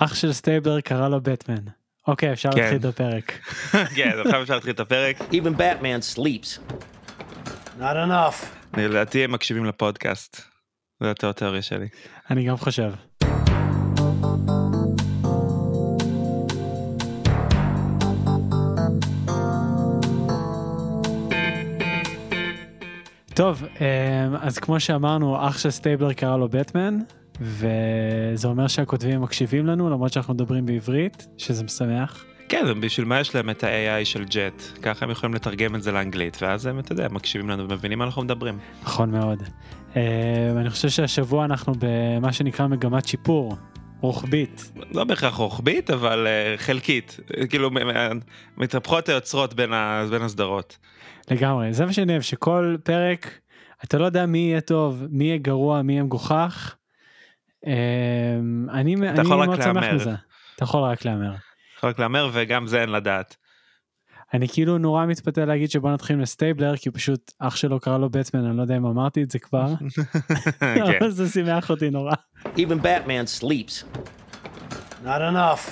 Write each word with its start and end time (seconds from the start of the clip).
אח 0.00 0.14
של 0.14 0.32
סטייבלר 0.32 0.80
קרא 0.80 1.08
לו 1.08 1.20
בטמן. 1.20 1.64
אוקיי, 2.06 2.32
אפשר 2.32 2.52
כן. 2.52 2.58
להתחיל 2.58 2.78
את 2.78 2.84
הפרק. 2.84 3.32
כן, 3.96 4.10
עכשיו 4.24 4.42
אפשר 4.42 4.54
להתחיל 4.54 4.72
את 4.72 4.80
הפרק. 4.80 5.20
Even 5.20 5.58
Batman 5.58 6.16
sleeps. 6.16 6.74
Not 7.80 7.96
enough. 8.08 8.46
לדעתי 8.76 9.24
הם 9.24 9.32
מקשיבים 9.32 9.64
לפודקאסט. 9.64 10.40
זו 11.00 11.06
יותר 11.06 11.30
התיאוריה 11.30 11.62
שלי. 11.62 11.88
אני 12.30 12.44
גם 12.44 12.56
חושב. 12.56 12.92
טוב, 23.34 23.64
אמ, 23.80 24.36
אז 24.40 24.58
כמו 24.58 24.80
שאמרנו, 24.80 25.48
אח 25.48 25.58
של 25.58 25.70
סטייבלר 25.70 26.12
קרא 26.12 26.36
לו 26.36 26.48
בטמן, 26.48 26.98
וזה 27.40 28.48
אומר 28.48 28.66
שהכותבים 28.68 29.20
מקשיבים 29.20 29.66
לנו, 29.66 29.90
למרות 29.90 30.12
שאנחנו 30.12 30.34
מדברים 30.34 30.66
בעברית, 30.66 31.26
שזה 31.38 31.64
משמח. 31.64 32.24
כן, 32.48 32.80
בשביל 32.80 33.06
מה 33.06 33.20
יש 33.20 33.34
להם 33.34 33.50
את 33.50 33.64
ה-AI 33.64 34.04
של 34.04 34.24
ג'ט? 34.24 34.62
ככה 34.82 35.04
הם 35.04 35.10
יכולים 35.10 35.34
לתרגם 35.34 35.74
את 35.74 35.82
זה 35.82 35.92
לאנגלית, 35.92 36.38
ואז 36.42 36.66
הם, 36.66 36.78
אתה 36.78 36.92
יודע, 36.92 37.08
מקשיבים 37.10 37.50
לנו 37.50 37.68
ומבינים 37.68 37.98
מה 37.98 38.04
אנחנו 38.04 38.22
מדברים. 38.22 38.58
נכון 38.82 39.10
מאוד. 39.10 39.42
אמ, 39.96 40.00
אני 40.56 40.70
חושב 40.70 40.88
שהשבוע 40.88 41.44
אנחנו 41.44 41.72
במה 41.78 42.32
שנקרא 42.32 42.66
מגמת 42.66 43.08
שיפור, 43.08 43.56
רוחבית. 44.00 44.72
לא 44.92 45.04
בהכרח 45.04 45.34
רוחבית, 45.34 45.90
אבל 45.90 46.26
uh, 46.26 46.60
חלקית. 46.60 47.20
כאילו, 47.50 47.70
מ- 47.70 48.18
מתהפכות 48.56 49.08
היוצרות 49.08 49.54
בין, 49.54 49.72
ה- 49.72 50.04
בין 50.10 50.22
הסדרות. 50.22 50.78
לגמרי, 51.30 51.74
זה 51.74 51.86
מה 51.86 51.92
שאני 51.92 52.12
אוהב, 52.12 52.22
שכל 52.22 52.76
פרק, 52.84 53.38
אתה 53.84 53.98
לא 53.98 54.04
יודע 54.04 54.26
מי 54.26 54.38
יהיה 54.38 54.60
טוב, 54.60 55.04
מי 55.10 55.24
יהיה 55.24 55.38
גרוע, 55.38 55.82
מי 55.82 55.92
יהיה 55.92 56.02
מגוחך. 56.02 56.74
אמ, 57.66 58.66
אני 58.70 58.94
מאוד 58.94 59.62
שמח. 59.62 59.84
מזה. 59.94 60.14
אתה 60.54 60.64
יכול 60.64 60.82
רק 60.82 61.04
להמר. 61.04 61.34
יכול 61.78 61.90
רק 61.90 61.98
להמר, 61.98 62.30
וגם 62.32 62.66
זה 62.66 62.80
אין 62.80 62.88
לדעת. 62.92 63.36
אני 64.34 64.48
כאילו 64.48 64.78
נורא 64.78 65.06
מתפתה 65.06 65.44
להגיד 65.44 65.70
שבוא 65.70 65.90
נתחיל 65.90 66.16
מסטייבלר, 66.16 66.76
כי 66.76 66.90
פשוט 66.90 67.32
אח 67.38 67.56
שלו 67.56 67.80
קרא 67.80 67.98
לו 67.98 68.10
בטמן, 68.10 68.44
אני 68.44 68.56
לא 68.56 68.62
יודע 68.62 68.76
אם 68.76 68.86
אמרתי 68.86 69.22
את 69.22 69.30
זה 69.30 69.38
כבר, 69.38 69.66
כן. 70.60 70.82
אבל 71.00 71.10
זה 71.10 71.28
שימח 71.28 71.70
אותי 71.70 71.90
נורא. 71.90 72.12
Even 72.44 72.82
Batman 72.82 73.42
sleeps. 73.42 74.00
Not 75.04 75.20
enough. 75.32 75.70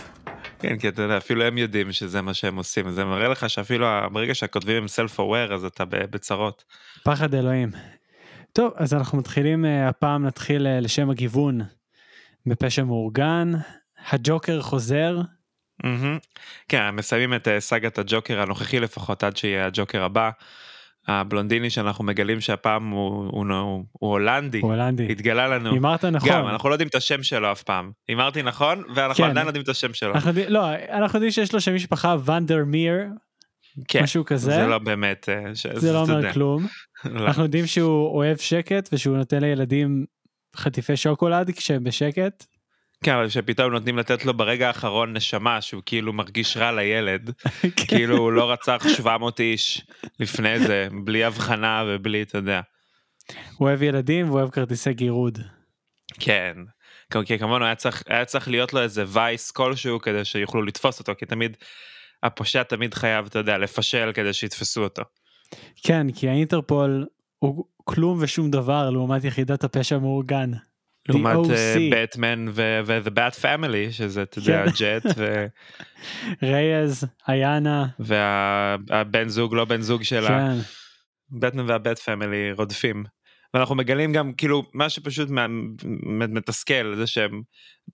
כן, 0.58 0.78
כי 0.78 0.88
אתה 0.88 1.02
יודע, 1.02 1.16
אפילו 1.16 1.44
הם 1.44 1.58
יודעים 1.58 1.92
שזה 1.92 2.22
מה 2.22 2.34
שהם 2.34 2.56
עושים, 2.56 2.90
זה 2.90 3.04
מראה 3.04 3.28
לך 3.28 3.50
שאפילו 3.50 3.86
ברגע 4.12 4.34
שהכותבים 4.34 4.76
הם 4.76 4.84
self 4.84 5.18
aware 5.18 5.54
אז 5.54 5.64
אתה 5.64 5.84
בצרות. 5.84 6.64
פחד 7.04 7.34
אלוהים. 7.34 7.70
טוב, 8.52 8.72
אז 8.76 8.94
אנחנו 8.94 9.18
מתחילים, 9.18 9.64
אה, 9.64 9.88
הפעם 9.88 10.26
נתחיל 10.26 10.66
אה, 10.66 10.80
לשם 10.80 11.10
הגיוון 11.10 11.60
בפשע 12.46 12.84
מאורגן, 12.84 13.52
הג'וקר 14.10 14.62
חוזר, 14.62 15.18
מהמם. 15.84 16.18
כן, 16.68 16.90
מסיימים 16.90 17.34
את 17.34 17.48
אה, 17.48 17.60
סאגת 17.60 17.98
הג'וקר 17.98 18.40
הנוכחי 18.40 18.80
לפחות 18.80 19.24
עד 19.24 19.36
שיהיה 19.36 19.66
הג'וקר 19.66 20.02
הבא. 20.04 20.30
הבלונדיני 21.08 21.70
שאנחנו 21.70 22.04
מגלים 22.04 22.40
שהפעם 22.40 22.90
הוא, 22.90 23.08
הוא, 23.30 23.46
הוא, 23.50 23.84
הוא 23.92 24.10
הולנדי, 24.10 24.60
הוא 24.60 24.70
הולנדי. 24.72 25.12
התגלה 25.12 25.48
לנו. 25.48 25.72
הימרת 25.72 26.04
נכון. 26.04 26.28
גם, 26.30 26.48
אנחנו 26.48 26.68
לא 26.68 26.74
יודעים 26.74 26.88
את 26.88 26.94
השם 26.94 27.22
שלו 27.22 27.52
אף 27.52 27.62
פעם. 27.62 27.90
הימרתי 28.08 28.42
נכון, 28.42 28.82
ואנחנו 28.94 29.24
כן. 29.24 29.30
עדיין 29.30 29.46
לא 29.46 29.50
יודעים 29.50 29.62
את 29.62 29.68
השם 29.68 29.94
שלו. 29.94 30.14
אנחנו 30.14 30.32
לא, 30.48 30.66
אנחנו 30.90 31.16
יודעים 31.16 31.32
שיש 31.32 31.54
לו 31.54 31.60
שם 31.60 31.74
משפחה 31.74 32.16
ונדר 32.24 32.64
מיר, 32.66 32.94
כן, 33.88 34.02
משהו 34.02 34.24
כזה. 34.24 34.50
זה 34.50 34.66
לא 34.66 34.78
באמת... 34.78 35.28
אה, 35.28 35.54
ש- 35.54 35.66
זה 35.66 35.92
לא 35.92 36.04
אתה 36.04 36.12
אומר 36.12 36.20
יודע. 36.22 36.32
כלום. 36.32 36.66
לא. 37.04 37.26
אנחנו 37.26 37.42
יודעים 37.42 37.66
שהוא 37.66 38.08
אוהב 38.16 38.36
שקט 38.36 38.88
ושהוא 38.92 39.16
נותן 39.16 39.40
לילדים 39.40 40.04
חטיפי 40.56 40.96
שוקולד 40.96 41.50
כשהם 41.50 41.84
בשקט. 41.84 42.44
כן, 43.04 43.14
אבל 43.14 43.28
שפתאום 43.28 43.72
נותנים 43.72 43.98
לתת 43.98 44.24
לו 44.24 44.34
ברגע 44.34 44.66
האחרון 44.66 45.16
נשמה 45.16 45.60
שהוא 45.60 45.82
כאילו 45.86 46.12
מרגיש 46.12 46.56
רע 46.56 46.72
לילד. 46.72 47.30
כאילו 47.88 48.16
הוא 48.16 48.32
לא 48.32 48.52
רצח 48.52 48.84
700 48.96 49.40
איש 49.40 49.86
לפני 50.20 50.58
זה, 50.58 50.88
בלי 51.04 51.24
הבחנה 51.24 51.84
ובלי, 51.86 52.22
אתה 52.22 52.38
יודע. 52.38 52.60
הוא 53.56 53.68
אוהב 53.68 53.82
ילדים 53.82 54.26
והוא 54.26 54.38
אוהב 54.38 54.50
כרטיסי 54.50 54.92
גירוד. 54.92 55.38
כן. 56.20 56.56
כי 57.24 57.38
כמובן 57.38 57.62
היה 57.62 57.74
צריך, 57.74 58.02
היה 58.06 58.24
צריך 58.24 58.48
להיות 58.48 58.72
לו 58.72 58.80
איזה 58.80 59.04
וייס 59.08 59.50
כלשהו 59.50 60.00
כדי 60.00 60.24
שיוכלו 60.24 60.62
לתפוס 60.62 60.98
אותו, 60.98 61.12
כי 61.18 61.26
תמיד, 61.26 61.56
הפושע 62.22 62.62
תמיד 62.62 62.94
חייב, 62.94 63.26
אתה 63.26 63.38
יודע, 63.38 63.58
לפשל 63.58 64.12
כדי 64.14 64.32
שיתפסו 64.32 64.82
אותו. 64.82 65.02
כן, 65.82 66.06
כי 66.12 66.28
האינטרפול 66.28 67.06
הוא 67.38 67.64
כלום 67.84 68.18
ושום 68.20 68.50
דבר 68.50 68.90
לעומת 68.90 69.24
יחידת 69.24 69.64
הפשע 69.64 69.96
המאורגן. 69.96 70.50
לעומת. 71.08 71.36
בטמן 71.92 72.46
ו-The 72.52 73.10
Bat 73.10 73.40
Family, 73.42 73.90
שזה, 73.92 74.22
אתה 74.22 74.38
יודע, 74.38 74.64
כן. 74.64 74.70
ג'ט, 74.78 75.06
ו- 75.16 75.46
רייז, 76.50 77.04
איינה, 77.28 77.86
והבן 77.98 79.28
זוג, 79.28 79.54
לא 79.54 79.64
בן 79.64 79.80
זוג 79.80 80.02
של 80.02 80.26
ה... 80.26 80.28
כן, 80.28 80.58
בטמן 81.38 81.70
והבט 81.70 81.98
פמילי 81.98 82.52
רודפים. 82.52 83.04
ואנחנו 83.54 83.74
מגלים 83.74 84.12
גם 84.12 84.32
כאילו 84.32 84.62
מה 84.74 84.88
שפשוט 84.88 85.28
מתסכל 86.28 86.94
זה 86.96 87.06
שהם 87.06 87.42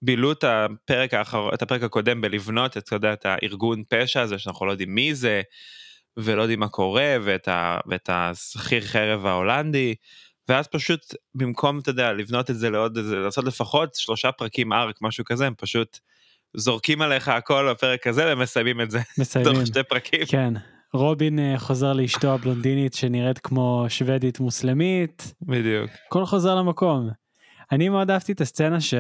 בילו 0.03 0.33
את 0.33 0.45
הפרק 0.45 1.15
האחרון 1.15 1.55
את 1.55 1.63
הפרק 1.63 1.83
הקודם 1.83 2.21
בלבנות 2.21 2.77
את, 2.77 2.83
אתה 2.83 2.97
יודע, 2.97 3.13
את 3.13 3.27
הארגון 3.27 3.83
פשע 3.89 4.21
הזה 4.21 4.39
שאנחנו 4.39 4.67
לא 4.67 4.71
יודעים 4.71 4.95
מי 4.95 5.15
זה 5.15 5.43
ולא 6.23 6.43
יודעים 6.43 6.61
מה 6.61 6.69
קורה 6.69 7.17
ואת, 7.23 7.49
ה, 7.49 7.79
ואת 7.87 8.11
השכיר 8.13 8.81
חרב 8.81 9.27
ההולנדי 9.27 9.95
ואז 10.49 10.67
פשוט 10.67 11.01
במקום 11.35 11.79
אתה 11.79 11.91
יודע 11.91 12.13
לבנות 12.13 12.51
את 12.51 12.59
זה 12.59 12.71
לעוד 12.71 12.97
איזה 12.97 13.17
לעשות 13.17 13.45
לפחות 13.45 13.95
שלושה 13.95 14.33
פרקים 14.33 14.73
ארק 14.73 14.97
משהו 15.03 15.25
כזה 15.25 15.47
הם 15.47 15.55
פשוט 15.59 15.99
זורקים 16.57 17.03
עליך 17.03 17.29
הכל 17.29 17.71
בפרק 17.71 18.07
הזה 18.07 18.33
ומסיימים 18.33 18.81
את 18.81 18.91
זה 18.91 19.01
מסיימים. 19.19 19.55
תוך 19.55 19.67
שתי 19.67 19.83
פרקים. 19.83 20.27
כן. 20.29 20.55
רובין 20.95 21.39
אה, 21.39 21.59
חוזר 21.59 21.93
לאשתו 21.93 22.35
הבלונדינית 22.35 22.95
שנראית 22.95 23.39
כמו 23.39 23.87
שוודית 23.89 24.41
מוסלמית, 24.41 25.35
בדיוק. 25.43 25.91
הכל 26.07 26.25
חוזר 26.25 26.55
למקום. 26.55 27.11
אני 27.73 27.89
מאוד 27.89 28.11
אהבתי 28.11 28.33
את 28.33 28.41
הסצנה 28.41 28.81
ש... 28.81 28.95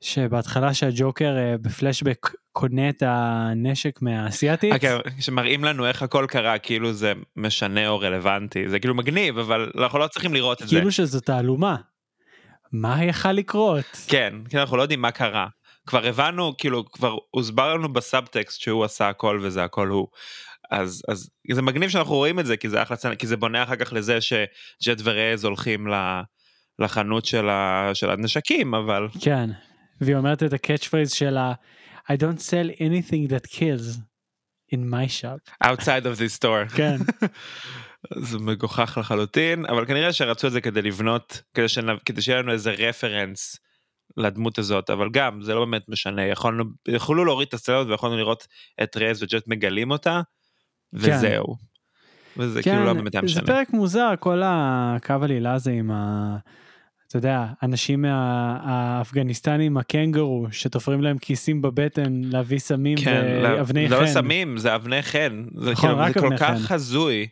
שבהתחלה 0.00 0.74
שהג'וקר 0.74 1.36
אה, 1.38 1.54
בפלשבק 1.58 2.30
קונה 2.52 2.88
את 2.88 3.02
הנשק 3.06 4.02
מהאסייתית. 4.02 4.74
אוקיי, 4.74 4.98
שמראים 5.20 5.64
לנו 5.64 5.86
איך 5.86 6.02
הכל 6.02 6.26
קרה 6.28 6.58
כאילו 6.58 6.92
זה 6.92 7.12
משנה 7.36 7.88
או 7.88 7.98
רלוונטי 7.98 8.68
זה 8.68 8.78
כאילו 8.78 8.94
מגניב 8.94 9.38
אבל 9.38 9.70
אנחנו 9.78 9.98
לא 9.98 10.06
צריכים 10.06 10.34
לראות 10.34 10.62
את 10.62 10.68
זה 10.68 10.76
כאילו 10.76 10.92
שזו 10.92 11.20
תעלומה. 11.20 11.76
מה 12.72 13.04
יכל 13.04 13.32
לקרות? 13.32 13.84
כן 14.08 14.34
כי 14.50 14.58
אנחנו 14.58 14.76
לא 14.76 14.82
יודעים 14.82 15.02
מה 15.02 15.10
קרה 15.10 15.46
כבר 15.86 16.06
הבנו 16.06 16.56
כאילו 16.58 16.84
כבר 16.84 17.16
הוסבר 17.30 17.74
לנו 17.74 17.92
בסאבטקסט 17.92 18.60
שהוא 18.60 18.84
עשה 18.84 19.08
הכל 19.08 19.40
וזה 19.42 19.64
הכל 19.64 19.88
הוא 19.88 20.08
אז 20.70 21.02
אז 21.08 21.30
זה 21.52 21.62
מגניב 21.62 21.90
שאנחנו 21.90 22.14
רואים 22.14 22.38
את 22.40 22.46
זה 22.46 22.56
כי 22.56 22.68
זה 22.68 22.82
אחלה 22.82 22.96
סצנה 22.96 23.16
כי 23.16 23.26
זה 23.26 23.36
בונה 23.36 23.62
אחר 23.62 23.76
כך 23.76 23.92
לזה 23.92 24.20
שג'ט 24.20 25.00
ורייז 25.02 25.44
הולכים 25.44 25.88
ל- 25.88 26.20
לחנות 26.78 27.24
של, 27.24 27.48
ה, 27.48 27.90
של 27.94 28.10
הנשקים 28.10 28.74
אבל 28.74 29.08
כן. 29.20 29.50
והיא 30.00 30.16
אומרת 30.16 30.42
את 30.42 30.52
ה 30.52 30.58
catch 30.58 30.86
phrase 30.86 31.12
שלה 31.12 31.52
I 32.10 32.14
don't 32.14 32.40
sell 32.40 32.70
anything 32.80 33.28
that 33.30 33.50
kills 33.50 33.98
in 34.74 34.78
my 34.78 35.06
shop. 35.06 35.64
outside 35.64 36.04
of 36.04 36.18
this 36.18 36.38
store 36.38 36.76
כן. 36.76 36.96
זה 38.28 38.38
מגוחך 38.38 38.98
לחלוטין 39.00 39.66
אבל 39.66 39.86
כנראה 39.86 40.12
שרצו 40.12 40.46
את 40.46 40.52
זה 40.52 40.60
כדי 40.60 40.82
לבנות 40.82 41.42
כדי, 41.54 41.68
שנ... 41.68 41.86
כדי 42.04 42.22
שיהיה 42.22 42.38
לנו 42.42 42.52
איזה 42.52 42.70
רפרנס 42.70 43.56
לדמות 44.16 44.58
הזאת 44.58 44.90
אבל 44.90 45.08
גם 45.12 45.42
זה 45.42 45.54
לא 45.54 45.64
באמת 45.64 45.88
משנה 45.88 46.26
יכולנו 46.26 46.64
יכולו 46.88 47.24
להוריד 47.24 47.48
את 47.48 47.54
הסצנות 47.54 47.88
ויכולנו 47.88 48.16
לראות 48.16 48.46
את 48.82 48.96
רז 48.96 49.22
וג'ט 49.22 49.42
מגלים 49.46 49.90
אותה 49.90 50.20
וזהו. 50.92 51.56
וזה 52.36 52.62
כאילו 52.62 52.84
לא 52.84 52.92
באמת 52.92 53.14
היה 53.14 53.20
כן, 53.22 53.28
זה 53.28 53.40
משנה. 53.40 53.46
פרק 53.46 53.70
מוזר 53.70 54.14
כל 54.20 54.42
הקו 54.44 55.14
עלילה 55.22 55.52
הזה 55.54 55.70
עם 55.70 55.90
ה... 55.90 56.36
אתה 57.08 57.16
יודע, 57.16 57.46
אנשים 57.62 58.04
האפגניסטנים 58.04 59.76
הקנגורו 59.76 60.46
שתופרים 60.50 61.02
להם 61.02 61.18
כיסים 61.18 61.62
בבטן 61.62 62.20
להביא 62.24 62.58
סמים 62.58 62.98
כן, 62.98 63.40
ואבני 63.42 63.88
לא, 63.88 63.96
חן. 63.96 64.02
לא 64.02 64.06
סמים 64.06 64.56
זה 64.58 64.74
אבני 64.74 65.02
חן 65.02 65.44
זה 65.54 65.72
נכון, 65.72 65.90
כאילו 65.90 66.06
זה 66.06 66.20
כל 66.20 66.36
כך 66.36 66.60
חן. 66.60 66.74
הזוי. 66.74 67.28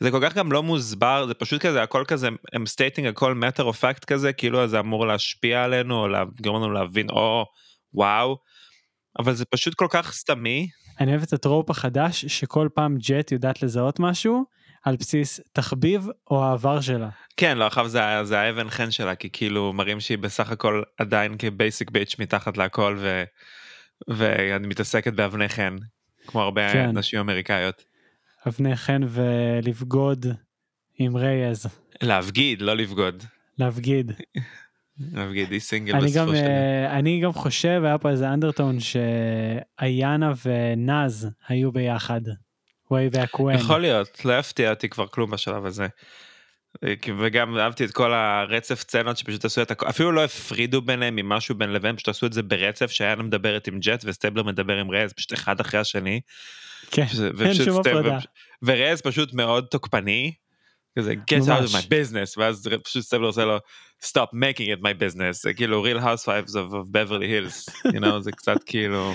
זה 0.00 0.10
כל 0.10 0.18
כך 0.22 0.34
גם 0.34 0.52
לא 0.52 0.62
מוסבר 0.62 1.26
זה 1.26 1.34
פשוט 1.34 1.62
כזה 1.62 1.82
הכל 1.82 2.04
כזה 2.06 2.28
הם 2.52 2.66
stating 2.66 3.06
הכל 3.06 3.40
matter 3.42 3.62
of 3.62 3.76
fact 3.80 4.04
כזה 4.06 4.32
כאילו 4.32 4.68
זה 4.68 4.80
אמור 4.80 5.06
להשפיע 5.06 5.64
עלינו 5.64 6.00
או 6.00 6.08
לגרום 6.08 6.56
לנו 6.56 6.72
להבין 6.72 7.10
או 7.10 7.44
וואו. 7.94 8.36
אבל 9.18 9.32
זה 9.34 9.44
פשוט 9.44 9.74
כל 9.74 9.86
כך 9.90 10.12
סתמי 10.12 10.68
אני 11.00 11.10
אוהב 11.10 11.22
את 11.22 11.32
ה 11.32 11.38
trope 11.38 11.70
החדש 11.70 12.24
שכל 12.24 12.68
פעם 12.74 12.96
ג'ט 12.98 13.32
יודעת 13.32 13.62
לזהות 13.62 14.00
משהו 14.00 14.44
על 14.84 14.96
בסיס 14.96 15.40
תחביב 15.52 16.06
או 16.30 16.44
העבר 16.44 16.80
שלה. 16.80 17.08
כן 17.36 17.58
לא 17.58 17.66
עכשיו 17.66 17.88
זה, 17.88 18.00
זה 18.22 18.40
האבן 18.40 18.70
חן 18.70 18.90
שלה 18.90 19.14
כי 19.14 19.28
כאילו 19.32 19.72
מראים 19.72 20.00
שהיא 20.00 20.18
בסך 20.18 20.50
הכל 20.50 20.82
עדיין 20.98 21.36
כ 21.38 21.53
basic 21.53 21.90
bitch 21.90 22.16
מתחת 22.18 22.56
להכל 22.56 22.96
ו, 22.98 23.24
ואני 24.08 24.66
מתעסקת 24.66 25.12
באבני 25.12 25.48
חן 25.48 25.76
כמו 26.26 26.40
הרבה 26.40 26.72
כן. 26.72 26.98
נשים 26.98 27.20
אמריקאיות. 27.20 27.84
אבני 28.48 28.76
חן 28.76 29.00
ולבגוד 29.08 30.26
עם 30.98 31.16
רייז. 31.16 31.66
להבגיד 32.02 32.62
לא 32.62 32.76
לבגוד. 32.76 33.24
להבגיד. 33.58 34.12
אוהב 35.16 35.32
גידי 35.32 35.60
סינגל 35.60 35.96
בסופו 35.96 36.12
של 36.12 36.24
דבר. 36.24 36.34
אה, 36.34 36.98
אני 36.98 37.20
גם 37.20 37.32
חושב, 37.32 37.82
היה 37.84 37.98
פה 37.98 38.10
איזה 38.10 38.32
undertone 38.32 38.78
שאיינה 38.80 40.32
ונאז 40.44 41.28
היו 41.48 41.72
ביחד. 41.72 42.20
Way 42.92 43.14
back 43.14 43.38
when. 43.38 43.54
יכול 43.54 43.80
להיות, 43.80 44.24
לא 44.24 44.38
יפתיע 44.38 44.70
אותי 44.70 44.88
כבר 44.88 45.06
כלום 45.06 45.30
בשלב 45.30 45.66
הזה. 45.66 45.86
וגם 47.18 47.58
אהבתי 47.58 47.84
את 47.84 47.90
כל 47.90 48.12
הרצף 48.12 48.80
סצנות 48.80 49.16
שפשוט 49.16 49.44
עשו 49.44 49.62
את 49.62 49.70
הכל, 49.70 49.88
אפילו 49.88 50.12
לא 50.12 50.24
הפרידו 50.24 50.82
ביניהם 50.82 51.16
ממשהו 51.16 51.54
בין 51.54 51.72
לבין, 51.72 51.96
פשוט 51.96 52.08
עשו 52.08 52.26
את 52.26 52.32
זה 52.32 52.42
ברצף, 52.42 52.90
שאיינה 52.90 53.22
מדברת 53.22 53.66
עם 53.66 53.78
ג'ט 53.80 54.02
וסטייבלר 54.04 54.42
מדבר 54.42 54.76
עם 54.76 54.90
רז, 54.90 55.12
פשוט 55.12 55.32
אחד 55.32 55.60
אחרי 55.60 55.80
השני. 55.80 56.20
כן, 56.90 57.06
אין 57.44 57.54
שום 57.54 57.80
הפרדה. 57.80 58.18
ורז 58.62 59.00
פשוט 59.00 59.32
מאוד 59.32 59.66
תוקפני. 59.70 60.32
כזה 60.98 61.14
get 61.30 61.42
out 61.42 61.68
of 61.68 61.72
my 61.72 61.86
business 61.86 62.34
ואז 62.36 62.68
פשוט 62.84 63.02
סטייבלר 63.02 63.28
עושה 63.28 63.44
לו 63.44 63.58
stop 64.04 64.34
making 64.34 64.66
it 64.66 64.80
my 64.82 64.94
business 65.02 65.32
זה 65.32 65.54
כאילו 65.54 65.86
real 65.86 65.98
housewives 65.98 66.52
of, 66.52 66.74
Beverly 66.92 67.26
Hills 67.26 67.72
you 67.86 68.00
know 68.00 68.18
זה 68.20 68.32
קצת 68.32 68.64
כאילו 68.66 69.14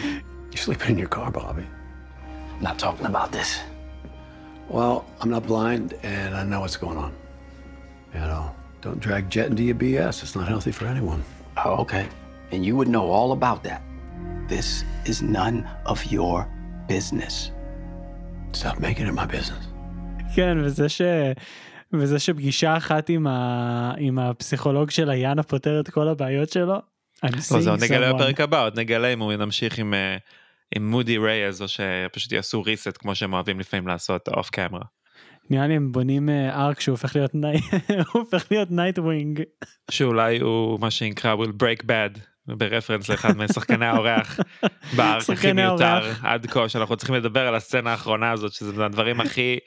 You 0.52 0.58
sleeping 0.58 0.90
in 0.90 0.98
your 0.98 1.16
car, 1.16 1.32
Bobby? 1.32 1.75
Not 2.62 2.80
talking 2.80 3.06
about 3.06 3.32
this. 3.32 3.60
Well, 4.70 5.06
I'm 5.22 5.30
not 5.30 5.46
blind, 5.46 5.94
and 6.04 6.36
I 6.36 6.44
know 6.44 6.62
what's 6.62 6.78
going 6.78 6.98
on. 6.98 7.14
You 8.14 8.22
know, 8.22 8.52
don't 8.82 9.00
drag 9.00 9.30
Jet 9.30 9.48
into 9.52 9.64
your 9.64 9.76
BS. 9.76 10.24
It's 10.24 10.36
not 10.36 10.48
healthy 10.48 10.72
for 10.72 10.86
anyone. 10.86 11.24
Oh, 11.64 11.76
okay. 11.84 12.08
And 12.52 12.66
you 12.66 12.76
would 12.76 12.88
know 12.88 13.06
all 13.12 13.32
about 13.32 13.64
that. 13.64 13.82
This 14.48 14.84
is 15.06 15.22
none 15.22 15.68
of 15.86 16.06
your 16.06 16.48
business. 16.88 17.52
Stop 18.54 18.80
making 18.80 19.08
it 19.08 19.14
my 19.14 19.26
business. 19.26 19.66
כן, 20.36 20.58
וזה 20.64 20.90
ש... 20.90 21.02
וזה 21.94 22.20
שפגישה 22.20 22.78
אחת 22.78 23.10
עם, 23.10 23.28
ה... 23.28 23.94
עם 23.98 24.20
הפסיכולוג 24.20 24.92
של 24.92 25.10
איינה 25.10 25.44
פותר 25.44 25.80
את 25.80 25.90
כל 25.90 26.08
הבעיות 26.08 26.50
שלו. 26.50 26.76
I'm 27.26 27.36
לא, 27.36 27.60
זה 27.60 27.70
עוד 27.70 27.80
seeing 27.80 27.84
נגלה 27.84 28.12
someone. 28.12 28.14
בפרק 28.16 28.42
הבא 28.42 28.64
עוד 28.64 28.80
נגלה 28.80 29.08
אם 29.08 29.20
הוא 29.20 29.34
נמשיך 29.34 29.78
עם 29.78 29.94
אה, 29.94 30.18
עם 30.76 30.90
moody 30.90 31.18
רייז 31.18 31.62
או 31.62 31.68
שפשוט 31.68 32.32
יעשו 32.32 32.64
reset 32.64 32.98
כמו 33.00 33.16
שהם 33.16 33.34
אוהבים 33.34 33.60
לפעמים 33.60 33.88
לעשות 33.88 34.28
off 34.28 34.50
camera. 34.50 34.86
נראה 35.50 35.68
לי 35.68 35.76
הם 35.76 35.92
בונים 35.92 36.30
אה, 36.30 36.66
arc 36.66 36.80
שהוא 36.80 36.94
הופך 36.94 37.16
להיות 37.16 37.36
ני... 37.36 37.58
הוא 38.14 38.22
הופך 38.22 38.48
להיות 38.52 38.72
Nightwing. 38.72 39.42
שאולי 39.92 40.40
הוא 40.40 40.80
מה 40.80 40.92
שנקרא 40.92 41.36
will 41.36 41.64
break 41.64 41.84
bad 41.84 42.20
ברפרנס 42.48 43.10
לאחד 43.10 43.38
משחקני 43.38 43.86
האורח 43.86 44.40
ב 44.96 45.04
arc 45.04 45.30
הכי 45.30 45.54
מיותר. 45.54 46.12
עד 46.24 46.46
כה 46.46 46.70
שאנחנו 46.70 46.96
צריכים 46.96 47.16
לדבר 47.16 47.48
על 47.48 47.56
הסצנה 47.56 47.92
האחרונה 47.92 48.32
הזאת 48.32 48.52
שזה 48.52 48.74
מהדברים 48.74 49.22
הכי 49.22 49.58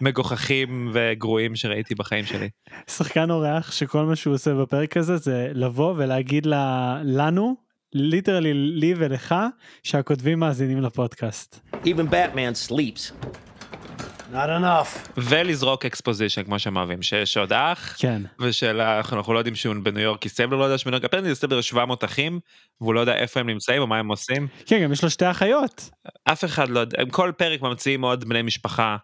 מגוחכים 0.00 0.90
וגרועים 0.94 1.56
שראיתי 1.56 1.94
בחיים 1.94 2.24
שלי. 2.24 2.48
שחקן 2.90 3.30
אורח 3.30 3.72
שכל 3.72 4.04
מה 4.04 4.16
שהוא 4.16 4.34
עושה 4.34 4.54
בפרק 4.54 4.96
הזה 4.96 5.16
זה 5.16 5.48
לבוא 5.54 5.94
ולהגיד 5.96 6.46
לה, 6.46 6.98
לנו, 7.04 7.63
literally 7.94 8.54
לי 8.54 8.94
ולך, 8.96 9.34
שהכותבים 9.82 10.38
מאזינים 10.38 10.82
לפודקאסט. 10.82 11.60
Even 11.84 12.10
Batman 12.10 12.70
sleeps. 12.70 13.12
Not 14.32 14.48
enough. 14.62 15.10
ולזרוק 15.16 15.84
exposition 15.84 16.42
כמו 16.42 16.58
שהם 16.58 16.76
אוהבים 16.76 17.02
שיש 17.02 17.36
עוד 17.36 17.52
אח 17.52 17.96
כן. 17.98 18.22
ושאלה 18.40 18.96
אנחנו 18.96 19.16
אנחנו 19.16 19.32
לא 19.32 19.38
יודעים 19.38 19.54
שהוא 19.54 19.74
בניו 19.82 20.02
יורק 20.02 20.20
כי 20.20 20.28
סטייבלר 20.28 20.58
לא 20.58 20.64
יודע 20.64 20.78
שבניו 20.78 20.96
יורק 20.96 21.04
רנדל 21.04 21.34
סטייבלר 21.34 21.60
700 21.60 22.04
אחים 22.04 22.40
והוא 22.80 22.94
לא 22.94 23.00
יודע 23.00 23.14
איפה 23.14 23.40
הם 23.40 23.50
נמצאים 23.50 23.82
או 23.82 23.86
מה 23.86 23.98
הם 23.98 24.08
עושים 24.08 24.46
כן, 24.66 24.82
גם 24.84 24.92
יש 24.92 25.02
לו 25.02 25.10
שתי 25.10 25.30
אחיות. 25.30 25.90
אף 26.24 26.44
אחד 26.44 26.68
לא 26.68 26.80
יודע 26.80 27.02
הם 27.02 27.10
כל 27.10 27.32
פרק 27.36 27.62
ממציאים 27.62 28.04
עוד 28.04 28.24
בני 28.24 28.42
משפחה 28.42 28.96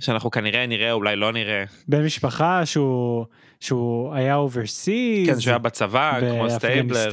שאנחנו 0.00 0.30
כנראה 0.30 0.66
נראה 0.66 0.92
אולי 0.92 1.16
לא 1.16 1.32
נראה 1.32 1.64
בן 1.88 2.04
משפחה 2.04 2.66
שהוא, 2.66 3.26
שהוא 3.60 4.14
היה 4.14 4.34
overseas. 4.34 5.28
כן 5.28 5.40
שהוא 5.40 5.50
היה 5.50 5.58
בצבא 5.58 6.20
כמו 6.20 6.50
סטייבלר. 6.50 7.10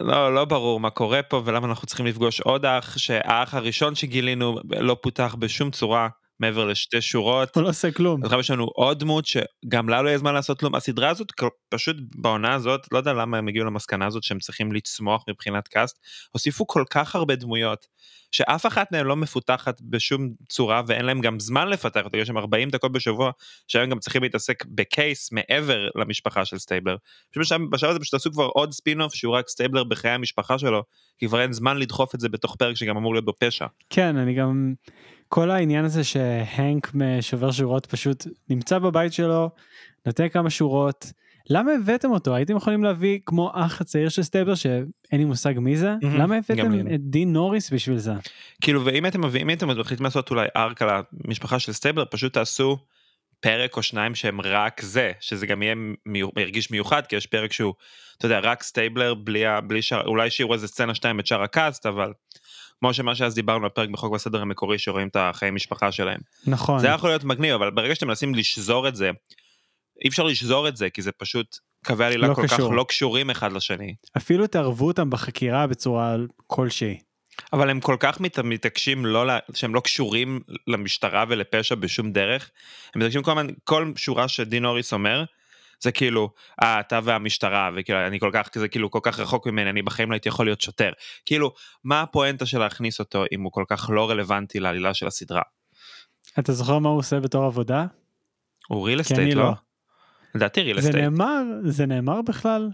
לא 0.00 0.34
לא 0.34 0.44
ברור 0.44 0.80
מה 0.80 0.90
קורה 0.90 1.22
פה 1.22 1.42
ולמה 1.44 1.66
אנחנו 1.66 1.86
צריכים 1.86 2.06
לפגוש 2.06 2.40
עוד 2.40 2.66
אח 2.66 2.98
שהאח 2.98 3.54
הראשון 3.54 3.94
שגילינו 3.94 4.58
לא 4.70 4.96
פותח 5.00 5.36
בשום 5.38 5.70
צורה 5.70 6.08
מעבר 6.42 6.64
לשתי 6.64 7.00
שורות. 7.00 7.56
הוא 7.56 7.62
לא 7.62 7.68
עושה 7.68 7.90
כלום. 7.90 8.20
אז 8.20 8.24
עכשיו 8.24 8.40
יש 8.40 8.50
לנו 8.50 8.64
עוד 8.64 8.98
דמות 8.98 9.26
שגם 9.26 9.88
לה 9.88 10.02
לא 10.02 10.08
יהיה 10.08 10.18
זמן 10.18 10.34
לעשות 10.34 10.58
כלום 10.58 10.74
הסדרה 10.74 11.08
הזאת 11.08 11.28
פשוט 11.68 11.96
בעונה 12.14 12.54
הזאת 12.54 12.80
לא 12.92 12.98
יודע 12.98 13.12
למה 13.12 13.38
הם 13.38 13.48
הגיעו 13.48 13.66
למסקנה 13.66 14.06
הזאת 14.06 14.22
שהם 14.22 14.38
צריכים 14.38 14.72
לצמוח 14.72 15.24
מבחינת 15.30 15.68
קאסט 15.68 15.98
הוסיפו 16.32 16.66
כל 16.66 16.84
כך 16.90 17.14
הרבה 17.14 17.36
דמויות 17.36 17.86
שאף 18.32 18.66
אחת 18.66 18.92
מהן 18.92 19.06
לא 19.06 19.16
מפותחת 19.16 19.80
בשום 19.80 20.28
צורה 20.48 20.82
ואין 20.86 21.04
להם 21.04 21.20
גם 21.20 21.40
זמן 21.40 21.68
לפתח 21.68 22.04
אותה 22.04 22.18
יש 22.18 22.28
שם 22.28 22.38
40 22.38 22.70
דקות 22.70 22.92
בשבוע 22.92 23.30
שהם 23.68 23.90
גם 23.90 23.98
צריכים 23.98 24.22
להתעסק 24.22 24.64
ב 24.66 24.79
case 24.79 25.32
מעבר 25.32 25.88
למשפחה 25.94 26.44
של 26.44 26.58
סטייבלר. 26.58 26.96
בשלב 27.36 27.90
הזה 27.90 27.98
פשוט 28.00 28.14
עשו 28.14 28.32
כבר 28.32 28.46
עוד 28.46 28.72
ספין 28.72 29.00
אוף 29.00 29.14
שהוא 29.14 29.34
רק 29.34 29.48
סטייבלר 29.48 29.84
בחיי 29.84 30.10
המשפחה 30.10 30.58
שלו 30.58 30.82
כי 31.18 31.26
כבר 31.26 31.40
אין 31.40 31.52
זמן 31.52 31.76
לדחוף 31.76 32.14
את 32.14 32.20
זה 32.20 32.28
בתוך 32.28 32.56
פרק 32.56 32.76
שגם 32.76 32.96
אמור 32.96 33.14
להיות 33.14 33.24
בו 33.24 33.32
פשע. 33.40 33.66
כן, 33.90 34.16
אני 34.16 34.34
גם... 34.34 34.74
כל 35.34 35.50
העניין 35.50 35.84
הזה 35.84 36.04
שהנק 36.04 36.90
משובר 36.94 37.50
שורות 37.50 37.86
פשוט 37.86 38.26
נמצא 38.50 38.78
בבית 38.78 39.12
שלו, 39.12 39.50
נותן 40.06 40.28
כמה 40.28 40.50
שורות. 40.50 41.12
למה 41.50 41.72
הבאתם 41.72 42.10
אותו? 42.10 42.34
הייתם 42.34 42.56
יכולים 42.56 42.84
להביא 42.84 43.18
כמו 43.26 43.50
אח 43.54 43.80
הצעיר 43.80 44.08
של 44.08 44.22
סטייבלר 44.22 44.54
שאין 44.54 44.82
לי 45.12 45.24
מושג 45.24 45.54
מי 45.58 45.76
זה? 45.76 45.94
מהמם, 46.02 46.16
למה 46.16 46.36
הבאתם. 46.36 46.94
את 46.94 47.00
דין 47.00 47.32
נוריס 47.32 47.72
בשביל 47.72 47.96
זה? 47.96 48.12
כאילו 48.60 48.84
ואם 48.84 49.06
אתם 49.06 49.24
מביאים 49.24 49.50
אם 49.50 49.56
אתם 49.56 49.80
מחליטים 49.80 50.04
לעשות 50.04 50.30
אולי 50.30 50.46
ארק 50.56 50.82
על 50.82 50.88
המשפחה 51.24 51.58
של 51.58 51.72
סטייבלר 51.72 52.04
פשוט 52.10 52.32
תעשו 52.32 52.78
פרק 53.40 53.76
או 53.76 53.82
שניים 53.82 54.14
שהם 54.14 54.40
רק 54.40 54.80
זה 54.80 55.12
שזה 55.20 55.46
גם 55.46 55.62
יהיה 55.62 55.74
מיו- 56.06 56.30
ירגיש 56.38 56.70
מיוחד 56.70 57.06
כי 57.06 57.16
יש 57.16 57.26
פרק 57.26 57.52
שהוא 57.52 57.74
אתה 58.18 58.26
יודע 58.26 58.38
רק 58.38 58.62
סטייבלר 58.62 59.14
בלי 59.14 59.44
בלי 59.66 59.82
שאר 59.82 60.06
אולי 60.06 60.30
שיראו 60.30 60.54
איזה 60.54 60.68
סצנה 60.68 60.94
שתיים 60.94 61.20
את 61.20 61.26
שאר 61.26 61.42
הקאסט 61.42 61.86
אבל. 61.86 62.12
כמו 62.82 62.94
שמה 62.94 63.14
שאז 63.14 63.34
דיברנו 63.34 63.64
בפרק 63.64 63.88
בחוק 63.88 64.14
בסדר 64.14 64.42
המקורי 64.42 64.78
שרואים 64.78 65.08
את 65.08 65.16
החיי 65.16 65.50
משפחה 65.50 65.92
שלהם 65.92 66.20
נכון. 66.46 66.78
זה 66.78 66.88
יכול 66.88 67.10
להיות 67.10 67.24
מגניב 67.24 67.54
אבל 67.54 67.70
ברגע 67.70 67.94
שאתם 67.94 68.06
מנסים 68.08 68.34
לשזור 68.34 68.88
את 68.88 68.96
זה 68.96 69.10
אי 70.04 70.08
אפשר 70.08 70.22
לשזור 70.22 70.68
את 70.68 70.76
זה 70.76 70.90
כי 70.90 71.02
זה 71.02 71.12
פשוט 71.12 71.56
קווי 71.86 72.06
עלילה 72.06 72.28
לא 72.28 72.34
כל 72.34 72.46
כך 72.46 72.54
קשור. 72.54 72.74
לא 72.74 72.84
קשורים 72.88 73.30
אחד 73.30 73.52
לשני 73.52 73.94
אפילו 74.16 74.46
תערבו 74.46 74.86
אותם 74.86 75.10
בחקירה 75.10 75.66
בצורה 75.66 76.16
כלשהי. 76.46 76.98
אבל 77.52 77.70
הם 77.70 77.80
כל 77.80 77.96
כך 78.00 78.20
מת, 78.20 78.38
מתעקשים 78.38 79.06
לא, 79.06 79.24
שהם 79.54 79.74
לא 79.74 79.80
קשורים 79.80 80.40
למשטרה 80.66 81.24
ולפשע 81.28 81.74
בשום 81.74 82.12
דרך. 82.12 82.50
הם 82.94 83.00
מתעקשים 83.00 83.22
כל 83.22 83.30
הזמן, 83.30 83.46
כל 83.64 83.92
שורה 83.96 84.28
שדין 84.28 84.64
אוריס 84.64 84.92
אומר, 84.92 85.24
זה 85.82 85.92
כאילו, 85.92 86.30
אה, 86.62 86.80
אתה 86.80 87.00
והמשטרה, 87.04 87.70
וכאילו, 87.76 88.06
אני 88.06 88.20
כל 88.20 88.30
כך, 88.32 88.48
זה 88.54 88.68
כאילו 88.68 88.90
כל 88.90 89.00
כך 89.02 89.20
רחוק 89.20 89.46
ממני, 89.46 89.70
אני 89.70 89.82
בחיים 89.82 90.10
לא 90.10 90.14
הייתי 90.14 90.28
יכול 90.28 90.46
להיות 90.46 90.60
שוטר. 90.60 90.90
כאילו, 91.26 91.52
מה 91.84 92.02
הפואנטה 92.02 92.46
של 92.46 92.58
להכניס 92.58 93.00
אותו 93.00 93.24
אם 93.32 93.42
הוא 93.42 93.52
כל 93.52 93.64
כך 93.68 93.90
לא 93.92 94.10
רלוונטי 94.10 94.60
לעלילה 94.60 94.94
של 94.94 95.06
הסדרה? 95.06 95.42
אתה 96.38 96.52
זוכר 96.52 96.78
מה 96.78 96.88
הוא 96.88 96.98
עושה 96.98 97.20
בתור 97.20 97.44
עבודה? 97.44 97.86
הוא 98.68 98.86
real 98.86 99.00
estate, 99.00 99.34
לא. 99.34 99.42
לא? 99.42 99.52
לדעתי 100.34 100.62
real 100.62 100.80
זה 100.80 100.88
estate. 100.88 101.04
נאמר, 101.04 101.42
זה 101.64 101.86
נאמר 101.86 102.22
בכלל? 102.22 102.70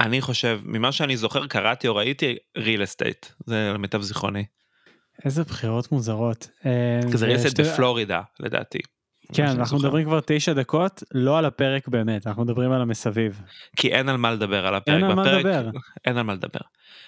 אני 0.00 0.20
חושב, 0.20 0.60
ממה 0.64 0.92
שאני 0.92 1.16
זוכר, 1.16 1.46
קראתי 1.46 1.88
או 1.88 1.96
ראיתי 1.96 2.36
real 2.56 2.84
estate. 2.84 3.26
זה 3.46 3.70
למיטב 3.74 4.02
זיכרוני. 4.02 4.44
איזה 5.24 5.44
בחירות 5.44 5.92
מוזרות. 5.92 6.48
זה 7.14 7.26
real 7.26 7.36
estate 7.36 7.60
בפלורידה, 7.60 8.20
לדעתי. 8.40 8.78
כן, 9.34 9.46
אנחנו 9.46 9.78
זוכר. 9.78 9.88
מדברים 9.88 10.06
כבר 10.06 10.20
תשע 10.26 10.52
דקות, 10.52 11.02
לא 11.14 11.38
על 11.38 11.44
הפרק 11.44 11.88
באמת, 11.88 12.26
אנחנו 12.26 12.44
מדברים 12.44 12.72
על 12.72 12.80
המסביב. 12.82 13.40
כי 13.76 13.88
אין 13.88 14.08
על 14.08 14.16
מה 14.16 14.30
לדבר 14.30 14.66
על 14.66 14.74
הפרק. 14.74 14.94
אין 14.94 15.04
על 15.04 15.14
מה 15.14 15.22
בפרק, 15.22 15.44
לדבר. 15.44 15.70
אין 16.04 16.16
על 16.16 16.22
מה 16.22 16.34
לדבר. 16.34 16.60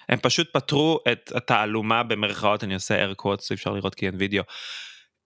הם 0.09 0.19
פשוט 0.19 0.53
פתרו 0.53 0.99
את 1.13 1.33
התעלומה 1.35 2.03
במרכאות, 2.03 2.65
אני 2.65 2.75
עושה 2.75 3.07
air 3.07 3.15
quotes, 3.23 3.49
אפשר 3.53 3.73
לראות 3.73 3.95
כי 3.95 4.07
אין 4.07 4.15
וידאו, 4.19 4.43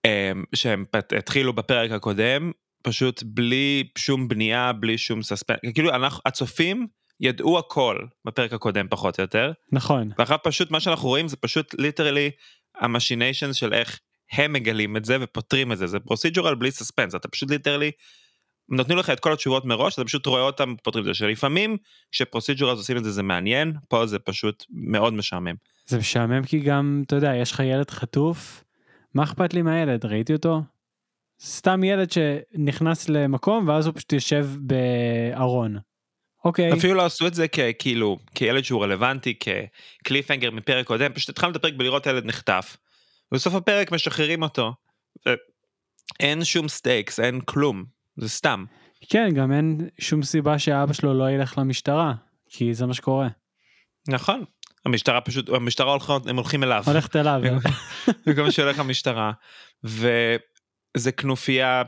אמ, 0.05 0.45
שהם 0.55 0.85
התחילו 1.17 1.53
בפרק 1.53 1.91
הקודם, 1.91 2.53
פשוט 2.83 3.23
בלי 3.27 3.89
שום 3.99 4.29
בנייה, 4.29 4.73
בלי 4.73 4.99
שום 4.99 5.23
סספנס, 5.23 5.59
כאילו 5.75 5.91
אנחנו, 5.91 6.23
הצופים 6.27 6.87
ידעו 7.21 7.59
הכל 7.59 7.99
בפרק 8.25 8.53
הקודם 8.53 8.87
פחות 8.91 9.19
או 9.19 9.23
יותר, 9.23 9.53
נכון, 9.73 10.11
ואחר 10.19 10.37
פשוט 10.43 10.71
מה 10.71 10.81
שאנחנו 10.81 11.09
רואים 11.09 11.29
זה 11.29 11.37
פשוט 11.37 11.75
literally 11.79 12.31
ה 12.81 12.87
machination 12.87 13.53
של 13.53 13.75
איך 13.75 14.01
הם 14.33 14.53
מגלים 14.53 14.97
את 14.97 15.05
זה 15.05 15.17
ופותרים 15.21 15.73
את 15.73 15.79
זה, 15.79 15.87
זה 15.87 16.01
procedural 16.01 16.55
בלי 16.55 16.71
סספנס, 16.71 17.15
אתה 17.15 17.29
פשוט 17.29 17.51
literally 17.51 17.91
נותנים 18.69 18.99
לך 18.99 19.11
את 19.11 19.21
כל 19.21 19.33
התשובות 19.33 19.65
מראש, 19.65 19.95
אתה 19.95 20.05
פשוט 20.05 20.27
רואה 20.27 20.43
אותם 20.43 20.75
פותרים 20.83 21.05
את 21.05 21.07
זה, 21.07 21.15
שלפעמים 21.15 21.77
כשפרוסיג'ורל 22.13 22.77
עושים 22.77 22.97
את 22.97 23.05
זה 23.05 23.11
זה 23.11 23.23
מעניין, 23.23 23.73
פה 23.89 24.07
זה 24.07 24.19
פשוט 24.19 24.65
מאוד 24.71 25.15
משעמם. 25.15 25.55
זה 25.87 25.99
משעמם 25.99 26.45
כי 26.45 26.61
גם, 26.61 27.03
אתה 27.07 27.17
יודע, 27.17 27.35
יש 27.35 27.53
לך 27.53 27.61
ילד 27.61 27.91
חטוף, 27.91 28.65
מה 29.15 29.23
אכפת 29.23 29.55
לי 29.55 29.63
מהילד? 29.63 30.05
ראיתי 30.05 30.33
אותו? 30.33 30.63
סתם 31.41 31.85
ילד 31.85 32.11
שנכנס 32.13 33.09
למקום 33.09 33.69
ואז 33.69 33.87
הוא 33.87 33.95
פשוט 33.95 34.13
יושב 34.13 34.47
בארון. 34.59 35.79
אוקיי, 36.45 36.73
אפילו 36.73 36.95
לא 36.95 37.07
עשו 37.07 37.27
את 37.27 37.35
זה 37.35 37.49
ככאילו 37.49 38.19
כילד 38.35 38.65
שהוא 38.65 38.83
רלוונטי 38.83 39.35
כקליפהנגר 39.41 40.51
מפרק 40.51 40.87
קודם 40.87 41.13
פשוט 41.13 41.29
התחלנו 41.29 41.51
את 41.51 41.57
הפרק 41.57 41.75
בלראות 41.77 42.07
ילד 42.07 42.25
נחטף. 42.25 42.77
ובסוף 43.33 43.55
הפרק 43.55 43.93
משחררים 43.93 44.43
אותו. 44.43 44.75
אין 46.21 46.45
שום 46.45 46.69
stakes 46.69 47.21
אין 47.21 47.41
כלום 47.41 47.85
זה 48.17 48.29
סתם. 48.29 48.65
כן, 49.09 49.29
גם 49.35 49.53
אין 49.53 49.89
שום 50.01 50.23
סיבה 50.23 50.59
שאבא 50.59 50.93
שלו 50.93 51.15
לא 51.15 51.31
ילך 51.31 51.59
למשטרה, 51.59 52.15
כי 52.49 52.75
זה 52.75 52.87
מה 52.87 52.95
שקורה. 52.95 53.29
נכון. 54.09 54.45
המשטרה 54.85 55.21
פשוט, 55.21 55.49
המשטרה 55.49 55.91
הולכות, 55.91 56.27
הם 56.27 56.37
הולכים 56.37 56.63
אליו. 56.63 56.83
הולכת 56.87 57.17
אליו. 57.17 57.41
וכל 58.27 58.43
מה 58.47 58.51
שהולך 58.51 58.79
למשטרה. 58.79 59.33
וזה 59.85 61.13
כנופיה 61.17 61.83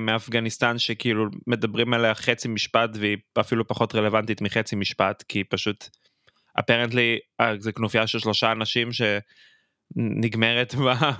מאפגניסטן 0.00 0.78
שכאילו 0.78 1.24
מדברים 1.46 1.94
עליה 1.94 2.14
חצי 2.14 2.48
משפט 2.48 2.90
והיא 2.94 3.16
אפילו 3.40 3.68
פחות 3.68 3.94
רלוונטית 3.94 4.40
מחצי 4.40 4.76
משפט 4.76 5.24
כי 5.28 5.44
פשוט 5.44 5.88
apparently 6.60 7.18
זה 7.58 7.72
כנופיה 7.72 8.06
של 8.06 8.18
שלושה 8.18 8.52
אנשים 8.52 8.88
שנגמרת 8.92 9.22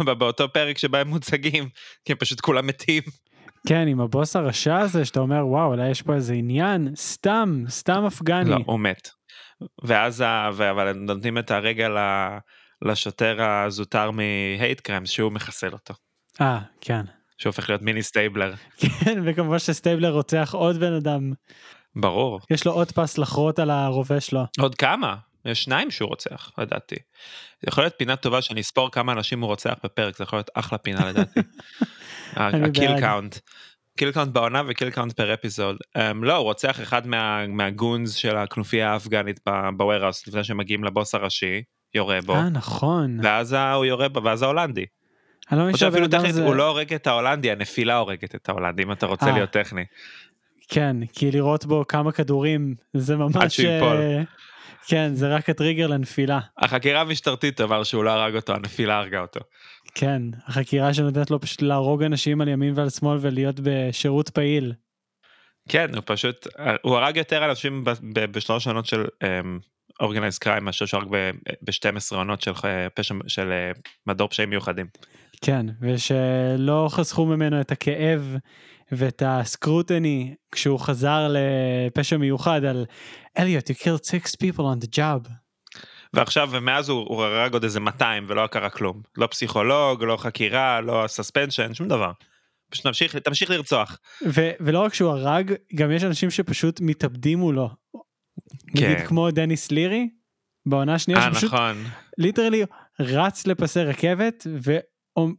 ב- 0.06 0.10
באותו 0.10 0.52
פרק 0.52 0.78
שבה 0.78 1.00
הם 1.00 1.08
מוצגים 1.08 1.68
כי 2.04 2.12
הם 2.12 2.18
פשוט 2.18 2.40
כולם 2.40 2.66
מתים. 2.66 3.02
כן, 3.66 3.88
עם 3.88 4.00
הבוס 4.00 4.36
הרשע 4.36 4.78
הזה, 4.78 5.04
שאתה 5.04 5.20
אומר, 5.20 5.46
וואו, 5.46 5.70
אולי 5.70 5.88
יש 5.90 6.02
פה 6.02 6.14
איזה 6.14 6.34
עניין, 6.34 6.88
סתם, 6.96 7.64
סתם 7.68 8.04
אפגני. 8.06 8.50
לא, 8.50 8.58
הוא 8.66 8.80
מת. 8.80 9.08
ואז, 9.84 10.22
אבל 10.48 10.92
נותנים 10.92 11.38
את 11.38 11.50
הרגע 11.50 11.88
ל- 11.88 12.38
לשוטר 12.82 13.42
הזוטר 13.42 14.10
מה 14.10 14.34
hate 14.34 14.80
crimes 14.80 15.10
שהוא 15.10 15.32
מחסל 15.32 15.72
אותו. 15.72 15.94
אה, 16.40 16.58
כן. 16.80 17.02
שהוא 17.38 17.50
הופך 17.50 17.68
להיות 17.70 17.82
מיני 17.82 18.02
סטייבלר. 18.02 18.54
כן, 18.80 19.22
וכמובן 19.24 19.58
שסטייבלר 19.58 20.10
רוצח 20.12 20.54
עוד 20.54 20.76
בן 20.80 20.92
אדם. 20.92 21.32
ברור. 21.96 22.40
יש 22.50 22.66
לו 22.66 22.72
עוד 22.72 22.92
פס 22.92 23.18
לחרוט 23.18 23.58
על 23.58 23.70
הרובה 23.70 24.20
שלו. 24.20 24.44
עוד 24.60 24.74
כמה? 24.74 25.14
יש 25.44 25.64
שניים 25.64 25.90
שהוא 25.90 26.08
רוצח, 26.08 26.50
לדעתי. 26.58 26.96
זה 27.62 27.68
יכול 27.68 27.84
להיות 27.84 27.94
פינה 27.96 28.16
טובה 28.16 28.42
שאני 28.42 28.60
אספור 28.60 28.90
כמה 28.90 29.12
אנשים 29.12 29.40
הוא 29.40 29.46
רוצח 29.46 29.74
בפרק, 29.84 30.16
זה 30.16 30.24
יכול 30.24 30.36
להיות 30.36 30.50
אחלה 30.54 30.78
פינה 30.78 31.10
לדעתי. 31.10 31.40
ה 32.36 32.47
kill. 32.47 33.00
Count. 33.00 33.38
Kill 33.98 34.12
count 34.12 34.32
בעונה 34.32 34.62
ו 34.68 34.73
kill 34.73 34.90
count 34.90 35.12
per 35.12 35.34
episode. 35.34 35.76
Um, 35.98 36.00
לא, 36.22 36.36
הוא 36.36 36.44
רוצח 36.44 36.80
אחד 36.82 37.06
מה, 37.06 37.46
מה 37.46 37.66
goons 37.66 38.14
של 38.14 38.36
הכנופיה 38.36 38.92
האפגנית 38.92 39.40
ב 39.76 39.81
warehouse 39.81 40.26
לפני 40.26 40.44
שהם 40.44 40.56
מגיעים 40.56 40.84
לבוס 40.84 41.14
הראשי, 41.14 41.62
יורה 41.94 42.18
בו. 42.26 42.34
אה, 42.34 42.48
נכון. 42.48 43.18
ואז 43.22 43.52
הוא 43.52 43.84
יורה 43.84 44.08
בו, 44.08 44.24
ואז 44.24 44.42
ההולנדי. 44.42 44.86
אני 45.52 45.58
לא 45.58 45.66
מבין 45.66 46.04
אם 46.04 46.18
טכנית 46.18 46.30
הזה... 46.30 46.44
הוא 46.44 46.54
לא 46.54 46.68
הורג 46.68 46.94
את 46.94 47.06
ההולנדי, 47.06 47.50
הנפילה 47.50 47.96
הורגת 47.96 48.34
את 48.34 48.48
ההולנדי, 48.48 48.82
אם 48.82 48.92
אתה 48.92 49.06
רוצה 49.06 49.26
אה. 49.26 49.32
להיות 49.32 49.50
טכני. 49.50 49.84
כן, 50.68 50.96
כי 51.12 51.30
לראות 51.30 51.66
בו 51.66 51.84
כמה 51.88 52.12
כדורים, 52.12 52.74
זה 52.94 53.16
ממש... 53.16 53.36
עד 53.36 53.48
שהוא 53.48 53.68
ייפול. 53.68 53.96
כן, 54.86 55.14
זה 55.14 55.34
רק 55.34 55.50
הטריגר 55.50 55.86
לנפילה. 55.86 56.40
החקירה 56.58 57.00
המשטרתית 57.00 57.60
אמר 57.60 57.84
שהוא 57.84 58.04
לא 58.04 58.10
הרג 58.10 58.36
אותו, 58.36 58.54
הנפילה 58.54 58.98
הרגה 58.98 59.20
אותו. 59.20 59.40
כן, 59.94 60.22
החקירה 60.46 60.94
שנותנת 60.94 61.30
לו 61.30 61.40
פשוט 61.40 61.62
להרוג 61.62 62.02
אנשים 62.02 62.40
על 62.40 62.48
ימין 62.48 62.72
ועל 62.76 62.90
שמאל 62.90 63.18
ולהיות 63.20 63.60
בשירות 63.62 64.30
פעיל. 64.30 64.72
כן, 65.68 65.94
הוא 65.94 66.02
פשוט, 66.06 66.46
הוא 66.82 66.96
הרג 66.96 67.16
יותר 67.16 67.50
אנשים 67.50 67.84
בשלוש 68.32 68.66
עונות 68.66 68.86
של 68.86 69.04
אורגנייז 70.00 70.38
קריים 70.38 70.64
מאשר 70.64 70.86
שהוא 70.86 71.00
הרג 71.00 71.08
ב-12 71.62 72.16
עונות 72.16 72.40
של 72.40 72.52
אה, 72.64 72.90
פשע 72.94 73.14
של 73.26 73.52
אה, 73.52 73.70
מדור 74.06 74.28
פשעים 74.28 74.50
מיוחדים. 74.50 74.86
כן, 75.42 75.66
ושלא 75.80 76.88
חסכו 76.90 77.26
ממנו 77.26 77.60
את 77.60 77.72
הכאב 77.72 78.36
ואת 78.96 79.22
ה 79.26 79.38
scrutiny 79.38 80.34
כשהוא 80.52 80.78
חזר 80.80 81.28
לפשע 81.30 82.16
מיוחד 82.16 82.64
על 82.64 82.86
אליוט, 83.38 83.70
you 83.70 83.74
killed 83.74 84.04
six 84.04 84.30
people 84.30 84.60
on 84.60 84.84
the 84.84 84.96
job. 84.96 85.30
ועכשיו 86.14 86.48
ומאז 86.52 86.88
הוא, 86.88 87.06
הוא 87.08 87.22
הרג 87.22 87.52
עוד 87.52 87.64
איזה 87.64 87.80
200 87.80 88.24
ולא 88.28 88.46
קרה 88.46 88.70
כלום. 88.70 89.02
לא 89.16 89.26
פסיכולוג, 89.26 90.04
לא 90.04 90.16
חקירה, 90.16 90.80
לא 90.80 91.04
suspension, 91.06 91.74
שום 91.74 91.88
דבר. 91.88 92.12
פשוט 92.70 92.86
תמשיך, 92.86 93.16
תמשיך 93.16 93.50
לרצוח. 93.50 93.98
ו- 94.26 94.50
ולא 94.60 94.78
רק 94.78 94.94
שהוא 94.94 95.10
הרג, 95.10 95.54
גם 95.74 95.90
יש 95.90 96.04
אנשים 96.04 96.30
שפשוט 96.30 96.80
מתאבדים 96.80 97.38
מולו. 97.38 97.70
נגיד 98.74 98.98
כן. 98.98 99.06
כמו 99.06 99.30
דניס 99.30 99.70
לירי, 99.70 100.08
בעונה 100.66 100.94
השנייה, 100.94 101.20
אה 101.20 101.34
שפשוט 101.34 101.52
נכון. 101.54 101.84
literally 102.18 102.62
רץ 103.00 103.46
לפסי 103.46 103.80
רכבת 103.80 104.46
ו- 104.64 104.78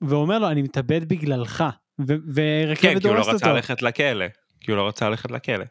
ואומר 0.01 0.39
לו 0.39 0.47
אני 0.47 0.61
מתאבד 0.61 1.09
בגללך. 1.09 1.63
ו- 1.99 2.07
כן, 2.07 2.13
ורכבת 2.35 3.01
כי 3.01 3.07
הוא 3.07 3.15
לא 3.15 3.21
דורסת 3.21 3.35
רצה 3.35 3.45
אותו. 3.45 3.55
ללכת 3.55 3.81
לכלא. 3.81 4.25
כי 4.61 4.71
הוא 4.71 4.77
לא 4.77 4.87
רצה 4.87 5.09
ללכת 5.09 5.31
לכלא. 5.31 5.65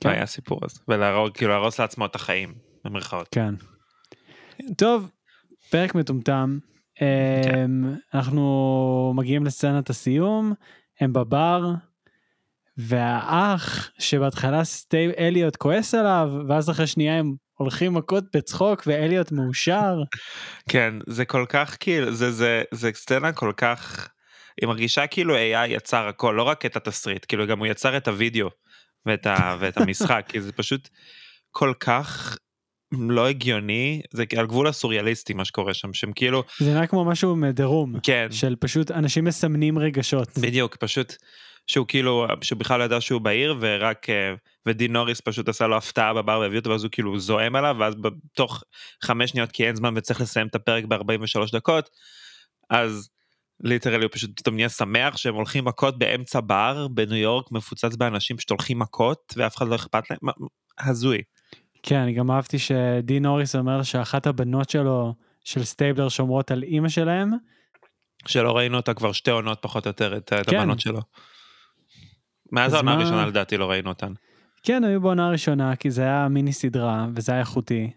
כן. 0.00 0.08
היה 0.08 0.22
הסיפור 0.22 0.60
הזה. 0.62 0.80
ולהרוג, 0.88 1.32
כאילו 1.34 1.50
להרוס 1.50 1.80
לעצמו 1.80 2.06
את 2.06 2.14
החיים, 2.14 2.54
במרכאות. 2.84 3.28
כן. 3.30 3.54
טוב, 4.76 5.10
פרק 5.70 5.94
מטומטם. 5.94 6.58
אמ, 7.00 7.94
אנחנו 8.14 9.12
מגיעים 9.16 9.44
לסצנת 9.44 9.90
הסיום, 9.90 10.54
הם 11.00 11.12
בבר, 11.12 11.70
והאח 12.76 13.90
שבהתחלה 13.98 14.64
סטייב 14.64 15.10
אליוט 15.18 15.56
כועס 15.56 15.94
עליו, 15.94 16.30
ואז 16.48 16.70
אחרי 16.70 16.86
שנייה 16.86 17.18
הם 17.18 17.34
הולכים 17.54 17.94
מכות 17.94 18.24
בצחוק 18.36 18.82
ואליוט 18.86 19.32
מאושר. 19.32 19.96
כן, 20.70 20.94
זה 21.06 21.24
כל 21.24 21.44
כך 21.48 21.76
כאילו, 21.80 22.12
זה, 22.12 22.30
זה, 22.32 22.62
זה 22.70 22.90
סצנה 22.94 23.32
כל 23.32 23.52
כך, 23.56 24.08
היא 24.60 24.68
מרגישה 24.68 25.06
כאילו 25.06 25.36
AI 25.36 25.66
יצר 25.68 26.08
הכל, 26.08 26.34
לא 26.36 26.42
רק 26.42 26.66
את 26.66 26.76
התסריט, 26.76 27.24
כאילו 27.28 27.46
גם 27.46 27.58
הוא 27.58 27.66
יצר 27.66 27.96
את 27.96 28.08
הוידאו 28.08 28.48
ואת, 29.06 29.26
ה, 29.26 29.36
ואת 29.60 29.76
המשחק, 29.76 30.24
כי 30.28 30.40
זה 30.40 30.52
פשוט 30.52 30.88
כל 31.50 31.72
כך 31.80 32.38
לא 32.92 33.28
הגיוני, 33.28 34.02
זה 34.12 34.24
על 34.38 34.46
גבול 34.46 34.66
הסוריאליסטי 34.66 35.34
מה 35.34 35.44
שקורה 35.44 35.74
שם, 35.74 35.92
שהם 35.92 36.12
כאילו, 36.12 36.42
זה 36.58 36.74
נראה 36.74 36.86
כמו 36.86 37.04
משהו 37.04 37.36
מדרום, 37.36 38.00
כן, 38.02 38.26
של 38.30 38.56
פשוט 38.60 38.90
אנשים 38.90 39.24
מסמנים 39.24 39.78
רגשות. 39.78 40.38
בדיוק, 40.38 40.76
פשוט 40.76 41.14
שהוא 41.66 41.86
כאילו, 41.88 42.26
שהוא 42.40 42.58
בכלל 42.58 42.78
לא 42.78 42.84
ידע 42.84 43.00
שהוא 43.00 43.20
בעיר 43.20 43.56
ורק, 43.60 44.10
אה, 44.10 44.34
ודין 44.66 44.92
נוריס 44.92 45.20
פשוט 45.20 45.48
עשה 45.48 45.66
לו 45.66 45.76
הפתעה 45.76 46.14
בבר 46.14 46.40
והביא 46.40 46.58
אותו 46.58 46.70
ואז 46.70 46.84
הוא 46.84 46.90
כאילו 46.92 47.18
זועם 47.18 47.56
עליו 47.56 47.76
ואז 47.78 47.94
בתוך 47.94 48.62
חמש 49.04 49.30
שניות 49.30 49.52
כי 49.52 49.66
אין 49.66 49.76
זמן 49.76 49.94
וצריך 49.96 50.20
לסיים 50.20 50.46
את 50.46 50.54
הפרק 50.54 50.84
ב-43 50.84 51.52
דקות, 51.52 51.90
אז 52.70 53.10
literally 53.60 54.04
הוא 54.04 54.10
פשוט 54.12 54.30
פתאום 54.36 54.54
נהיה 54.56 54.68
שמח 54.68 55.16
שהם 55.16 55.34
הולכים 55.34 55.64
מכות 55.64 55.98
באמצע 55.98 56.40
בר 56.40 56.88
בניו 56.88 57.16
יורק 57.16 57.52
מפוצץ 57.52 57.96
באנשים 57.96 58.36
פשוט 58.36 58.50
הולכים 58.50 58.78
מכות 58.78 59.34
ואף 59.36 59.56
אחד 59.56 59.68
לא 59.68 59.74
אכפת 59.74 60.10
להם, 60.10 60.18
הזוי. 60.78 61.18
כן, 61.82 61.96
אני 61.96 62.12
גם 62.12 62.30
אהבתי 62.30 62.58
שדין 62.58 63.22
נוריס 63.22 63.56
אומר 63.56 63.82
שאחת 63.82 64.26
הבנות 64.26 64.70
שלו, 64.70 65.14
של 65.44 65.64
סטייבלר, 65.64 66.08
שומרות 66.08 66.50
על 66.50 66.62
אימא 66.62 66.88
שלהם. 66.88 67.30
שלא 68.26 68.56
ראינו 68.56 68.76
אותה 68.76 68.94
כבר 68.94 69.12
שתי 69.12 69.30
עונות 69.30 69.58
פחות 69.62 69.86
או 69.86 69.88
יותר 69.88 70.16
את, 70.16 70.32
כן. 70.46 70.56
הבנות 70.58 70.80
שלו. 70.80 71.00
מאז 72.52 72.70
אז 72.70 72.74
העונה 72.74 72.96
מה- 72.96 73.02
הראשונה 73.02 73.26
לדעתי 73.26 73.56
לא 73.56 73.70
ראינו 73.70 73.88
אותן. 73.88 74.12
כן, 74.62 74.84
היו 74.84 75.00
בעונה 75.00 75.26
הראשונה, 75.26 75.76
כי 75.76 75.90
זה 75.90 76.02
היה 76.02 76.28
מיני 76.28 76.52
סדרה, 76.52 77.06
וזה 77.14 77.32
היה 77.32 77.40
איכותי. 77.40 77.90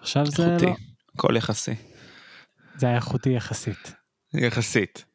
עכשיו 0.00 0.26
זה 0.26 0.46
איכותי, 0.46 0.66
לא. 0.66 0.72
הכל 1.14 1.36
יחסי. 1.36 1.74
זה 2.76 2.86
היה 2.86 2.96
איכותי 2.96 3.30
יחסית. 3.30 3.94
יחסית. 4.33 5.05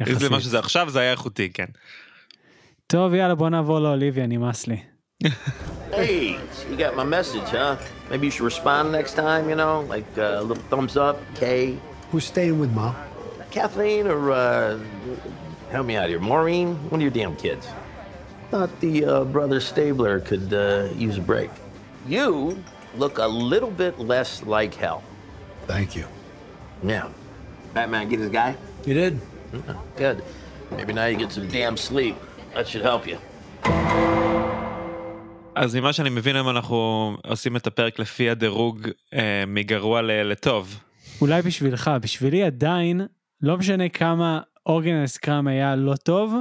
אם 0.00 0.06
זה 0.06 0.12
יחסית. 0.12 0.30
מה 0.30 0.40
שזה 0.40 0.58
עכשיו 0.58 0.90
זה 0.90 1.00
היה 1.00 1.10
איכותי 1.10 1.52
כן. 1.52 1.66
טוב, 2.86 3.14
יאללה, 3.14 3.34
בוא 3.34 3.48
נעבור 3.48 3.78
לאוליביה, 3.78 4.26
נמאס 4.26 4.66
לי. 4.66 4.82
Hey, 5.92 6.38
you 6.68 6.76
got 6.76 6.96
my 6.96 7.04
message, 7.04 7.48
huh? 7.50 7.76
Maybe 8.10 8.26
you 8.26 8.32
should 8.34 8.48
respond 8.54 8.90
next 8.92 9.14
time, 9.14 9.48
you 9.50 9.56
know? 9.62 9.74
Like 9.94 10.10
uh, 10.18 10.40
a 10.40 10.42
little 10.42 10.64
thumbs 10.70 10.96
up, 10.96 11.16
K. 11.34 11.76
Who's 12.10 12.24
staying 12.24 12.58
with 12.58 12.72
mom? 12.72 12.94
Kathleen 13.50 14.06
or, 14.06 14.30
uh, 14.30 14.78
help 15.70 15.86
me 15.86 15.94
out 15.96 16.08
here, 16.08 16.18
Maureen? 16.18 16.68
One 16.90 16.98
of 17.00 17.02
your 17.02 17.16
damn 17.20 17.36
kids. 17.36 17.64
Thought 18.50 18.72
the 18.80 19.04
uh, 19.04 19.24
brother 19.24 19.60
Stabler 19.60 20.20
could 20.20 20.52
uh, 20.52 20.88
use 21.06 21.16
a 21.18 21.20
break. 21.32 21.50
You 22.06 22.58
look 23.02 23.18
a 23.18 23.26
little 23.52 23.70
bit 23.70 23.98
less 23.98 24.42
like 24.42 24.74
hell. 24.74 25.02
Thank 25.66 25.94
you. 25.96 26.06
Yeah. 26.82 27.08
Batman 27.75 28.09
get 28.09 28.19
his 28.19 28.29
guy? 28.39 28.51
You 28.87 28.93
did? 29.01 29.13
Good. 30.03 30.17
Maybe 30.77 30.93
now 30.93 31.05
you 31.11 31.17
get 31.23 31.31
some 31.37 31.47
damn 31.57 31.77
sleep. 31.89 32.15
That 32.55 32.65
should 32.67 32.85
help 32.91 33.07
you. 33.11 33.17
אז 35.55 35.75
ממה 35.75 35.93
שאני 35.93 36.09
מבין 36.09 36.35
היום 36.35 36.49
אנחנו 36.49 36.77
עושים 37.27 37.55
את 37.55 37.67
הפרק 37.67 37.99
לפי 37.99 38.29
הדירוג 38.29 38.87
אה, 39.13 39.43
מגרוע 39.47 40.01
ל- 40.01 40.11
לטוב. 40.31 40.79
אולי 41.21 41.41
בשבילך, 41.41 41.91
בשבילי 42.01 42.43
עדיין, 42.43 43.01
לא 43.41 43.57
משנה 43.57 43.89
כמה 43.89 44.39
אורגנל 44.65 45.03
קראם 45.21 45.47
היה 45.47 45.75
לא 45.75 45.95
טוב, 45.95 46.33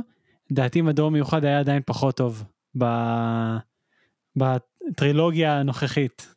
דעתי 0.52 0.80
מדור 0.82 1.10
מיוחד 1.10 1.44
היה 1.44 1.58
עדיין 1.58 1.82
פחות 1.86 2.16
טוב 2.16 2.44
ב... 2.78 2.84
בטרילוגיה 4.36 5.58
הנוכחית. 5.60 6.34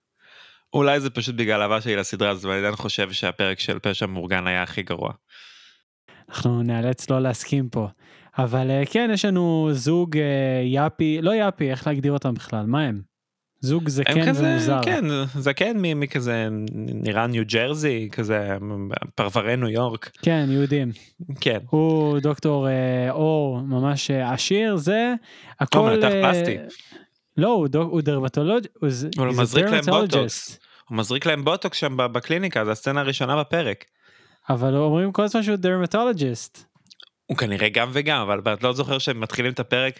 אולי 0.73 0.99
זה 0.99 1.09
פשוט 1.09 1.35
בגלל 1.35 1.61
אהבה 1.61 1.81
שלי 1.81 1.95
לסדרה 1.95 2.29
הזאת, 2.29 2.45
אבל 2.45 2.53
אני 2.53 2.59
עדיין 2.59 2.75
חושב 2.75 3.11
שהפרק 3.11 3.59
של 3.59 3.79
פשע 3.79 4.05
מאורגן 4.05 4.47
היה 4.47 4.63
הכי 4.63 4.81
גרוע. 4.81 5.11
אנחנו 6.29 6.63
נאלץ 6.63 7.09
לא 7.09 7.19
להסכים 7.19 7.69
פה. 7.69 7.87
אבל 8.37 8.71
אה, 8.71 8.83
כן, 8.85 9.09
יש 9.13 9.25
לנו 9.25 9.69
זוג 9.71 10.17
אה, 10.17 10.61
יאפי, 10.65 11.19
לא 11.21 11.35
יאפי, 11.35 11.71
איך 11.71 11.87
להגדיר 11.87 12.11
אותם 12.11 12.33
בכלל? 12.33 12.65
מה 12.65 12.81
הם? 12.81 13.01
זוג 13.61 13.89
זקן 13.89 14.29
כזה, 14.29 14.49
ומוזר. 14.49 14.79
כן, 14.83 15.05
זקן 15.25 15.77
מכזה 15.77 16.47
נראה 16.75 17.27
ניו 17.27 17.43
ג'רזי, 17.47 18.09
כזה 18.11 18.57
פרברי 19.15 19.55
ניו 19.55 19.69
יורק, 19.69 20.11
כן, 20.21 20.45
יהודים. 20.49 20.91
כן. 21.41 21.57
הוא 21.69 22.19
דוקטור 22.19 22.69
אה, 22.69 23.11
אור 23.11 23.61
ממש 23.61 24.11
עשיר, 24.11 24.75
זה 24.75 25.13
הכל... 25.59 25.79
מנתח 25.79 26.11
אה, 26.11 26.21
פלסטי. 26.21 26.57
לא, 27.39 27.47
הוא 27.47 27.67
דוק- 27.67 27.91
הוא 27.91 28.01
דרמטולוג... 28.01 28.63
הוא 28.79 28.89
הוא 29.17 29.27
מזריק 29.27 29.65
להם 29.65 29.83
dermatologist. 29.83 29.89
בוטוקס. 29.91 30.59
הוא 30.89 30.97
מזריק 30.97 31.25
להם 31.25 31.45
בוטוקס 31.45 31.77
שם 31.77 31.97
בקליניקה, 31.97 32.65
זו 32.65 32.71
הסצנה 32.71 33.01
הראשונה 33.01 33.39
בפרק. 33.39 33.85
אבל 34.49 34.75
אומרים 34.75 35.11
כל 35.11 35.23
הזמן 35.23 35.43
שהוא 35.43 35.55
dermatologist. 35.55 36.65
הוא 37.25 37.37
כנראה 37.37 37.69
גם 37.69 37.89
וגם, 37.93 38.21
אבל 38.21 38.53
את 38.53 38.63
לא 38.63 38.73
זוכר 38.73 38.97
שהם 38.97 39.19
מתחילים 39.19 39.51
את 39.51 39.59
הפרק, 39.59 39.99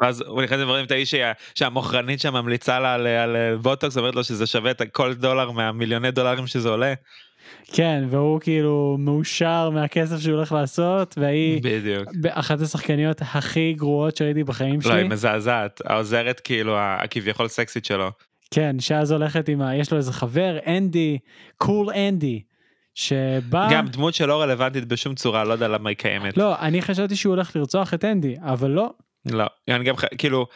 ואז 0.00 0.20
הוא 0.26 0.42
נכנס 0.42 0.58
לדברים 0.60 0.84
את 0.84 0.90
האיש 0.90 1.10
שה- 1.10 1.32
שהמוכרנית 1.54 2.20
שם 2.20 2.32
ממליצה 2.34 2.80
לה 2.80 2.94
על, 2.94 3.06
על 3.06 3.36
בוטוקס, 3.62 3.98
אומרת 3.98 4.14
לו 4.14 4.24
שזה 4.24 4.46
שווה 4.46 4.70
את 4.70 4.82
כל 4.92 5.14
דולר 5.14 5.50
מהמיליוני 5.50 6.10
דולרים 6.10 6.46
שזה 6.46 6.68
עולה. 6.68 6.94
כן, 7.72 8.04
והוא 8.10 8.40
כאילו 8.40 8.96
מאושר 8.98 9.70
מהכסף 9.70 10.18
שהוא 10.18 10.34
הולך 10.34 10.52
לעשות, 10.52 11.14
והיא 11.18 11.62
בדיוק. 11.62 12.08
אחת 12.30 12.60
השחקניות 12.60 13.22
הכי 13.22 13.72
גרועות 13.72 14.16
שראיתי 14.16 14.44
בחיים 14.44 14.80
לא, 14.84 14.90
היא 14.90 15.00
שלי. 15.00 15.08
מזעזעת, 15.08 15.80
העוזרת 15.84 16.40
כאילו 16.40 16.76
הכביכול 16.78 17.48
סקסית 17.48 17.84
שלו. 17.84 18.10
כן, 18.50 18.76
שאז 18.80 19.10
הולכת 19.10 19.48
עם 19.48 19.60
ה... 19.62 19.76
יש 19.76 19.92
לו 19.92 19.98
איזה 19.98 20.12
חבר, 20.12 20.58
אנדי, 20.66 21.18
קול 21.56 21.90
אנדי, 21.90 22.42
שבא... 22.94 23.68
גם 23.70 23.86
דמות 23.86 24.14
שלא 24.14 24.42
רלוונטית 24.42 24.84
בשום 24.84 25.14
צורה, 25.14 25.44
לא 25.44 25.52
יודע 25.52 25.68
למה 25.68 25.88
היא 25.88 25.96
קיימת. 25.96 26.36
לא, 26.36 26.58
אני 26.60 26.82
חשבתי 26.82 27.16
שהוא 27.16 27.34
הולך 27.34 27.56
לרצוח 27.56 27.94
את 27.94 28.04
אנדי, 28.04 28.34
אבל 28.40 28.70
לא. 28.70 28.90
לא, 29.26 29.44
אני 29.68 29.84
גם 29.84 29.94
כאילו, 30.18 30.46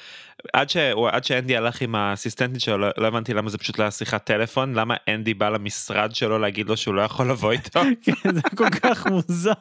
עד, 0.52 0.70
שהוא, 0.70 1.08
עד 1.08 1.24
שאנדי 1.24 1.56
הלך 1.56 1.80
עם 1.80 1.94
האסיסטנטית 1.94 2.60
שלו, 2.60 2.78
לא, 2.78 2.88
לא 2.96 3.06
הבנתי 3.06 3.34
למה 3.34 3.50
זה 3.50 3.58
פשוט 3.58 3.78
לא 3.78 3.84
היה 3.84 3.90
שיחת 3.90 4.24
טלפון, 4.24 4.74
למה 4.74 4.94
אנדי 5.08 5.34
בא 5.34 5.48
למשרד 5.48 6.14
שלו 6.14 6.38
להגיד 6.38 6.68
לו 6.68 6.76
שהוא 6.76 6.94
לא 6.94 7.02
יכול 7.02 7.30
לבוא 7.30 7.52
איתו. 7.52 7.80
כן, 8.04 8.34
זה 8.34 8.40
כל 8.56 8.70
כך 8.70 9.06
מוזר. 9.06 9.52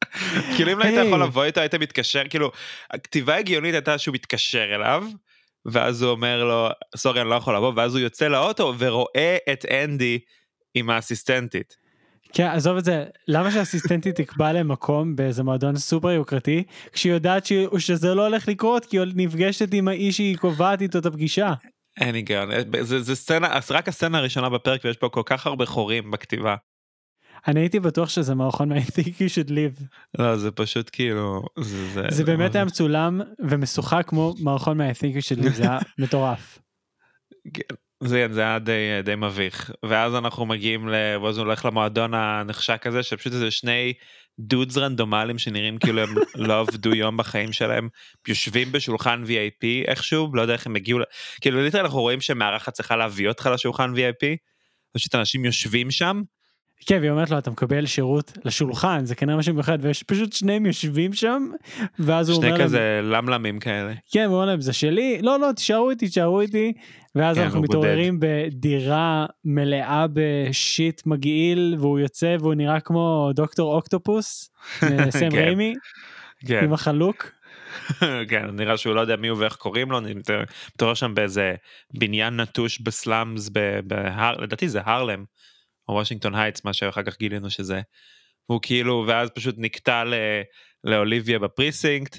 כאילו 0.56 0.72
אם 0.72 0.78
לא 0.78 0.84
היית 0.84 0.98
היי. 0.98 1.06
יכול 1.06 1.22
לבוא 1.22 1.44
איתו, 1.44 1.60
היית 1.60 1.74
מתקשר, 1.74 2.22
כאילו, 2.30 2.50
הכתיבה 2.90 3.36
הגיונית 3.36 3.74
הייתה 3.74 3.98
שהוא 3.98 4.14
מתקשר 4.14 4.74
אליו, 4.74 5.04
ואז 5.66 6.02
הוא 6.02 6.10
אומר 6.10 6.44
לו, 6.44 6.68
סורי, 6.96 7.20
אני 7.20 7.30
לא 7.30 7.34
יכול 7.34 7.56
לבוא, 7.56 7.72
ואז 7.76 7.94
הוא 7.94 8.00
יוצא 8.00 8.28
לאוטו 8.28 8.74
ורואה 8.78 9.36
את 9.52 9.64
אנדי 9.64 10.18
עם 10.74 10.90
האסיסטנטית. 10.90 11.76
כן, 12.32 12.46
עזוב 12.46 12.76
את 12.76 12.84
זה, 12.84 13.04
למה 13.28 13.50
שהאסיסטנטית 13.50 14.20
תקבע 14.20 14.52
להם 14.52 14.68
מקום 14.68 15.16
באיזה 15.16 15.42
מועדון 15.42 15.76
סופר 15.76 16.10
יוקרתי, 16.10 16.62
כשהיא 16.92 17.12
יודעת 17.12 17.46
ש... 17.46 17.52
שזה 17.78 18.14
לא 18.14 18.26
הולך 18.26 18.48
לקרות, 18.48 18.84
כי 18.84 18.98
היא 18.98 19.06
נפגשת 19.14 19.74
עם 19.74 19.88
האיש 19.88 20.16
שהיא 20.16 20.36
קובעת 20.36 20.82
איתו 20.82 20.98
את 20.98 21.06
הפגישה. 21.06 21.54
אין 22.00 22.14
היגיון, 22.14 22.48
זה, 22.80 23.02
זה 23.02 23.16
סצנה, 23.16 23.56
אז 23.56 23.70
רק 23.70 23.88
הסצנה 23.88 24.18
הראשונה 24.18 24.50
בפרק 24.50 24.80
ויש 24.84 24.96
פה 24.96 25.08
כל 25.08 25.22
כך 25.26 25.46
הרבה 25.46 25.66
חורים 25.66 26.10
בכתיבה. 26.10 26.54
אני 27.48 27.60
הייתי 27.60 27.80
בטוח 27.80 28.08
שזה 28.08 28.34
מערכון 28.34 28.72
מ-I 28.72 28.90
think 28.90 29.08
you 29.08 29.48
should 29.48 29.50
live. 29.50 29.84
לא, 30.18 30.36
זה 30.36 30.50
פשוט 30.50 30.90
כאילו, 30.92 31.42
זה, 31.60 31.92
זה, 31.92 32.02
זה 32.10 32.24
באמת 32.24 32.54
היה 32.54 32.64
מצולם 32.64 33.20
ומשוחק 33.38 34.04
כמו 34.06 34.34
מערכון 34.40 34.80
מ-I 34.80 34.94
think 34.94 35.16
you 35.16 35.22
should 35.22 35.42
live, 35.44 35.50
זה 35.50 35.62
היה 35.62 35.78
מטורף. 35.98 36.58
כן, 37.54 37.74
זה, 38.04 38.26
זה 38.30 38.40
היה 38.40 38.58
די, 38.58 39.02
די 39.04 39.14
מביך 39.14 39.70
ואז 39.84 40.14
אנחנו 40.14 40.46
מגיעים 40.46 40.88
ל... 40.88 40.94
ואז 41.22 41.38
הוא 41.38 41.44
הולך 41.44 41.64
למועדון 41.64 42.14
הנחשק 42.14 42.86
הזה 42.86 43.02
שפשוט 43.02 43.32
איזה 43.32 43.50
שני 43.50 43.92
דודס 44.38 44.76
רנדומליים 44.76 45.38
שנראים 45.38 45.78
כאילו 45.78 46.02
הם 46.02 46.14
לא 46.48 46.60
עבדו 46.60 46.94
יום 46.94 47.16
בחיים 47.16 47.52
שלהם 47.52 47.88
יושבים 48.28 48.72
בשולחן 48.72 49.22
VIP 49.26 49.88
איכשהו 49.88 50.30
לא 50.34 50.42
יודע 50.42 50.52
איך 50.52 50.66
הם 50.66 50.76
הגיעו 50.76 50.98
כאילו 51.40 51.62
ליטרל 51.62 51.80
אנחנו 51.80 52.00
רואים 52.00 52.20
שמארחת 52.20 52.72
צריכה 52.72 52.96
להביא 52.96 53.28
אותך 53.28 53.48
לשולחן 53.52 53.92
VIP. 53.94 54.36
פשוט 54.92 55.14
אנשים 55.14 55.44
יושבים 55.44 55.90
שם 55.90 56.22
כן, 56.86 56.98
והיא 57.00 57.10
אומרת 57.10 57.30
לו, 57.30 57.38
אתה 57.38 57.50
מקבל 57.50 57.86
שירות 57.86 58.32
לשולחן, 58.44 59.04
זה 59.04 59.14
כנראה 59.14 59.36
משהו 59.38 59.54
מיוחד, 59.54 59.78
ויש 59.80 60.02
פשוט 60.02 60.32
שניהם 60.32 60.66
יושבים 60.66 61.12
שם, 61.12 61.50
ואז 61.98 62.28
הוא 62.28 62.36
אומר 62.36 62.48
שני 62.48 62.58
להם, 62.58 62.66
כזה 62.66 63.00
למלמים 63.02 63.58
כאלה. 63.58 63.92
כן, 64.12 64.24
הוא 64.24 64.34
אומר 64.34 64.44
להם, 64.46 64.60
זה 64.60 64.72
שלי, 64.72 65.18
לא, 65.22 65.40
לא, 65.40 65.52
תישארו 65.56 65.90
איתי, 65.90 66.06
תישארו 66.06 66.40
איתי, 66.40 66.72
ואז 67.14 67.36
כן, 67.36 67.42
אנחנו 67.42 67.58
הוא 67.58 67.66
בודד. 67.66 67.78
מתעוררים 67.78 68.18
בדירה 68.20 69.26
מלאה 69.44 70.06
בשיט 70.12 71.02
מגעיל, 71.06 71.76
והוא 71.78 71.98
יוצא 71.98 72.36
והוא 72.40 72.54
נראה 72.54 72.80
כמו 72.80 73.30
דוקטור 73.34 73.74
אוקטופוס, 73.74 74.50
אה, 74.82 75.10
סם 75.10 75.30
כן. 75.30 75.36
ריימי, 75.36 75.74
כן, 76.46 76.64
עם 76.64 76.72
החלוק. 76.72 77.30
כן, 78.30 78.46
נראה 78.52 78.76
שהוא 78.76 78.94
לא 78.94 79.00
יודע 79.00 79.16
מי 79.16 79.28
הוא 79.28 79.38
ואיך 79.38 79.54
קוראים 79.56 79.90
לו, 79.90 79.98
אני 79.98 80.14
מתעורר 80.74 80.94
שם 80.94 81.14
באיזה 81.14 81.54
בניין 81.94 82.40
נטוש 82.40 82.80
ב 82.80 82.90
slums, 82.90 83.48
ב- 83.52 83.80
בהר, 83.84 84.36
לדעתי 84.40 84.68
זה 84.68 84.80
הרלם, 84.84 85.24
או 85.90 85.94
וושינגטון 85.94 86.34
הייטס, 86.34 86.64
מה 86.64 86.72
שאחר 86.72 87.02
כך 87.02 87.18
גילינו 87.18 87.50
שזה. 87.50 87.80
הוא 88.46 88.60
כאילו, 88.62 89.04
ואז 89.08 89.28
פשוט 89.34 89.54
נקטע 89.58 90.04
ל- 90.04 90.14
לאוליביה 90.84 91.38
בפריסינקט, 91.38 92.18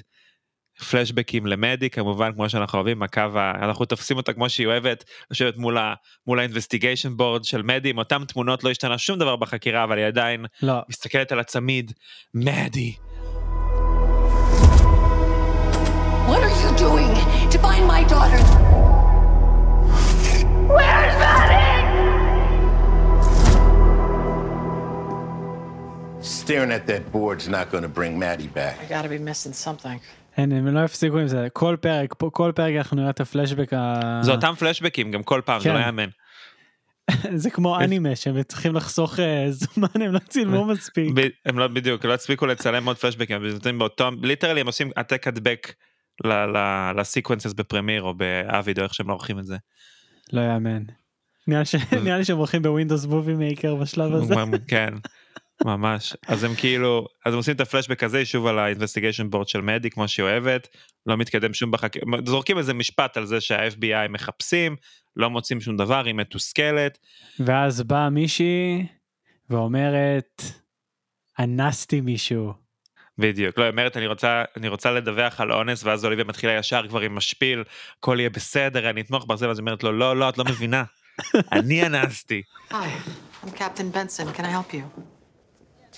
פלשבקים 0.90 1.46
למדי, 1.46 1.90
כמובן, 1.90 2.32
כמו 2.34 2.48
שאנחנו 2.48 2.78
אוהבים, 2.78 3.02
הקו, 3.02 3.20
ה- 3.20 3.50
אנחנו 3.64 3.84
תופסים 3.84 4.16
אותה 4.16 4.32
כמו 4.32 4.48
שהיא 4.50 4.66
אוהבת, 4.66 5.04
לשבת 5.30 5.56
מול 5.56 5.78
ה- 5.78 5.94
מול 6.26 6.38
האינבסטיגיישן 6.38 7.16
בורד 7.16 7.44
של 7.44 7.62
מדי, 7.62 7.90
עם 7.90 7.98
אותם 7.98 8.24
תמונות, 8.28 8.64
לא 8.64 8.70
השתנה 8.70 8.98
שום 8.98 9.18
דבר 9.18 9.36
בחקירה, 9.36 9.84
אבל 9.84 9.98
היא 9.98 10.06
עדיין 10.06 10.44
לא, 10.62 10.74
מסתכלת 10.88 11.32
על 11.32 11.40
הצמיד, 11.40 11.92
מדי. 12.34 12.94
What 16.28 16.42
are 16.48 16.56
you 16.62 16.70
doing 16.84 17.14
to 17.52 17.58
find 17.58 17.84
my 17.86 18.02
daughter? 18.12 18.61
Staring 26.22 26.70
at 26.70 26.86
that 26.86 27.12
board's 27.12 27.48
not 27.48 27.70
going 27.72 27.82
to 27.82 27.92
bring 27.98 28.18
Maddie 28.18 28.46
back. 28.54 28.74
I 28.80 28.92
gotta 28.94 29.08
be 29.08 29.18
missing 29.18 29.52
something. 29.66 29.98
אין, 30.36 30.52
הם 30.52 30.66
לא 30.66 30.80
הפסיקו 30.80 31.18
עם 31.18 31.28
זה, 31.28 31.48
כל 31.52 31.76
פרק, 31.80 32.14
פה- 32.18 32.30
כל 32.32 32.52
פרק 32.54 32.74
אנחנו 32.76 32.96
נראה 32.96 33.10
את 33.10 33.20
הפלשבק, 33.20 33.72
ה- 33.72 34.20
זה 34.22 34.32
אותם 34.32 34.54
פלשבקים 34.58 35.10
גם 35.10 35.22
כל 35.22 35.40
פעם, 35.44 35.60
זה 35.60 35.68
כן. 35.68 35.74
לא 35.74 35.80
יאמן. 35.80 36.08
זה 37.42 37.50
כמו 37.50 37.80
אנימה, 37.80 38.16
שהם 38.16 38.42
צריכים 38.42 38.74
לחסוך 38.74 39.20
אה, 39.20 39.46
זמן, 39.62 39.88
הם 39.94 40.12
לא 40.12 40.18
צילמו 40.18 40.64
מספיק. 40.64 41.14
הם 41.46 41.58
לא 41.58 41.68
בדיוק 41.68 42.04
לא 42.04 42.14
הספיקו 42.14 42.46
לצלם 42.46 42.86
עוד 42.86 42.96
פלשבקים 42.98 43.36
הם 43.36 43.46
נותנים 43.46 43.78
באותו 43.78 44.10
literally 44.22 44.60
הם 44.60 44.66
עושים 44.66 44.90
העתק 44.96 45.26
הדבק 45.28 45.74
ל 46.96 47.02
sequences 47.02 47.52
בפרמייר 47.52 48.02
או 48.02 48.14
באביד 48.14 48.78
או 48.78 48.84
איך 48.84 48.94
שהם 48.94 49.08
לא 49.08 49.12
עורכים 49.12 49.38
את 49.38 49.46
זה. 49.46 49.56
לא 50.32 50.40
יאמן. 50.40 50.82
נראה 51.46 52.18
לי 52.18 52.24
שהם 52.24 52.36
הולכים 52.38 52.62
ב 52.62 52.67
Windows 52.67 53.04
Movie 53.04 53.34
Maker 53.34 53.74
בשלב 53.74 54.14
הזה. 54.14 54.34
כן. 54.68 54.94
ממש 55.64 56.16
אז 56.28 56.44
הם 56.44 56.54
כאילו 56.54 57.06
אז 57.26 57.32
הם 57.32 57.38
עושים 57.38 57.54
את 57.54 57.60
הפלשבק 57.60 58.02
הזה 58.02 58.24
שוב 58.24 58.46
על 58.46 58.58
ה 58.58 58.63
investigation 58.63 59.30
board 59.30 59.48
של 59.48 59.60
מדי 59.60 59.90
כמו 59.90 60.08
שהיא 60.08 60.24
אוהבת 60.24 60.68
לא 61.06 61.16
מתקדם 61.16 61.54
שום 61.54 61.70
בחקירה 61.70 62.06
זורקים 62.26 62.58
איזה 62.58 62.74
משפט 62.74 63.16
על 63.16 63.26
זה 63.26 63.40
שה-FBI 63.40 64.08
מחפשים 64.08 64.76
לא 65.16 65.30
מוצאים 65.30 65.60
שום 65.60 65.76
דבר 65.76 66.04
היא 66.04 66.14
מתוסכלת 66.14 66.98
ואז 67.38 67.82
באה 67.82 68.10
מישהי 68.10 68.86
ואומרת, 69.50 70.42
אנסתי 71.38 72.00
מישהו. 72.00 72.52
בדיוק 73.18 73.58
לא 73.58 73.64
היא 73.64 73.70
אומרת 73.70 73.96
אני 73.96 74.06
רוצה 74.06 74.44
אני 74.56 74.68
רוצה 74.68 74.90
לדווח 74.90 75.40
על 75.40 75.52
אונס 75.52 75.84
ואז 75.84 76.04
אוליביה 76.04 76.24
מתחילה 76.24 76.52
ישר 76.52 76.88
כבר 76.88 77.00
עם 77.00 77.14
משפיל 77.14 77.64
הכל 77.98 78.16
יהיה 78.18 78.30
בסדר 78.30 78.90
אני 78.90 79.00
אתמוך 79.00 79.26
בזה 79.26 79.48
ואז 79.48 79.58
היא 79.58 79.62
אומרת 79.62 79.82
לו 79.82 79.92
לא 79.92 80.16
לא 80.16 80.28
את 80.28 80.38
לא 80.38 80.44
מבינה 80.44 80.84
אני 81.52 81.86
אנסתי 81.86 82.42
Hi, 82.70 82.74
I'm 82.74 83.48
Captain 83.48 83.96
Benson. 83.96 84.26
Can 84.36 84.44
I 84.44 84.50
help 84.50 84.74
you? 84.74 85.21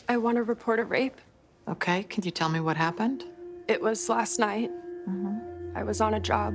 I 0.09 0.17
want 0.17 0.37
to 0.37 0.43
report 0.43 0.81
a 0.81 0.85
rape. 0.85 1.21
Okay, 1.69 2.03
can 2.05 2.25
you 2.25 2.31
tell 2.31 2.49
me 2.49 2.61
what 2.61 2.77
happened? 2.77 3.25
It 3.69 3.81
was 3.81 4.09
last 4.09 4.39
night. 4.39 4.71
Mm-hmm. 5.09 5.77
I 5.77 5.83
was 5.83 6.01
on 6.01 6.15
a 6.15 6.21
job 6.21 6.55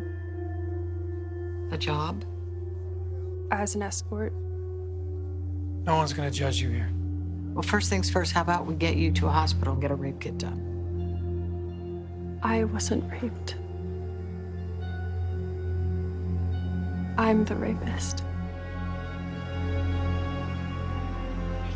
A 1.71 1.77
job? 1.77 2.23
as 3.51 3.75
an 3.75 3.81
escort. 3.81 4.31
No 5.85 5.95
one's 5.95 6.13
gonna 6.13 6.29
judge 6.31 6.61
you 6.61 6.69
here. 6.69 6.89
Well, 7.53 7.63
first 7.63 7.89
things 7.89 8.09
first, 8.09 8.31
how 8.31 8.41
about 8.41 8.67
we 8.67 8.75
get 8.75 8.95
you 8.95 9.11
to 9.13 9.25
a 9.27 9.31
hospital 9.31 9.73
and 9.73 9.81
get 9.81 9.89
a 9.91 9.95
rape 9.95 10.19
kit 10.19 10.37
done? 10.37 10.65
I 12.43 12.63
wasn't 12.65 13.03
raped. 13.11 13.55
I'm 17.17 17.43
the 17.45 17.55
rapist. 17.55 18.23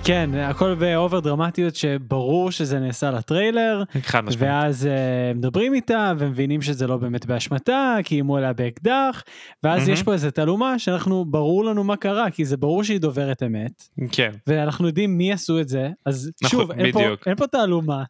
כן, 0.06 0.30
הכל 0.34 0.76
באובר 0.76 1.20
דרמטיות 1.20 1.76
שברור 1.76 2.52
שזה 2.52 2.80
נעשה 2.80 3.12
לטריילר, 3.12 3.84
חד 4.02 4.22
משמעית. 4.22 4.52
ואז 4.52 4.86
uh, 4.86 5.38
מדברים 5.38 5.74
איתה 5.74 6.14
ומבינים 6.18 6.62
שזה 6.62 6.88
לא 6.88 6.98
באמת 6.98 7.26
באשמתה, 7.26 7.96
כי 8.04 8.16
איימו 8.16 8.38
עליה 8.38 8.54
באקדח, 8.54 9.24
ואז 9.64 9.82
מהמם. 9.82 9.94
יש 9.94 10.04
פה 10.04 10.14
איזה 10.14 10.32
תעלומה 10.32 10.80
שאנחנו, 10.80 11.26
ברור 11.26 11.66
לנו 11.66 11.84
מה 11.84 11.96
קרה, 11.96 12.32
כי 12.32 12.46
זה 12.46 12.58
ברור 12.58 12.84
שהיא 12.84 13.00
דוברת 13.00 13.44
אמת, 13.44 13.90
כן 14.12 14.32
ואנחנו 14.48 14.88
יודעים 14.88 15.18
מי 15.18 15.34
עשו 15.34 15.60
את 15.60 15.70
זה, 15.70 15.90
אז 16.06 16.32
נכון, 16.44 16.60
שוב, 16.60 16.72
אין 16.72 16.92
פה. 16.92 17.00
אין 17.26 17.36
פה 17.36 17.48
תעלומה. 17.48 18.04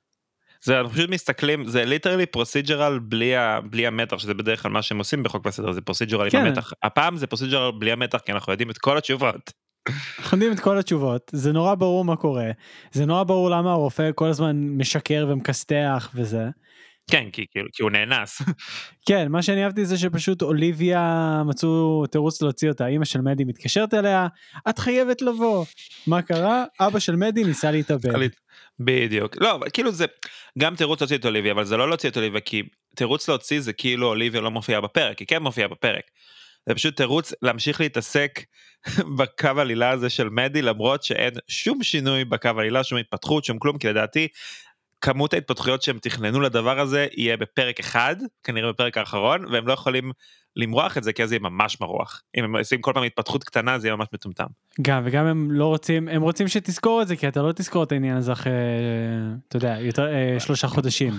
זה 0.63 0.79
אנחנו 0.79 0.93
פשוט 0.93 1.09
מסתכלים 1.09 1.67
זה 1.67 1.85
literally 1.85 2.25
procedural 2.25 2.99
בלי, 2.99 3.35
ה, 3.35 3.59
בלי 3.69 3.87
המתח 3.87 4.17
שזה 4.17 4.33
בדרך 4.33 4.61
כלל 4.61 4.71
מה 4.71 4.81
שהם 4.81 4.97
עושים 4.97 5.23
בחוק 5.23 5.45
בסדר 5.45 5.71
זה 5.71 5.81
procedural 5.81 6.29
כן. 6.29 6.37
עם 6.37 6.45
המתח 6.45 6.73
הפעם 6.83 7.17
זה 7.17 7.27
procedural 7.27 7.71
בלי 7.79 7.91
המתח 7.91 8.19
כי 8.25 8.31
אנחנו 8.31 8.51
יודעים 8.51 8.69
את 8.69 8.77
כל 8.77 8.97
התשובות. 8.97 9.62
אנחנו 9.89 10.37
יודעים 10.37 10.53
את 10.53 10.59
כל 10.59 10.77
התשובות, 10.77 11.31
זה 11.33 11.51
נורא 11.51 11.75
ברור 11.75 12.05
מה 12.05 12.15
קורה, 12.15 12.51
זה 12.91 13.05
נורא 13.05 13.23
ברור 13.23 13.49
למה 13.49 13.71
הרופא 13.71 14.09
כל 14.15 14.27
הזמן 14.27 14.55
משקר 14.55 15.25
ומכסתח 15.29 16.09
וזה. 16.15 16.43
כן 17.11 17.29
כי, 17.31 17.45
כי, 17.51 17.59
כי 17.73 17.83
הוא 17.83 17.91
נאנס. 17.91 18.41
כן, 19.07 19.27
מה 19.31 19.41
שאני 19.41 19.63
אהבתי 19.63 19.85
זה 19.85 19.97
שפשוט 19.97 20.41
אוליביה 20.41 21.41
מצאו 21.45 22.03
תירוץ 22.11 22.41
להוציא 22.41 22.69
אותה, 22.69 22.87
אמא 22.87 23.05
של 23.05 23.21
מדי 23.21 23.43
מתקשרת 23.43 23.93
אליה, 23.93 24.27
את 24.69 24.79
חייבת 24.79 25.21
לבוא. 25.21 25.65
מה 26.07 26.21
קרה? 26.21 26.63
אבא 26.79 26.99
של 26.99 27.15
מדי 27.15 27.43
ניסה 27.43 27.71
להתאבד. 27.71 28.29
בדיוק 28.79 29.35
לא 29.41 29.59
כאילו 29.73 29.91
זה 29.91 30.05
גם 30.59 30.75
תירוץ 30.75 31.01
להוציא 31.01 31.17
את 31.17 31.25
אוליביה 31.25 31.51
אבל 31.51 31.65
זה 31.65 31.77
לא 31.77 31.87
להוציא 31.87 32.09
את 32.09 32.17
אוליביה 32.17 32.41
כי 32.41 32.63
תירוץ 32.95 33.29
להוציא 33.29 33.59
זה 33.59 33.73
כאילו 33.73 34.07
אוליביה 34.07 34.41
לא 34.41 34.51
מופיעה 34.51 34.81
בפרק 34.81 35.19
היא 35.19 35.27
כן 35.27 35.43
מופיעה 35.43 35.67
בפרק. 35.67 36.03
זה 36.65 36.75
פשוט 36.75 36.97
תירוץ 36.97 37.33
להמשיך 37.41 37.81
להתעסק 37.81 38.39
בקו 39.17 39.47
עלילה 39.57 39.89
הזה 39.89 40.09
של 40.09 40.29
מדי 40.29 40.61
למרות 40.61 41.03
שאין 41.03 41.33
שום 41.47 41.83
שינוי 41.83 42.25
בקו 42.25 42.49
עלילה 42.57 42.83
שום 42.83 42.97
התפתחות 42.97 43.45
שום 43.45 43.59
כלום 43.59 43.77
כי 43.77 43.87
לדעתי 43.87 44.27
כמות 45.01 45.33
ההתפתחויות 45.33 45.81
שהם 45.81 45.99
תכננו 46.01 46.41
לדבר 46.41 46.79
הזה 46.79 47.07
יהיה 47.17 47.37
בפרק 47.37 47.79
אחד 47.79 48.15
כנראה 48.43 48.71
בפרק 48.71 48.97
האחרון 48.97 49.45
והם 49.45 49.67
לא 49.67 49.73
יכולים 49.73 50.11
למרוח 50.55 50.97
את 50.97 51.03
זה 51.03 51.13
כי 51.13 51.23
אז 51.23 51.29
זה 51.29 51.35
יהיה 51.35 51.49
ממש 51.49 51.81
מרוח 51.81 52.21
אם 52.37 52.43
הם 52.43 52.55
עושים 52.55 52.81
כל 52.81 52.91
פעם 52.93 53.03
התפתחות 53.03 53.43
קטנה 53.43 53.79
זה 53.79 53.87
יהיה 53.87 53.95
ממש 53.95 54.07
מטומטם. 54.13 54.45
גם 54.81 55.01
וגם 55.05 55.25
הם 55.25 55.51
לא 55.51 55.65
רוצים 55.65 56.07
הם 56.07 56.21
רוצים 56.21 56.47
שתזכור 56.47 57.01
את 57.01 57.07
זה 57.07 57.15
כי 57.15 57.27
אתה 57.27 57.41
לא 57.41 57.51
תזכור 57.51 57.83
את 57.83 57.91
העניין 57.91 58.17
הזה 58.17 58.31
אחרי 58.31 58.51
אתה 59.47 59.57
יודע 59.57 59.77
יותר 59.79 60.13
אה, 60.13 60.39
שלושה 60.39 60.67
חודשים. 60.67 61.13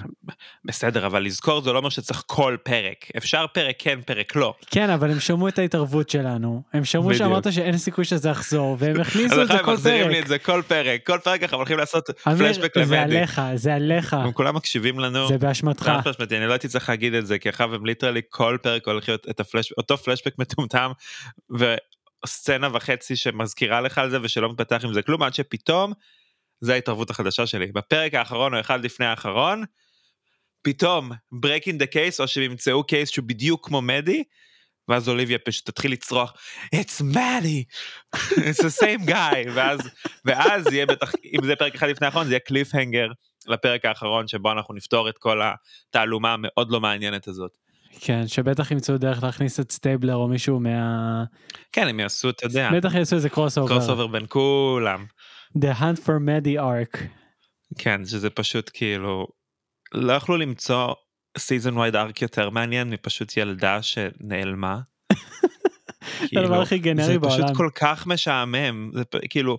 בסדר 0.64 1.06
אבל 1.06 1.22
לזכור 1.22 1.60
זה 1.60 1.72
לא 1.72 1.78
אומר 1.78 1.88
שצריך 1.88 2.22
כל 2.26 2.56
פרק 2.62 2.96
אפשר 3.16 3.46
פרק 3.52 3.74
כן 3.78 3.98
פרק 4.06 4.36
לא. 4.36 4.54
כן 4.70 4.90
אבל 4.90 5.10
הם 5.10 5.20
שמעו 5.20 5.48
את 5.48 5.58
ההתערבות 5.58 6.10
שלנו 6.10 6.62
הם 6.72 6.84
שמעו. 6.84 7.14
שאמרת 7.14 7.52
שאין 7.52 7.78
סיכוי 7.78 8.04
שזה 8.04 8.28
יחזור 8.28 8.76
והם 8.78 9.00
הכניסו 9.00 9.42
את 9.42 9.48
זה 9.48 9.58
כל 9.58 9.72
מחזירים 9.72 10.08
לי 10.08 10.14
פרק. 10.14 10.22
את 10.22 10.28
זה 10.28 10.38
כל 10.38 10.62
פרק 10.68 11.06
כל 11.06 11.18
פרק 11.24 11.42
אנחנו 11.42 11.56
הולכים 11.56 11.78
לעשות 11.78 12.10
פלשבק 12.10 12.74
זה 12.74 12.80
למדי. 12.80 12.96
עליך 12.96 13.40
זה 13.54 13.74
עליך 13.74 14.14
הם 14.14 14.32
כולם 14.32 14.56
מקשיבים 14.56 14.98
לנו. 14.98 15.28
זה 15.28 15.38
באשמתך. 15.38 15.92
זה 16.28 16.36
אני 16.36 16.46
לא 16.46 16.52
הייתי 16.52 16.68
צריך 16.68 16.88
להגיד 16.88 17.14
את 17.14 17.26
זה 17.26 17.38
כי 17.38 17.48
עכשיו 17.48 17.74
הם 17.74 17.86
ליטרלי 17.86 18.20
כל 18.28 18.56
פרק 18.62 18.88
הולך 18.88 19.08
להיות 19.08 19.23
את 19.30 19.40
הפלש, 19.40 19.72
אותו 19.72 19.96
פלשבק 19.96 20.38
מטומטם 20.38 20.92
וסצנה 21.50 22.68
וחצי 22.72 23.16
שמזכירה 23.16 23.80
לך 23.80 23.98
על 23.98 24.10
זה 24.10 24.18
ושלא 24.22 24.52
מתפתח 24.52 24.80
עם 24.84 24.94
זה 24.94 25.02
כלום 25.02 25.22
עד 25.22 25.34
שפתאום 25.34 25.92
זה 26.60 26.74
ההתערבות 26.74 27.10
החדשה 27.10 27.46
שלי. 27.46 27.66
בפרק 27.66 28.14
האחרון 28.14 28.54
או 28.54 28.60
אחד 28.60 28.84
לפני 28.84 29.06
האחרון 29.06 29.64
פתאום 30.62 31.12
breaking 31.34 31.78
the 31.78 31.94
case 31.94 32.20
או 32.20 32.28
שהם 32.28 32.42
ימצאו 32.42 32.84
קייס 32.84 33.08
שהוא 33.08 33.24
בדיוק 33.24 33.66
כמו 33.66 33.82
מדי 33.82 34.24
ואז 34.88 35.08
אוליביה 35.08 35.38
פשוט 35.38 35.70
תתחיל 35.70 35.92
לצרוח 35.92 36.32
it's 36.74 37.00
Maddie 37.14 37.64
it's 38.48 38.62
the 38.62 38.82
same 38.82 39.08
guy! 39.08 39.50
ואז 39.54 39.80
ואז 40.24 40.72
יהיה 40.72 40.86
בטח 40.86 41.12
אם 41.24 41.44
זה 41.44 41.56
פרק 41.56 41.74
אחד 41.74 41.88
לפני 41.88 42.06
האחרון 42.06 42.26
זה 42.26 42.32
יהיה 42.32 42.40
cliffhanger 42.40 43.08
לפרק 43.46 43.84
האחרון 43.84 44.28
שבו 44.28 44.52
אנחנו 44.52 44.74
נפתור 44.74 45.08
את 45.08 45.18
כל 45.18 45.40
התעלומה 45.42 46.32
המאוד 46.32 46.70
לא 46.70 46.80
מעניינת 46.80 47.28
הזאת. 47.28 47.63
כן 48.00 48.26
שבטח 48.26 48.70
ימצאו 48.70 48.98
דרך 48.98 49.22
להכניס 49.22 49.60
את 49.60 49.72
סטייבלר 49.72 50.14
או 50.14 50.28
מישהו 50.28 50.60
מה... 50.60 51.24
כן 51.72 51.88
הם 51.88 52.00
יעשו 52.00 52.30
אתה 52.30 52.46
יודע 52.46 52.70
בטח 52.76 52.94
יעשו 52.94 53.16
איזה 53.16 53.28
crossover. 53.28 53.68
Crossover 53.68 54.06
בין 54.06 54.24
כולם 54.28 55.04
The 55.58 55.80
Hunt 55.80 55.98
for 56.06 56.18
Maddie 56.26 56.60
arc. 56.60 57.00
כן 57.78 58.04
שזה 58.04 58.30
פשוט 58.30 58.70
כאילו 58.74 59.26
לא 59.94 60.12
יכלו 60.12 60.36
למצוא 60.36 60.94
season-wide 61.38 61.96
arc 61.96 62.22
יותר 62.22 62.50
מעניין 62.50 62.90
מפשוט 62.90 63.36
ילדה 63.36 63.82
שנעלמה. 63.82 64.78
הדבר 66.36 66.62
הכי 66.62 66.78
גנרי 66.78 67.04
זה 67.04 67.18
בעולם. 67.18 67.36
פשוט 67.36 67.56
כל 67.56 67.68
כך 67.74 68.06
משעמם 68.06 68.90
זה 68.94 69.04
פ- 69.04 69.16
כאילו. 69.30 69.58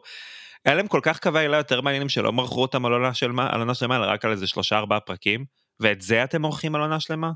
היה 0.65 0.75
להם 0.75 0.87
כל 0.87 0.99
כך 1.03 1.19
קווי 1.19 1.41
עילה 1.41 1.57
יותר 1.57 1.81
מעניינים 1.81 2.09
שלא 2.09 2.33
מרחו 2.33 2.61
אותם 2.61 2.85
על 2.85 2.93
עונה 2.93 3.13
שלמה 3.13 3.49
על 3.51 3.59
עונה 3.59 3.73
שלמה 3.73 3.95
אלא 3.95 4.05
רק 4.05 4.25
על 4.25 4.31
איזה 4.31 4.47
שלושה 4.47 4.77
ארבעה 4.77 4.99
פרקים 4.99 5.45
ואת 5.79 6.01
זה 6.01 6.23
אתם 6.23 6.43
עורכים 6.43 6.75
על 6.75 6.81
עונה 6.81 6.99
שלמה? 6.99 7.31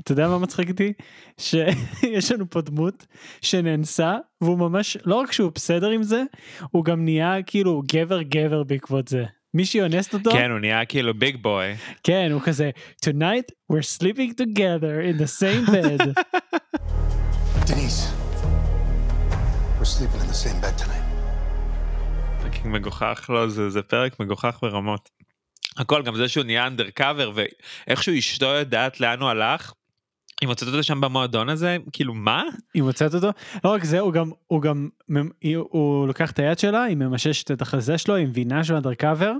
אתה 0.00 0.12
יודע 0.12 0.28
מה 0.28 0.38
מצחיק 0.38 0.70
אותי? 0.70 0.92
שיש 1.38 2.32
לנו 2.32 2.50
פה 2.50 2.60
דמות 2.60 3.06
שנאנסה 3.40 4.16
והוא 4.40 4.58
ממש 4.58 4.96
לא 5.04 5.14
רק 5.14 5.32
שהוא 5.32 5.52
בסדר 5.54 5.90
עם 5.90 6.02
זה 6.02 6.22
הוא 6.70 6.84
גם 6.84 7.04
נהיה 7.04 7.42
כאילו 7.46 7.82
גבר 7.92 8.22
גבר 8.22 8.62
בעקבות 8.62 9.08
זה. 9.08 9.24
מישהי 9.54 9.82
אונסת 9.82 10.14
אותו? 10.14 10.30
כן 10.30 10.50
הוא 10.50 10.58
נהיה 10.58 10.84
כאילו 10.84 11.14
ביג 11.14 11.36
בוי. 11.42 11.74
כן 12.02 12.28
הוא 12.32 12.40
כזה 12.44 12.70
tonight 13.06 13.72
we're 13.72 13.98
sleeping 13.98 14.32
together 14.32 15.00
in 15.10 15.22
the 15.22 15.28
same 15.40 15.72
bed. 15.72 16.00
Denise, 17.68 18.02
we're 19.78 19.84
sleeping 19.84 20.20
in 20.24 20.28
the 20.28 20.40
same 20.44 20.60
bed 20.60 20.78
tonight. 20.82 21.04
פרק 22.42 22.64
מגוחך 22.64 23.30
לא 23.34 23.48
זה 23.48 23.70
זה 23.70 23.82
פרק 23.82 24.20
מגוחך 24.20 24.58
ברמות. 24.62 25.10
הכל 25.76 26.02
גם 26.02 26.16
זה 26.16 26.28
שהוא 26.28 26.44
נהיה 26.44 26.66
אנדר 26.66 26.90
קאבר 26.90 27.32
ואיכשהו 27.34 28.18
אשתו 28.18 28.46
יודעת 28.46 29.00
לאן 29.00 29.20
הוא 29.20 29.28
הלך. 29.28 29.72
היא 30.40 30.48
מוצאת 30.48 30.68
אותו 30.68 30.82
שם 30.82 31.00
במועדון 31.00 31.48
הזה 31.48 31.76
כאילו 31.92 32.14
מה? 32.14 32.42
היא 32.74 32.82
מוצאת 32.82 33.14
אותו 33.14 33.28
לא 33.64 33.70
רק 33.70 33.84
זה 33.84 34.00
הוא 34.00 34.12
גם 34.12 34.30
הוא 34.46 34.62
גם 34.62 34.88
היא- 35.40 35.56
הוא 35.56 36.06
לוקח 36.08 36.30
את 36.30 36.38
היד 36.38 36.58
שלה 36.58 36.82
היא 36.82 36.96
ממששת 36.96 37.50
את 37.50 37.62
החזה 37.62 37.98
שלו 37.98 38.14
היא 38.14 38.26
מבינה 38.26 38.64
שהוא 38.64 38.76
אנדרקאבר. 38.76 39.32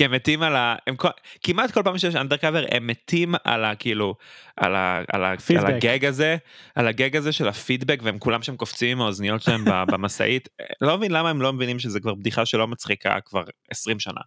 הם 0.00 0.12
מתים 0.12 0.42
על 0.42 0.56
ה... 0.56 0.76
הם. 0.86 0.94
כמעט 1.42 1.70
כל 1.70 1.82
פעם 1.84 1.98
שיש 1.98 2.16
אנדר 2.16 2.36
קאבר 2.36 2.64
הם 2.70 2.86
מתים 2.86 3.34
על 3.44 3.64
ה... 3.64 3.74
כאילו... 3.74 4.14
על, 4.56 4.76
ה... 4.76 5.02
על, 5.12 5.24
ה... 5.24 5.34
על. 5.58 5.66
הגג 5.66 6.04
הזה, 6.04 6.36
על 6.74 6.86
הגג 6.88 7.16
הזה 7.16 7.32
של 7.32 7.48
הפידבק 7.48 8.00
והם 8.02 8.18
כולם 8.18 8.42
שם 8.42 8.56
קופצים 8.56 8.90
עם 8.98 9.00
האוזניות 9.02 9.42
שלהם 9.42 9.64
במשאית. 9.92 10.48
לא 10.80 10.96
מבין 10.96 11.10
למה 11.12 11.30
הם 11.30 11.42
לא 11.42 11.52
מבינים 11.52 11.78
שזה 11.78 12.00
כבר 12.00 12.14
בדיחה 12.14 12.46
שלא 12.46 12.68
מצחיקה 12.68 13.18
כבר 13.24 13.42
20 13.70 14.00
שנה. 14.00 14.20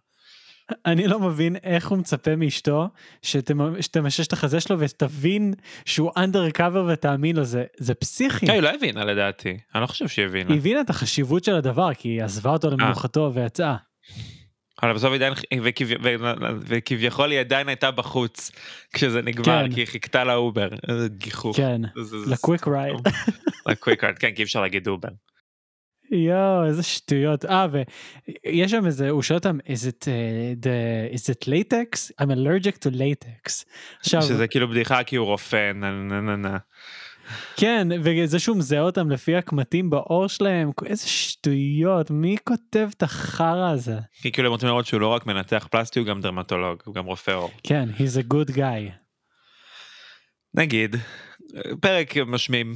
אני 0.86 1.06
לא 1.08 1.20
מבין 1.20 1.56
איך 1.62 1.88
הוא 1.88 1.98
מצפה 1.98 2.36
מאשתו 2.36 2.88
שתמ- 3.22 3.80
שתמשש 3.82 4.26
את 4.26 4.32
החזה 4.32 4.60
שלו 4.60 4.78
ותבין 4.80 5.54
שהוא 5.84 6.10
אנדרקאבר 6.16 6.88
ותאמין 6.92 7.36
לו 7.36 7.44
זה 7.44 7.64
זה 7.78 7.94
פסיכי. 7.94 8.46
כן, 8.46 8.52
היא 8.52 8.60
לא 8.60 8.70
הבינה 8.74 9.04
לדעתי, 9.04 9.58
אני 9.74 9.82
לא 9.82 9.86
חושב 9.86 10.08
שהיא 10.08 10.26
הבינה. 10.26 10.50
היא 10.50 10.58
הבינה 10.58 10.80
את 10.80 10.90
החשיבות 10.90 11.44
של 11.44 11.54
הדבר 11.54 11.94
כי 11.94 12.08
היא 12.08 12.22
עזבה 12.22 12.50
אותו 12.50 12.70
למנוחתו 12.70 13.30
ויצאה. 13.34 13.76
אבל 14.82 14.92
בסוף 14.92 15.08
היא 15.10 15.14
עדיין, 15.16 15.32
וכביכול 16.60 17.30
היא 17.30 17.40
עדיין 17.40 17.68
הייתה 17.68 17.90
בחוץ 17.90 18.50
כשזה 18.92 19.22
נגמר, 19.22 19.44
כן. 19.44 19.72
כי 19.74 19.80
היא 19.80 19.86
חיכתה 19.86 20.24
לאובר. 20.24 20.68
איזה 20.88 21.08
גיחוך. 21.08 21.56
כן, 21.56 21.80
לקוויק 22.26 22.68
רייד. 22.68 22.96
לקוויק 23.66 24.04
רייד, 24.04 24.18
כן, 24.18 24.30
כי 24.30 24.38
אי 24.38 24.44
אפשר 24.44 24.60
להגיד 24.60 24.88
אובר. 24.88 25.08
יואו 26.10 26.64
איזה 26.64 26.82
שטויות. 26.82 27.44
אה 27.44 27.66
ויש 27.70 28.70
שם 28.70 28.86
איזה 28.86 29.10
הוא 29.10 29.22
שואל 29.22 29.38
אותם 29.38 29.58
is 29.58 29.82
it, 29.90 30.04
uh, 30.04 30.64
the, 30.64 31.14
is 31.16 31.30
it 31.30 31.48
latex? 31.48 32.22
I'm 32.22 32.30
allergic 32.30 32.78
to 32.84 32.94
latex. 32.94 33.64
עכשיו 34.00 34.22
שזה 34.22 34.48
כאילו 34.48 34.68
בדיחה 34.68 35.04
כי 35.04 35.16
הוא 35.16 35.26
רופא, 35.26 35.72
נה 35.74 35.90
נה 35.90 36.20
נה 36.20 36.36
נה. 36.36 36.58
כן 37.56 37.88
וזה 38.02 38.38
שהוא 38.38 38.56
מזהה 38.56 38.80
אותם 38.80 39.10
לפי 39.10 39.36
הקמטים 39.36 39.90
בעור 39.90 40.28
שלהם 40.28 40.70
איזה 40.86 41.08
שטויות 41.08 42.10
מי 42.10 42.36
כותב 42.44 42.88
את 42.96 43.02
החרא 43.02 43.70
הזה. 43.70 43.98
כי 44.22 44.32
כאילו 44.32 44.48
הם 44.48 44.52
רוצים 44.52 44.68
לראות 44.68 44.86
שהוא 44.86 45.00
לא 45.00 45.08
רק 45.08 45.26
מנתח 45.26 45.68
פלסטי, 45.70 45.98
הוא 45.98 46.06
גם 46.06 46.20
דרמטולוג, 46.20 46.82
הוא 46.84 46.94
גם 46.94 47.04
רופא 47.04 47.30
עור. 47.30 47.50
כן 47.62 47.88
he's 47.98 48.20
a 48.20 48.32
good 48.32 48.56
guy. 48.56 48.90
נגיד, 50.54 50.96
פרק 51.80 52.16
משמים. 52.16 52.74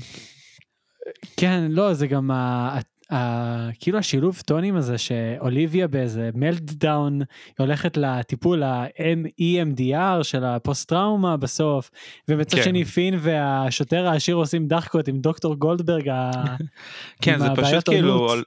כן 1.36 1.64
לא 1.68 1.94
זה 1.94 2.06
גם 2.06 2.30
ה... 2.30 2.78
ה... 3.12 3.68
כאילו 3.80 3.98
השילוב 3.98 4.40
טונים 4.46 4.76
הזה 4.76 4.98
שאוליביה 4.98 5.88
באיזה 5.88 6.30
meltdown 6.34 7.20
היא 7.20 7.54
הולכת 7.58 7.96
לטיפול 7.96 8.62
ה-EMDR 8.62 10.22
של 10.22 10.44
הפוסט 10.44 10.88
טראומה 10.88 11.36
בסוף 11.36 11.90
ומצד 12.28 12.56
כן. 12.56 12.62
שני 12.64 12.84
פין 12.84 13.14
והשוטר 13.20 14.06
העשיר 14.06 14.34
עושים 14.34 14.66
דחקות 14.66 15.08
עם 15.08 15.16
דוקטור 15.18 15.54
גולדברג. 15.54 16.08
ה... 16.08 16.30
כן, 17.22 17.38
זה 17.38 17.48
פשוט 17.56 17.88
כאילו. 17.88 18.14
אול- 18.18 18.44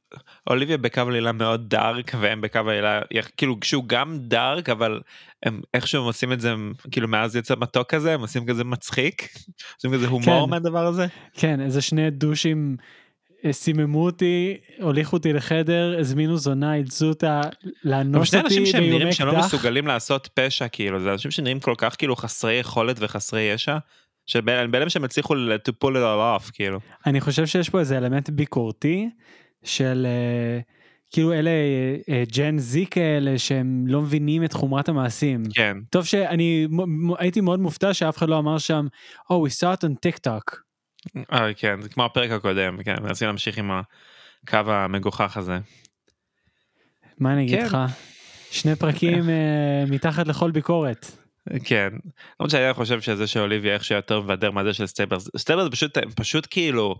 אוליביה 0.49 0.77
בקו 0.77 1.01
עלילה 1.01 1.31
מאוד 1.31 1.69
דארק, 1.69 2.11
והם 2.19 2.41
בקו 2.41 2.59
עלילה, 2.59 3.01
כאילו, 3.37 3.59
כשהוא 3.59 3.83
גם 3.87 4.17
דארק, 4.19 4.69
אבל 4.69 5.01
הם 5.45 5.61
איכשהו 5.73 6.01
הם 6.01 6.07
עושים 6.07 6.33
את 6.33 6.41
זה, 6.41 6.51
הם, 6.51 6.73
כאילו, 6.91 7.07
מאז 7.07 7.35
יצא 7.35 7.55
מתוק 7.59 7.89
כזה, 7.89 8.13
הם 8.13 8.21
עושים 8.21 8.45
כזה 8.45 8.63
מצחיק, 8.63 9.27
עושים 9.75 9.93
כזה 9.93 10.07
הומור 10.07 10.45
כן. 10.45 10.49
מהדבר 10.49 10.85
הזה. 10.85 11.07
כן 11.33 11.61
איזה 11.61 11.81
שני 11.81 12.09
דושים 12.11 12.77
סיממו 13.51 14.05
אותי 14.05 14.57
הוליכו 14.81 15.17
אותי 15.17 15.33
לחדר 15.33 15.95
הזמינו 15.99 16.37
זונה 16.37 16.75
אילצו 16.75 17.05
אותה 17.05 17.41
לאנוס 17.83 18.29
שני 18.31 18.39
אנשים 18.39 18.59
אותי 18.61 18.71
שהם 18.71 18.81
נראים 18.81 18.97
באיומי 18.97 19.13
שהם 19.13 19.27
לא 19.27 19.31
אקדח. 19.31 19.45
מסוגלים 19.45 19.87
לעשות 19.87 20.29
פשע, 20.33 20.67
כאילו, 20.67 20.99
זה 20.99 21.11
אנשים 21.11 21.31
שנראים 21.31 21.59
כל 21.59 21.73
כך 21.77 21.95
כאילו 21.97 22.15
חסרי 22.15 22.53
יכולת 22.53 22.95
וחסרי 22.99 23.41
ישע, 23.41 23.77
שבאלה 24.25 24.89
שהם 24.89 25.03
הצליחו 25.03 25.33
to 25.35 25.71
pull 25.83 25.91
it 25.91 26.03
all 26.03 26.39
off, 26.41 26.51
כאילו. 26.53 26.79
אני 27.05 27.21
חושב 27.21 27.45
שיש 27.45 27.69
פה 27.69 27.79
איזה 27.79 27.97
אלמנט 27.97 28.29
ביקורתי 28.29 29.09
של 29.63 30.07
אה, 30.09 30.59
כאילו 31.11 31.33
אלה 31.33 31.51
אה, 32.09 32.23
ג'ן 32.35 32.57
זי 32.57 32.85
כאלה 32.85 33.39
שהם 33.39 33.83
לא 33.87 34.01
מבינים 34.01 34.43
את 34.43 34.53
חומרת 34.53 34.89
המעשים. 34.89 35.43
כן. 35.53 35.77
טוב 35.89 36.05
שאני 36.05 36.67
הייתי 37.17 37.41
מאוד 37.41 37.59
מופתע 37.59 37.93
שאף 37.93 38.17
אחד 38.17 38.29
לא 38.29 38.39
אמר 38.39 38.57
שם, 38.57 38.87
Oh, 39.31 39.35
we 39.35 39.51
saw 39.59 39.79
it 39.79 39.83
on 39.83 39.91
TikTok. 40.07 40.57
אה, 41.33 41.53
כן, 41.53 41.81
זה 41.81 41.89
כמו 41.89 42.05
הפרק 42.05 42.31
הקודם, 42.31 42.83
כן, 42.83 42.95
מנסים 43.01 43.27
להמשיך 43.27 43.57
עם 43.57 43.71
הקו 43.71 44.57
המגוחך 44.71 45.37
הזה. 45.37 45.59
מה 47.19 47.33
אני 47.33 47.43
אגיד 47.43 47.59
כן. 47.59 47.65
לך? 47.65 47.77
שני 48.51 48.75
פרקים 48.75 49.29
אה, 49.29 49.83
מתחת 49.89 50.27
לכל 50.27 50.51
ביקורת. 50.51 51.11
כן, 51.63 51.89
למרות 52.39 52.51
שאני 52.51 52.73
חושב 52.73 53.01
שזה 53.01 53.27
שאוליביה 53.27 53.73
איך 53.73 53.83
שיותר 53.83 54.21
מבדר 54.21 54.51
מה 54.51 54.63
זה 54.63 54.73
של 54.73 54.85
סטייבלר 54.87 55.63
זה 55.63 55.69
פשוט, 55.71 55.97
פשוט 56.15 56.47
כאילו, 56.49 56.95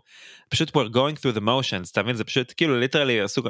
פשוט 0.50 0.70
we're 0.70 0.94
going 0.94 1.20
through 1.20 1.38
the 1.38 1.42
motions, 1.42 1.92
אתה 1.92 2.04
מבין? 2.04 2.16
זה 2.16 2.24
פשוט 2.24 2.54
כאילו 2.58 2.80
literally 2.80 3.21
עשו, 3.22 3.42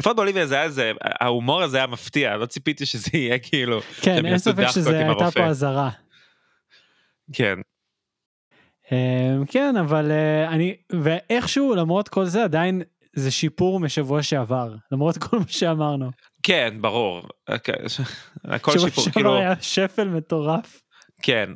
לפחות 0.00 0.16
באוליביה 0.16 0.46
זה 0.46 0.54
היה 0.54 0.70
זה, 0.70 0.92
ההומור 1.20 1.62
הזה 1.62 1.76
היה 1.76 1.86
מפתיע, 1.86 2.36
לא 2.36 2.46
ציפיתי 2.46 2.86
שזה 2.86 3.10
יהיה 3.12 3.38
כאילו, 3.38 3.80
כן, 4.00 4.26
אין 4.26 4.38
ספק 4.38 4.66
שזה 4.70 4.98
הייתה. 4.98 5.30
פה 5.30 5.46
אזהרה. 5.46 5.90
כן, 7.32 7.54
כן, 9.48 9.76
אבל 9.76 10.10
אה, 10.10 10.48
אני, 10.48 10.74
ואיכשהו 11.02 11.74
למרות 11.74 12.08
כל 12.08 12.24
זה 12.24 12.44
עדיין 12.44 12.82
זה 13.16 13.30
שיפור 13.30 13.80
משבוע 13.80 14.22
שעבר, 14.22 14.74
למרות 14.92 15.18
כל 15.18 15.38
מה 15.38 15.44
שאמרנו. 15.48 16.10
כן, 16.42 16.74
ברור, 16.80 17.22
אוקיי, 17.48 17.74
הכל 18.44 18.78
שיפור, 18.78 19.04
כאילו, 19.12 19.36
היה 19.36 19.54
שפל 19.60 20.08
מטורף. 20.08 20.82
כן, 21.22 21.50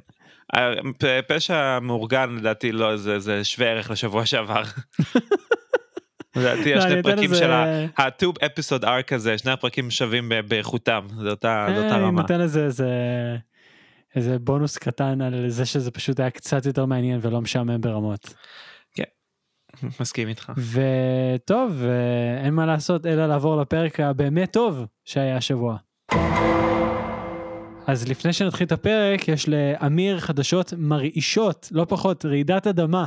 הפ- 0.53 1.05
פשע 1.29 1.79
מאורגן 1.83 2.37
לדעתי 2.39 2.73
לא, 2.73 2.97
זה 2.97 3.19
זה 3.19 3.45
שווה 3.45 3.69
ערך 3.69 3.91
לשבוע 3.91 4.27
שעבר. 4.27 4.63
לדעתי 6.37 6.75
לא, 6.75 6.83
אני 6.83 6.85
השני 6.85 7.01
אתן 7.01 7.03
פרקים 7.03 7.35
של 7.35 7.51
ה-two 7.51 8.33
episode 8.45 8.83
arc 8.85 9.15
הזה, 9.15 9.39
שני 9.39 9.51
הפרקים 9.53 9.91
שווים 9.91 10.33
באיכותם, 10.49 11.07
זה 11.23 11.31
אותה 11.31 11.67
אה, 11.69 11.97
אני 11.97 12.05
רמה. 12.05 12.21
נותן 12.23 12.41
לזה 12.41 12.65
איזה, 12.65 12.89
איזה 14.17 14.39
בונוס 14.39 14.79
קטן 14.79 15.21
על 15.21 15.49
זה 15.49 15.67
שזה 15.67 15.91
פשוט 15.91 16.21
היה 16.21 16.31
קצת 16.31 16.67
יותר 16.67 16.85
מעניין 16.85 17.19
ולא 17.23 17.41
משעמם 17.41 17.81
ברמות. 17.81 18.35
מסכים 20.01 20.29
איתך. 20.29 20.53
וטוב, 20.57 21.83
אה, 21.85 22.45
אין 22.45 22.55
מה 22.55 22.67
לעשות 22.67 23.07
אלא 23.07 23.27
לעבור 23.27 23.57
לפרק 23.57 24.01
הבאמת 24.01 24.53
טוב 24.53 24.87
שהיה 25.05 25.37
השבוע. 25.37 25.77
אז 27.87 28.09
לפני 28.09 28.33
שנתחיל 28.33 28.67
את 28.67 28.73
הפרק, 28.73 29.29
יש 29.29 29.49
לאמיר 29.49 30.21
חדשות 30.21 30.73
מרעישות, 30.77 31.69
לא 31.73 31.87
פחות, 31.89 32.25
רעידת 32.25 32.67
אדמה. 32.67 33.05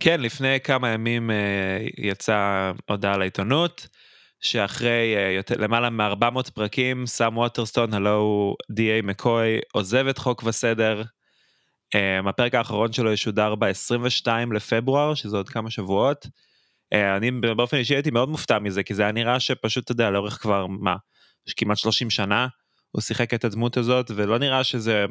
כן, 0.00 0.20
לפני 0.20 0.60
כמה 0.64 0.88
ימים 0.88 1.30
אה, 1.30 1.36
יצאה 1.98 2.72
הודעה 2.88 3.18
לעיתונות, 3.18 3.88
שאחרי 4.40 5.16
אה, 5.16 5.30
יותר, 5.30 5.54
למעלה 5.58 5.90
מ-400 5.90 6.50
פרקים, 6.54 7.06
סאם 7.06 7.38
ווטרסטון, 7.38 7.94
הלו 7.94 8.16
הוא 8.16 8.56
D.A. 8.72 9.06
מקוי, 9.06 9.58
עוזב 9.72 10.06
את 10.06 10.18
חוק 10.18 10.42
וסדר. 10.42 11.02
אה, 11.94 12.20
הפרק 12.28 12.54
האחרון 12.54 12.92
שלו 12.92 13.12
ישודר 13.12 13.54
ב-22 13.54 14.28
לפברואר, 14.54 15.14
שזה 15.14 15.36
עוד 15.36 15.48
כמה 15.48 15.70
שבועות. 15.70 16.26
אה, 16.92 17.16
אני 17.16 17.30
באופן 17.30 17.76
אישי 17.76 17.94
הייתי 17.94 18.10
מאוד 18.10 18.28
מופתע 18.28 18.58
מזה, 18.58 18.82
כי 18.82 18.94
זה 18.94 19.02
היה 19.02 19.12
נראה 19.12 19.40
שפשוט, 19.40 19.84
אתה 19.84 19.92
יודע, 19.92 20.10
לאורך 20.10 20.42
כבר, 20.42 20.66
מה, 20.66 20.96
כמעט 21.56 21.76
30 21.76 22.10
שנה, 22.10 22.46
הוא 22.90 23.02
שיחק 23.02 23.34
את 23.34 23.44
הדמות 23.44 23.76
הזאת, 23.76 24.10
ולא 24.14 24.38
נראה 24.38 24.64
שזה 24.64 25.04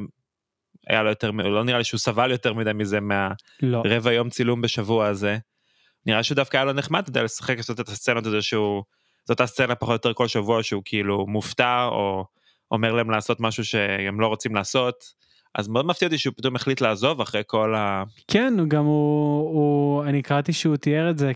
היה 0.88 1.04
לו 1.04 1.10
יותר, 1.10 1.32
לא 1.32 1.64
נראה 1.64 1.78
לי 1.78 1.84
שהוא 1.84 2.00
סבל 2.00 2.32
יותר 2.32 2.54
מדי 2.54 2.74
מזה 2.74 3.00
מה... 3.00 3.32
לא. 3.62 3.84
יום 4.12 4.30
צילום 4.30 4.62
בשבוע 4.62 5.08
הזה. 5.08 5.38
נראה 6.06 6.24
שהוא 6.24 6.36
דווקא 6.36 6.58
היה 6.58 6.66
לו 6.66 6.74
נחמד, 6.74 7.02
אתה 7.02 7.10
יודע, 7.10 7.24
לשחק 7.24 7.58
לעשות 7.58 7.80
את 7.80 7.90
הסצנות 7.90 8.26
הזה 8.26 8.42
שהוא, 8.42 8.84
זאת 9.28 9.42
הסצנה 9.42 9.76
פחות 9.76 9.90
או 9.90 10.10
יותר 10.10 10.14
כל 10.14 10.28
שבוע 10.28 10.64
שהוא 10.64 10.82
כאילו 10.86 11.28
מופתע 11.28 11.86
או 11.92 12.26
אומר 12.72 12.94
להם 12.94 13.10
לעשות 13.10 13.40
משהו 13.40 13.66
שהם 13.66 14.20
לא 14.20 14.28
רוצים 14.28 14.56
לעשות. 14.56 15.14
אז 15.56 15.68
מאוד 15.68 15.86
מפתיע 15.86 16.08
אותי 16.08 16.18
שהוא 16.18 16.34
פתאום 16.38 16.56
החליט 16.56 16.82
לעזוב 16.82 17.22
אחרי 17.22 17.42
כל 17.48 17.76
ה... 17.76 18.04
כן, 18.28 18.54
גם 18.68 18.86
הוא, 18.86 19.40
הוא, 19.40 20.04
אני 20.04 20.22
קראתי 20.22 20.54
שהוא 20.54 20.78
תיאר 20.78 21.10
את 21.10 21.18
זה 21.18 21.32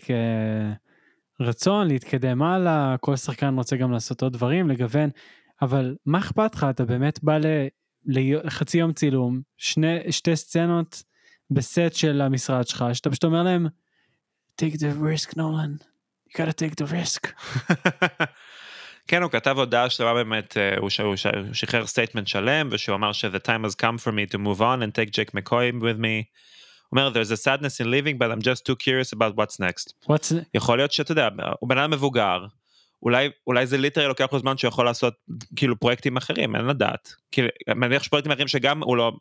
כרצון 1.39 1.87
להתקדם 1.87 2.41
הלאה, 2.41 2.95
כל 2.99 3.15
שחקן 3.15 3.55
רוצה 3.55 3.75
גם 3.75 3.91
לעשות 3.91 4.23
עוד 4.23 4.33
דברים, 4.33 4.69
לגוון, 4.69 5.09
אבל 5.61 5.95
מה 6.05 6.19
אכפת 6.19 6.55
לך, 6.55 6.65
אתה 6.69 6.85
באמת 6.85 7.23
בא 7.23 7.37
ל, 7.37 7.45
לחצי 8.05 8.77
יום 8.77 8.93
צילום, 8.93 9.41
שני, 9.57 10.11
שתי 10.11 10.35
סצנות 10.35 11.03
בסט 11.51 11.93
של 11.93 12.21
המשרד 12.21 12.67
שלך, 12.67 12.85
שאתה 12.93 13.09
פשוט 13.09 13.23
אומר 13.23 13.43
להם, 13.43 13.67
take 14.61 14.75
the 14.75 14.95
risk 15.01 15.33
נולן, 15.37 15.75
you 16.31 16.43
gotta 16.43 16.53
take 16.53 16.75
the 16.75 16.87
risk. 16.91 17.27
כן, 19.07 19.23
הוא 19.23 19.31
כתב 19.31 19.57
הודעה 19.57 19.89
שלמה 19.89 20.13
באמת, 20.13 20.57
אה, 20.57 20.77
הוא, 20.77 20.89
ש... 20.89 20.99
הוא, 20.99 21.15
ש... 21.15 21.25
הוא 21.25 21.53
שחרר 21.53 21.87
statement 21.87 22.27
שלם, 22.27 22.69
ושהוא 22.71 22.95
אמר 22.95 23.11
ש- 23.11 23.25
the 23.25 23.39
time 23.45 23.65
has 23.65 23.75
come 23.75 23.97
for 24.03 24.11
me 24.11 24.33
to 24.33 24.37
move 24.37 24.59
on 24.59 24.81
and 24.81 24.91
take 24.91 25.11
Jake 25.11 25.31
McCoy 25.31 25.81
with 25.81 25.99
me. 25.99 26.23
הוא 26.89 26.99
אומר, 26.99 27.11
there's 27.13 27.31
a 27.31 27.37
sadness 27.37 27.79
in 27.79 27.91
leaving, 27.91 28.17
but 28.17 28.31
I'm 28.31 28.41
just 28.41 28.65
too 28.65 28.75
curious 28.75 29.13
about 29.13 29.35
what's 29.35 29.59
next. 29.59 30.09
What's... 30.09 30.33
יכול 30.53 30.77
להיות 30.77 30.91
שאתה 30.91 31.11
יודע, 31.11 31.29
הוא 31.59 31.69
בן 31.69 31.77
אדם 31.77 31.91
מבוגר, 31.91 32.45
אולי, 33.03 33.29
אולי 33.47 33.67
זה 33.67 33.77
literally 33.77 34.07
לוקח 34.07 34.33
לו 34.33 34.39
זמן 34.39 34.57
שהוא 34.57 34.69
יכול 34.69 34.85
לעשות 34.85 35.13
כאילו 35.55 35.79
פרויקטים 35.79 36.17
אחרים, 36.17 36.55
אין 36.55 36.65
לדעת. 36.65 37.13
כאילו, 37.31 37.47
מניח 37.75 38.03
שפרויקטים 38.03 38.31
אחרים 38.31 38.47
שגם 38.47 38.83
הוא 38.83 38.97
לא 38.97 39.11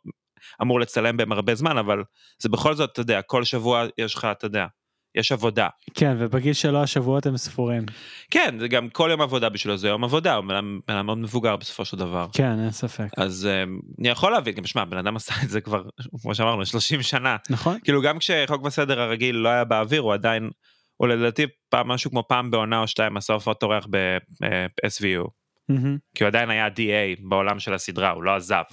אמור 0.61 0.79
לצלם 0.79 1.17
בהם 1.17 1.31
הרבה 1.31 1.55
זמן, 1.55 1.77
אבל 1.77 2.03
זה 2.39 2.49
בכל 2.49 2.75
זאת, 2.75 2.91
אתה 2.91 3.01
יודע, 3.01 3.21
כל 3.21 3.43
שבוע 3.43 3.85
יש 3.97 4.15
לך, 4.15 4.27
אתה 4.31 4.45
יודע, 4.45 4.65
יש 5.15 5.31
עבודה. 5.31 5.67
כן, 5.93 6.15
ובגיל 6.19 6.53
שלו 6.53 6.83
השבועות 6.83 7.25
הם 7.25 7.37
ספורים. 7.37 7.83
כן, 8.31 8.55
זה 8.59 8.67
גם 8.67 8.89
כל 8.89 9.07
יום 9.11 9.21
עבודה 9.21 9.49
בשבילו 9.49 9.77
זה 9.77 9.87
יום 9.87 10.03
עבודה, 10.03 10.35
הוא 10.35 10.45
בן 10.45 10.55
אדם- 10.55 11.05
מאוד 11.05 11.17
מבוגר 11.17 11.55
בסופו 11.55 11.85
של 11.85 11.97
דבר. 11.97 12.27
כן, 12.33 12.59
אין 12.59 12.71
ספק. 12.71 13.07
אז 13.17 13.45
אה, 13.51 13.63
אני 13.99 14.09
יכול 14.09 14.31
להבין, 14.31 14.53
גם 14.55 14.65
שמע, 14.65 14.85
בן 14.85 14.97
אדם 14.97 15.15
עשה 15.15 15.33
את 15.43 15.49
זה 15.49 15.61
כבר, 15.61 15.83
כמו 16.21 16.35
שאמרנו, 16.35 16.65
30 16.65 17.01
שנה. 17.01 17.37
נכון. 17.49 17.77
כאילו 17.83 18.01
גם 18.01 18.19
כשחוק 18.19 18.65
וסדר 18.65 19.01
הרגיל 19.01 19.35
לא 19.35 19.49
היה 19.49 19.63
באוויר, 19.63 20.01
הוא 20.01 20.13
עדיין, 20.13 20.49
הוא 20.97 21.07
לדעתי 21.07 21.45
פעם 21.69 21.87
משהו 21.87 22.11
כמו 22.11 22.23
פעם 22.27 22.51
בעונה 22.51 22.79
או 22.79 22.87
שתיים 22.87 23.17
עשה 23.17 23.33
הופעות 23.33 23.63
אורח 23.63 23.87
ב-SVU. 23.89 25.27
מהמם. 25.69 25.97
כי 26.15 26.23
הוא 26.23 26.27
עדיין 26.27 26.49
היה 26.49 26.67
DA 26.67 27.19
בעולם 27.29 27.59
של 27.59 27.73
הסדרה, 27.73 28.09
הוא 28.11 28.23
לא 28.23 28.35
עזב. 28.35 28.63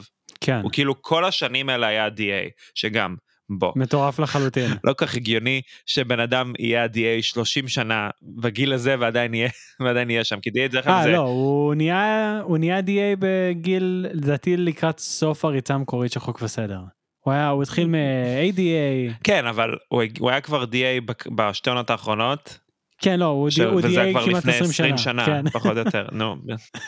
כן, 0.40 0.60
הוא 0.62 0.70
כאילו 0.72 1.02
כל 1.02 1.24
השנים 1.24 1.68
האלה 1.68 1.86
היה 1.86 2.08
DA, 2.08 2.50
שגם, 2.74 3.16
בוא. 3.50 3.72
מטורף 3.76 4.18
לחלוטין. 4.18 4.70
לא 4.84 4.94
כך 4.96 5.14
הגיוני 5.14 5.60
שבן 5.86 6.20
אדם 6.20 6.52
יהיה 6.58 6.84
ה-DA 6.84 7.22
30 7.22 7.68
שנה 7.68 8.10
בגיל 8.22 8.72
הזה 8.72 8.94
ועדיין 8.98 9.34
יהיה, 9.34 9.48
ועדיין 9.84 10.10
יהיה 10.10 10.24
שם, 10.24 10.40
כי 10.40 10.50
DA 10.50 10.72
דרך 10.72 10.84
כלל 10.84 10.92
אה, 10.92 11.02
זה... 11.02 11.12
לא, 11.12 11.20
הוא 11.20 11.74
נהיה, 11.74 12.40
הוא 12.44 12.58
נהיה 12.58 12.78
DA 12.80 13.16
בגיל, 13.18 14.06
לדעתי 14.12 14.56
לקראת 14.56 14.98
סוף 14.98 15.44
הריצה 15.44 15.74
המקורית 15.74 16.12
של 16.12 16.20
חוק 16.20 16.42
וסדר. 16.42 16.80
הוא 17.20 17.32
היה, 17.32 17.48
הוא 17.48 17.62
התחיל 17.62 17.86
מ-ADA, 17.86 19.14
כן, 19.24 19.46
אבל 19.46 19.76
הוא, 19.88 20.02
הוא 20.18 20.30
היה 20.30 20.40
כבר 20.40 20.64
DA 20.64 21.12
בשתי 21.34 21.70
עונות 21.70 21.90
האחרונות, 21.90 22.58
כן, 23.00 23.20
לא, 23.20 23.24
הוא, 23.24 23.50
ש... 23.50 23.58
הוא 23.60 23.80
וזה 23.84 24.00
היה 24.00 24.10
DA 24.10 24.12
כבר 24.12 24.24
כמעט 24.24 24.44
לפני 24.44 24.52
20 24.52 24.72
שנה. 24.72 24.86
20 24.86 24.98
שנה, 24.98 25.26
כן. 25.26 25.50
פחות 25.50 25.72
או 25.72 25.78
יותר, 25.78 26.06
נו. 26.18 26.36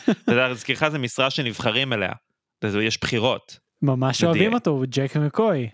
אתה 0.09 0.31
יודע, 0.31 0.47
להזכירך 0.47 0.87
זה 0.87 0.99
משרה 0.99 1.29
שנבחרים 1.29 1.93
אליה, 1.93 2.11
יש 2.81 2.99
בחירות. 3.01 3.59
ממש 3.81 4.23
אוהבים 4.23 4.51
DA. 4.51 4.55
אותו, 4.55 4.71
הוא 4.71 4.85
ג'ק 4.89 5.17
מקוי. 5.17 5.69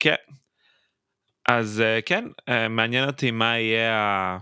כן. 0.00 0.14
אז 1.48 1.80
אה, 1.80 2.00
כן, 2.06 2.24
אה, 2.48 2.68
מעניין 2.68 3.06
אותי 3.08 3.30
מה 3.30 3.58
יהיה. 3.58 4.38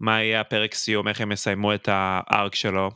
מה 0.00 0.22
יהיה 0.22 0.40
הפרק 0.40 0.74
סיום, 0.74 1.08
איך 1.08 1.20
הם 1.20 1.32
יסיימו 1.32 1.74
את 1.74 1.88
הארק 1.92 2.54
שלו. 2.54 2.90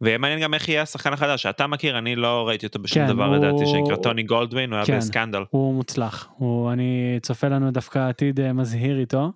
ויהיה 0.00 0.18
מעניין 0.18 0.40
גם 0.40 0.54
איך 0.54 0.68
יהיה 0.68 0.82
השחקן 0.82 1.12
החדש, 1.12 1.46
אתה 1.46 1.66
מכיר, 1.66 1.98
אני 1.98 2.16
לא 2.16 2.48
ראיתי 2.48 2.66
אותו 2.66 2.78
בשום 2.78 3.02
כן, 3.02 3.08
דבר 3.12 3.24
הוא- 3.24 3.36
לדעתי, 3.36 3.66
שנקרא 3.66 3.96
טוני 4.02 4.22
גולדווין, 4.22 4.70
הוא 4.70 4.76
היה 4.76 4.86
כן. 4.86 4.98
בסקנדל. 4.98 5.42
הוא 5.50 5.74
מוצלח, 5.74 6.28
הוא, 6.36 6.72
אני 6.72 7.18
צופה 7.22 7.48
לנו 7.48 7.70
דווקא 7.70 8.08
עתיד 8.08 8.40
אה, 8.40 8.52
מזהיר 8.52 9.00
איתו. 9.00 9.32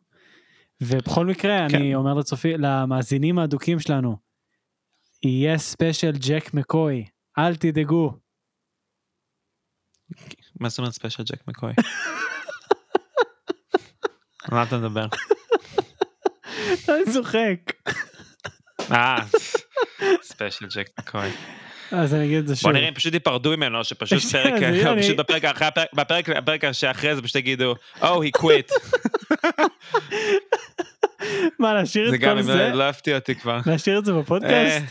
ובכל 0.80 1.26
מקרה, 1.26 1.66
כן. 1.70 1.76
אני 1.76 1.94
אומר 1.94 2.14
לצופי, 2.14 2.52
למאזינים 2.58 3.38
האדוקים 3.38 3.80
שלנו, 3.80 4.16
יהיה 5.22 5.58
special 5.58 6.12
ג'ק 6.28 6.54
מקוי, 6.54 7.04
אל 7.38 7.56
תדאגו. 7.56 8.12
מה 10.60 10.68
זאת 10.68 10.78
אומרת 10.78 10.92
special 10.92 11.22
ג'ק 11.22 11.48
מקוי? 11.48 11.72
על 14.42 14.54
מה 14.54 14.62
אתה 14.62 14.78
מדבר? 14.78 15.06
אני 16.88 17.12
צוחק. 17.12 17.72
אה, 18.92 19.16
special 20.22 20.66
ג'ק 20.74 20.86
מקוי. 20.98 21.30
אז 21.92 22.14
אני 22.14 22.24
אגיד 22.26 22.38
את 22.38 22.48
זה 22.48 22.56
שוב. 22.56 22.62
בוא 22.62 22.72
נראה 22.78 22.88
אם 22.88 22.94
פשוט 22.94 23.14
ייפרדו 23.14 23.50
ממנו, 23.50 23.84
שפשוט 23.84 24.22
זה, 24.22 24.28
פרק, 24.42 24.60
זה, 24.74 24.94
פשוט 25.02 25.16
בפרק 25.16 25.44
אחרי, 25.44 25.66
הפרק- 25.66 25.88
בפרק, 25.94 26.28
בפרק 26.28 26.72
שאחרי 26.72 27.16
זה 27.16 27.22
פשוט 27.22 27.36
יגידו, 27.36 27.74
Oh, 28.00 28.04
he 28.04 28.40
quit. 28.40 28.72
מה, 31.58 31.74
להשאיר 31.74 32.10
זה 32.10 32.16
את 32.16 32.20
גם, 32.20 32.32
כל 32.32 32.38
אם 32.38 32.42
זה? 32.42 32.54
לא- 32.54 32.68
לא 32.68 32.84
אהבתי 32.84 33.14
אותי 33.14 33.34
כבר. 33.34 33.60
להשאיר 33.66 33.98
את 33.98 34.04
זה 34.04 34.12
אה, 34.12 34.18
בפודקאסט? 34.18 34.84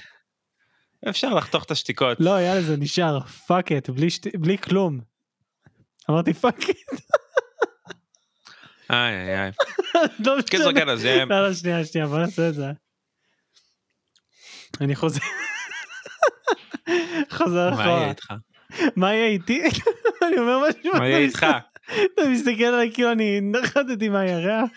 אפשר 1.09 1.33
לחתוך 1.33 1.63
את 1.63 1.71
השתיקות. 1.71 2.17
לא, 2.19 2.41
יאללה, 2.41 2.61
זה 2.61 2.77
נשאר. 2.77 3.19
פאק 3.47 3.71
את, 3.71 3.89
בלי 3.89 4.09
שט- 4.09 4.35
בלי 4.35 4.57
כלום. 4.57 4.99
אמרתי 6.09 6.33
פאק 6.33 6.69
את. 6.69 6.75
איי 8.89 9.15
איי 9.15 9.41
איי. 9.41 9.51
לא 10.25 10.41
קיצור 10.41 10.71
משנה. 10.71 10.81
כן, 10.81 10.89
אז 10.89 11.05
יהיה... 11.05 11.25
לא, 11.25 11.47
לא, 11.47 11.53
שנייה, 11.53 11.85
שנייה, 11.85 12.07
בוא 12.07 12.19
נעשה 12.19 12.49
את 12.49 12.55
זה. 12.55 12.65
אני 14.81 14.95
חוזר. 14.95 15.19
חוזר 17.37 17.69
מה 17.69 17.83
יהיה 17.83 17.95
אחורה. 17.95 18.09
איתך? 18.09 18.33
מה 18.95 19.13
יהיה 19.13 19.27
איתי? 19.27 19.61
אני 20.27 20.37
אומר 20.37 20.59
משהו. 20.69 20.91
מה 20.93 21.07
יהיה 21.07 21.17
אתה 21.17 21.25
איתך? 21.25 21.45
אתה 22.13 22.21
מסתכל 22.29 22.63
עליי 22.63 22.91
כאילו 22.93 23.11
אני 23.11 23.39
נחתתי 23.41 24.09
מהירח. 24.09 24.69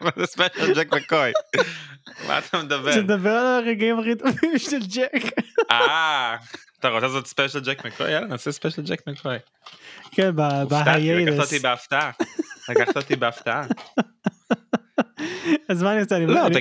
מה 0.00 0.10
זה 0.16 0.26
special 0.26 0.74
ג'ק 0.74 0.94
מקוי? 0.94 1.32
מה 2.26 2.38
אתה 2.38 2.62
מדבר? 2.62 2.92
שתדבר 2.92 3.30
על 3.30 3.64
הרגעים 3.64 3.98
הכי 3.98 4.14
טובים 4.14 4.58
של 4.58 4.80
ג'ק. 4.94 5.24
אה, 5.70 6.36
אתה 6.80 6.88
רוצה 6.88 7.06
לעשות 7.06 7.26
special 7.26 7.60
ג'ק 7.60 7.84
מקוי? 7.84 8.10
יאללה 8.10 8.26
נעשה 8.26 8.52
special 8.52 8.82
ג'ק 8.82 9.06
מקוי. 9.06 9.36
כן, 10.12 10.36
ב- 10.36 10.40
הופתעתי, 10.40 11.14
לקחת. 11.14 11.38
אותי 11.40 11.58
בהפתעה. 11.58 12.10
לקחת 12.68 12.96
אותי 12.96 13.16
בהפתעה. 13.16 13.66
אז 15.68 15.82
מה 15.82 15.92
אני? 15.92 16.00
אני- 16.12 16.26
לא, 16.26 16.46
אני- 16.46 16.54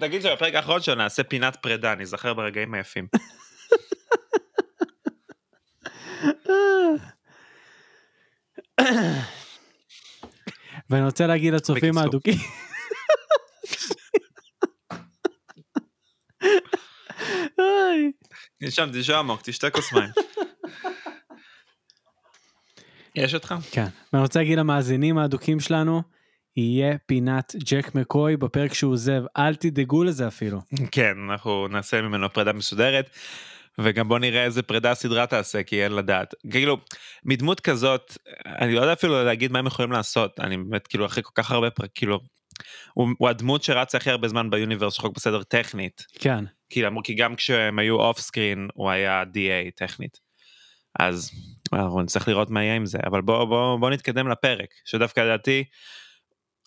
תגיד 0.00 0.22
שבפרק 0.22 0.54
האחרון 0.54 0.80
שלנו 0.82 1.02
נעשה 1.02 1.22
פינת 1.24 1.56
פרידה, 1.56 1.94
נזכר 1.94 2.34
ברגעים 2.34 2.74
היפים. 2.74 3.06
ואני 10.90 11.04
רוצה 11.04 11.26
להגיד 11.26 11.54
לצופים. 11.54 11.98
האדוקים. 11.98 12.34
נשם, 18.60 18.88
תשאר 18.92 19.16
עמוק, 19.16 19.40
תשתה 19.44 19.70
כוס 19.70 19.92
מים. 19.92 20.10
יש 23.16 23.34
אותך? 23.34 23.54
כן. 23.70 23.86
ואני 24.12 24.22
רוצה 24.22 24.38
להגיד 24.38 24.58
למאזינים 24.58 25.18
האדוקים 25.18 25.60
שלנו, 25.60 26.02
יהיה 26.56 26.98
פינת 27.06 27.54
ג'ק 27.64 27.94
מקוי 27.94 28.36
בפרק 28.36 28.74
שהוא 28.74 28.92
עוזב, 28.92 29.22
אל 29.36 29.54
תדאגו 29.54 30.04
לזה 30.04 30.28
אפילו. 30.28 30.60
כן, 30.92 31.12
אנחנו 31.30 31.68
נעשה 31.68 32.02
ממנו 32.02 32.32
פרידה 32.32 32.52
מסודרת. 32.52 33.10
וגם 33.78 34.08
בוא 34.08 34.18
נראה 34.18 34.44
איזה 34.44 34.62
פרידה 34.62 34.90
הסדרה 34.90 35.26
תעשה 35.26 35.62
כי 35.62 35.84
אין 35.84 35.92
לדעת 35.92 36.34
כאילו 36.50 36.76
מדמות 37.24 37.60
כזאת 37.60 38.16
אני 38.46 38.74
לא 38.74 38.80
יודע 38.80 38.92
אפילו 38.92 39.24
להגיד 39.24 39.52
מה 39.52 39.58
הם 39.58 39.66
יכולים 39.66 39.92
לעשות 39.92 40.40
אני 40.40 40.56
באמת 40.56 40.86
כאילו 40.86 41.06
אחרי 41.06 41.22
כל 41.22 41.30
כך 41.34 41.50
הרבה 41.50 41.70
פרק 41.70 41.90
כאילו 41.94 42.20
הוא, 42.94 43.08
הוא 43.18 43.28
הדמות 43.28 43.62
שרצה 43.62 43.98
הכי 43.98 44.10
הרבה 44.10 44.28
זמן 44.28 44.50
ב 44.50 44.55
universe 44.55 44.98
חוק 44.98 45.16
בסדר 45.16 45.42
טכנית 45.42 46.02
כן. 46.18 46.44
כי, 46.70 46.82
למ- 46.82 47.02
כי 47.02 47.14
גם 47.14 47.36
כשהם 47.36 47.78
היו 47.78 47.96
off 47.96 48.20
screen 48.20 48.68
הוא 48.74 48.90
היה 48.90 49.22
DA 49.22 49.70
טכנית. 49.76 50.18
אז 51.00 51.30
אנחנו 51.72 52.02
נצטרך 52.02 52.28
לראות 52.28 52.50
מה 52.50 52.62
יהיה 52.62 52.76
עם 52.76 52.86
זה 52.86 52.98
אבל 53.06 53.20
בוא 53.20 53.44
בוא 53.44 53.76
בוא 53.76 53.90
נתקדם 53.90 54.28
לפרק 54.28 54.68
שדווקא 54.84 55.20
לדעתי. 55.20 55.64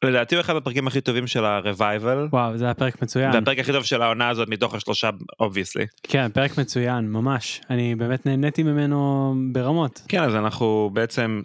לדעתי 0.04 0.36
הוא 0.36 0.42
אחד 0.42 0.56
הפרקים 0.56 0.88
הכי 0.88 1.02
טובים 1.02 1.28
של 1.28 1.46
ה 1.46 1.56
revival 1.56 2.28
וואו, 2.32 2.58
זה 2.58 2.66
היה 2.66 2.74
פרק 2.74 3.02
מצוין. 3.02 3.32
והפרק 3.34 3.60
הכי 3.60 3.72
טוב 3.72 3.84
של 3.84 4.02
העונה 4.02 4.30
הזאת 4.30 4.50
מתוך 4.50 4.76
השלושה 4.76 5.10
obviously. 5.40 5.86
כן, 6.04 6.32
פרק 6.32 6.58
מצוין, 6.58 7.12
ממש. 7.12 7.62
אני 7.70 7.96
באמת 7.96 8.26
נהניתי 8.26 8.64
ממנו 8.64 9.34
ברמות. 9.52 10.02
כן 10.08 10.24
אז 10.24 10.36
אנחנו 10.36 10.90
בעצם 10.94 11.42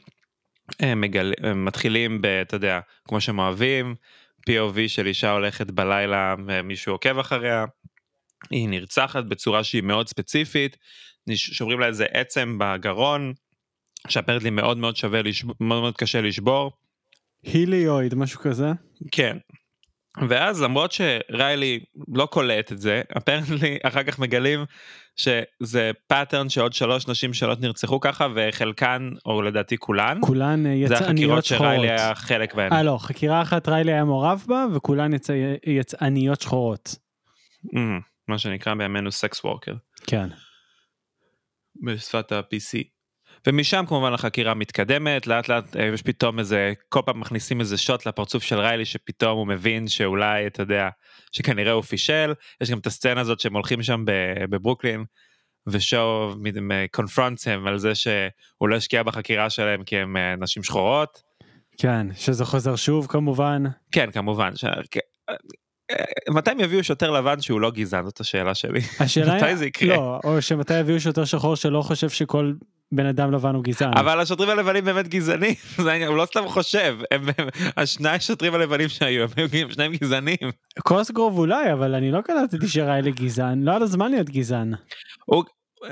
אה, 0.83 0.94
מגל... 0.94 1.33
אה, 1.44 1.55
מתחילים 1.55 2.23
ב... 2.23 2.27
אתה 2.27 2.57
יודע 2.57 2.81
כמו 3.09 3.21
שהם 3.21 3.38
אוהבים 3.38 3.94
POV 4.51 4.88
של 4.88 5.07
אישה 5.07 5.31
הולכת 5.31 5.71
בלילה 5.71 6.35
ומישהו 6.47 6.92
עוקב 6.92 7.18
אחריה. 7.18 7.64
היא 8.51 8.68
נרצחת 8.68 9.25
בצורה 9.25 9.64
שהיא 9.64 9.83
מאוד 9.83 10.09
ספציפית 10.09 10.77
שוברים 11.37 11.81
לה 11.81 11.87
איזה 11.87 12.07
עצם 12.12 12.59
בגרון 12.61 13.33
שאפרנטלי 14.08 14.50
מאוד 14.50 14.78
מאוד 14.78 14.96
שווה 14.96 15.22
לשב... 15.22 15.46
מאוד 15.61 15.80
מאוד 15.80 15.96
קשה 15.96 16.20
לשבור. 16.20 16.72
היליואיד, 17.42 18.14
משהו 18.14 18.40
כזה. 18.40 18.72
כן. 19.12 19.37
ואז 20.28 20.62
למרות 20.62 20.92
שריילי 20.92 21.80
לא 22.14 22.26
קולט 22.26 22.72
את 22.72 22.78
זה, 22.78 23.02
apparently 23.16 23.78
אחר 23.88 24.02
כך 24.02 24.18
מגלים 24.18 24.64
שזה 25.16 25.90
pattern 26.07 26.48
שעוד 26.48 26.72
שלוש 26.72 27.08
נשים 27.08 27.34
שלוט 27.34 27.61
נרצחו 27.61 28.00
ככה 28.00 28.26
וחלקן, 28.34 29.11
או 29.26 29.42
לדעתי 29.42 29.76
כולן, 29.78 30.18
כולן 30.20 30.66
אה, 30.66 30.72
זה 30.87 30.94
יצאניות 30.94 30.99
שחורות 30.99 31.02
החקירות 31.08 31.44
שחורות. 31.44 31.74
שריילי 31.74 31.90
היה 31.90 32.14
חלק 32.14 32.54
בהן. 32.54 32.72
אה 32.72 32.82
לא, 32.82 32.98
חקירה 33.00 33.42
אחת 33.42 33.68
ריילי 33.68 33.92
היה 33.92 34.04
מעורב 34.04 34.44
בה, 34.46 34.66
וכולן 34.74 35.14
יצא... 35.14 35.32
יצאניות 35.66 36.40
שחורות. 36.40 36.96
Mm, 37.74 37.78
מה 38.28 38.38
שנקרא 38.38 38.74
בימינו 38.74 39.12
sex 39.12 39.44
worker, 39.44 39.74
כן. 40.06 40.28
בשפת 41.84 42.32
ה-PC. 42.32 42.97
ומשם 43.46 43.85
כמובן 43.88 44.12
החקירה 44.12 44.55
מתקדמת, 44.55 45.27
לאט 45.27 45.48
לאט 45.48 45.77
אה, 45.77 45.85
יש 45.94 46.03
פתאום 46.03 46.38
איזה, 46.38 46.72
כל 46.88 47.01
פעם 47.07 47.20
מכניסים 47.20 47.61
איזה 47.61 47.77
shot 47.76 48.07
לפרצוף 48.07 48.42
של 48.42 48.59
ריילי 48.59 48.85
שפתאום 48.85 49.38
הוא 49.38 49.46
מבין 49.46 49.88
שאולי, 49.88 50.46
אתה 50.46 50.62
יודע, 50.62 50.88
שכנראה 51.33 51.72
הוא 51.72 51.83
פישל, 51.83 52.35
יש 52.61 52.70
גם 52.70 52.79
את 52.79 52.87
הסצנה 52.87 53.20
הזאת 53.20 53.40
שהם 53.40 53.55
הולכים 53.55 53.83
שם 53.83 54.05
בברוקלין, 54.51 55.05
ושואו 55.66 56.35
קונפרונטס 56.90 57.48
הם 57.48 57.66
על 57.66 57.79
זה 57.79 57.94
שהוא 57.94 58.68
לא 58.68 58.77
השקיע 58.77 59.03
בחקירה 59.03 59.51
שלהם 59.51 59.85
כי 59.85 59.96
הם 59.96 60.16
אה, 60.16 60.37
נשים 60.37 60.62
שחורות. 60.62 61.22
כן, 61.79 62.07
שזה 62.14 62.44
חוזר 62.44 62.77
שוב 62.77 63.07
כמובן. 63.07 63.62
כן, 63.92 64.11
כמובן. 64.11 64.57
ש... 64.57 64.64
אה, 64.64 65.35
מתי 66.31 66.51
הם 66.51 66.61
יביאו 66.61 66.85
שוטר 66.85 67.11
לבן 67.11 67.40
שהוא 67.40 67.61
לא 67.61 67.70
גזען? 67.70 68.05
זאת 68.05 68.20
השאלה 68.20 68.55
שלי. 68.55 68.81
השאלה 69.01 69.37
מתי 69.37 69.57
זה 69.57 69.66
יקרה? 69.66 69.96
לא, 69.96 70.20
או 70.24 70.42
שמתי 70.42 70.79
יביאו 70.79 71.01
שוטר 71.01 71.24
שחור 71.24 71.57
שלא 71.57 71.83
חושב 71.83 72.09
שכל 72.09 72.53
בן 72.92 73.07
אדם 73.07 73.33
לבן 73.33 73.55
הוא 73.55 73.64
גזען. 73.64 73.98
אבל 73.98 74.20
השוטרים 74.20 74.51
הלבנים 74.51 74.85
באמת 74.85 75.09
גזענים, 75.09 75.55
זה 75.85 75.90
העניין, 75.90 76.09
הוא 76.09 76.16
לא 76.16 76.27
סתם 76.27 76.48
חושב, 76.48 76.98
הם, 77.11 77.22
הם, 77.38 77.48
השני 77.77 78.09
השוטרים 78.09 78.55
הלבנים 78.55 78.88
שהיו, 78.88 79.27
הם 79.37 79.46
היו 79.53 79.70
שניים 79.70 79.92
גזענים. 79.92 80.37
קוסגרוב 80.79 81.38
אולי, 81.38 81.72
אבל 81.72 81.94
אני 81.94 82.11
לא 82.11 82.20
קלטתי 82.20 82.68
שריילי 82.68 83.12
גזען, 83.12 83.62
לא 83.62 83.70
היה 83.70 83.81
לו 83.81 83.87
זמן 83.87 84.11
להיות 84.11 84.31
גזען. 84.31 84.74
הוא, 85.24 85.44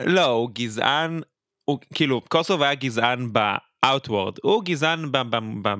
לא, 0.04 0.24
הוא 0.24 0.50
גזען, 0.54 1.20
הוא 1.64 1.78
כאילו, 1.94 2.20
קוסגרוב 2.28 2.62
היה 2.62 2.74
גזען 2.74 3.32
ב-outward, 3.32 4.36
הוא 4.42 4.64
גזען 4.64 5.04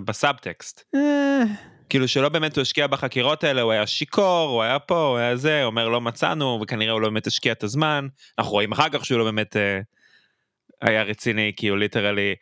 בסאבטקסט. 0.04 0.84
אה, 0.94 1.42
כאילו 1.88 2.08
שלא 2.08 2.28
באמת 2.28 2.56
הוא 2.56 2.62
השקיע 2.62 2.86
בחקירות 2.86 3.44
האלה, 3.44 3.62
הוא 3.62 3.72
היה 3.72 3.86
שיכור, 3.86 4.50
הוא 4.50 4.62
היה 4.62 4.78
פה, 4.78 5.06
הוא 5.08 5.18
היה 5.18 5.36
זה, 5.36 5.64
אומר 5.64 5.88
לא 5.88 6.00
מצאנו, 6.00 6.58
וכנראה 6.62 6.92
הוא 6.92 7.00
לא 7.00 7.08
באמת 7.08 7.26
השקיע 7.26 7.52
את 7.52 7.62
הזמן. 7.62 8.06
אנחנו 8.38 8.52
רואים 8.52 8.72
אחר 8.72 8.88
כך 8.88 9.04
שהוא 9.04 9.18
לא 9.18 9.24
באמת 9.24 9.56
אה, 9.56 9.80
היה 10.81 11.03
רציני, 11.03 11.51
כי 11.55 11.67
הוא 11.67 11.77
ליטרלי 11.77 12.35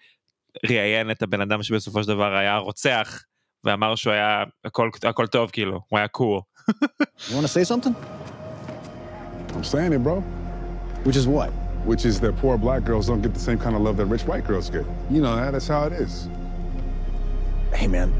ראיין 0.65 1.11
את 1.11 1.21
הבן 1.21 1.41
אדם 1.41 1.63
שבסופו 1.63 2.03
של 2.03 2.09
דבר 2.09 2.35
היה 2.35 2.57
רוצח, 2.57 3.23
ואמר 3.63 3.95
שהוא 3.95 4.13
היה, 4.13 4.43
הכל, 4.65 4.89
הכל 5.03 5.27
טוב 5.27 5.49
כאילו, 5.49 5.79
הוא 5.87 5.99
היה 5.99 6.07
קור. 6.07 6.43
You 6.69 7.35
want 7.35 7.41
to 7.41 7.47
say 7.47 7.63
something? 7.63 7.95
I'm 9.55 9.63
saying 9.63 9.93
it, 9.93 10.03
bro. 10.03 10.21
Which 11.03 11.15
is 11.15 11.27
what? 11.27 11.49
Which 11.85 12.05
is 12.05 12.19
that 12.19 12.33
poor 12.37 12.57
black 12.57 12.83
girls 12.83 13.07
don't 13.07 13.21
get 13.21 13.33
the 13.33 13.39
same 13.39 13.57
kind 13.57 13.75
of 13.75 13.81
love 13.81 13.97
that 13.97 14.05
rich 14.05 14.25
white 14.29 14.45
girls 14.45 14.69
get. 14.69 14.85
You 15.09 15.21
know 15.21 15.35
that. 15.35 15.51
That's 15.51 15.67
how 15.67 15.83
it 15.89 15.93
is. 15.93 16.27
Hey, 17.73 17.87
man, 17.87 18.13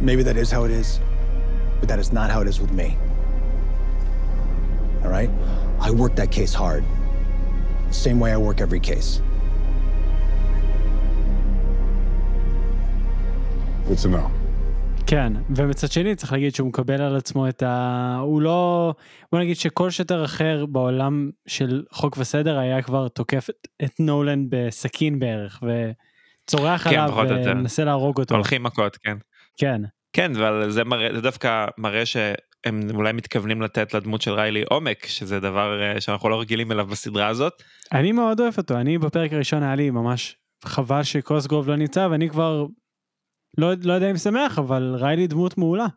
maybe 0.00 0.22
that 0.22 0.36
is 0.36 0.50
how 0.50 0.64
it 0.64 0.70
is, 0.70 1.00
but 1.80 1.88
that 1.88 1.98
is 1.98 2.12
not 2.12 2.30
how 2.30 2.40
it 2.40 2.48
is 2.48 2.60
with 2.60 2.72
me. 2.72 2.96
All 5.04 5.10
right? 5.10 5.30
I 5.80 5.90
work 5.90 6.14
that 6.16 6.30
case 6.30 6.52
hard. 6.54 6.84
Same 7.90 8.18
way 8.20 8.32
I 8.32 8.36
work 8.36 8.60
every 8.60 8.80
case. 8.80 9.20
Good 13.87 14.05
to 14.05 14.07
know. 14.07 14.45
כן, 15.07 15.33
ומצד 15.55 15.91
שני 15.91 16.15
צריך 16.15 16.31
להגיד 16.33 16.55
שהוא 16.55 16.67
מקבל 16.67 17.01
על 17.01 17.15
עצמו 17.15 17.49
את 17.49 17.63
ה... 17.63 18.17
הוא 18.21 18.41
לא... 18.41 18.93
בוא 19.31 19.39
נגיד 19.39 19.55
שכל 19.55 19.89
שוטר 19.89 20.25
אחר 20.25 20.65
בעולם 20.65 21.29
של 21.47 21.83
חוק 21.91 22.17
וסדר 22.17 22.57
היה 22.57 22.81
כבר 22.81 23.07
תוקף 23.07 23.49
את, 23.49 23.67
את 23.83 23.99
נולן 23.99 24.45
בסכין 24.49 25.19
בערך, 25.19 25.63
וצורח 25.63 26.89
כן, 26.89 26.99
עליו. 26.99 27.27
ומנסה 27.45 27.83
להרוג 27.83 28.19
אותו. 28.19 28.35
הולכים 28.35 28.63
מכות, 28.63 28.97
כן. 28.97 29.17
כן. 29.57 29.81
כן, 30.13 30.35
אבל 30.35 30.69
זה, 30.69 30.83
מראה, 30.83 31.15
זה 31.15 31.21
דווקא 31.21 31.65
מראה 31.77 32.05
שהם 32.05 32.81
אולי 32.93 33.13
מתכוונים 33.13 33.61
לתת 33.61 33.93
לדמות 33.93 34.21
של 34.21 34.31
ריילי 34.31 34.63
עומק, 34.69 35.05
שזה 35.05 35.39
דבר 35.39 35.81
אה, 35.81 36.01
שאנחנו 36.01 36.29
לא 36.29 36.41
רגילים 36.41 36.71
אליו 36.71 36.85
בסדרה 36.85 37.27
הזאת. 37.27 37.53
אני 37.91 38.11
מאוד 38.11 38.39
אוהב 38.39 38.53
אותו, 38.57 38.75
אני 38.77 38.97
בפרק 38.97 39.33
הראשון 39.33 39.63
היה 39.63 39.75
לי 39.75 39.89
ממש 39.89 40.35
חבל 40.63 41.03
שקוסגרוב 41.03 41.67
לא 41.67 41.75
נמצא, 41.75 42.07
ואני 42.11 42.29
כבר 42.29 42.65
לא, 43.57 43.71
לא 43.83 43.93
יודע 43.93 44.11
אם 44.11 44.17
שמח, 44.17 44.59
אבל 44.59 44.95
ריילי 44.99 45.27
דמות 45.27 45.57
מעולה. 45.57 45.87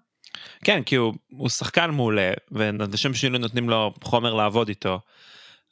כן, 0.65 0.83
כי 0.83 0.97
הוא, 0.97 1.15
הוא 1.31 1.49
שחקן 1.49 1.91
מעולה, 1.91 2.33
ואנשים 2.51 3.15
שינוי 3.15 3.39
נותנים 3.39 3.71
לו 3.71 3.95
חומר 4.05 4.35
לעבוד 4.35 4.69
איתו. 4.69 5.01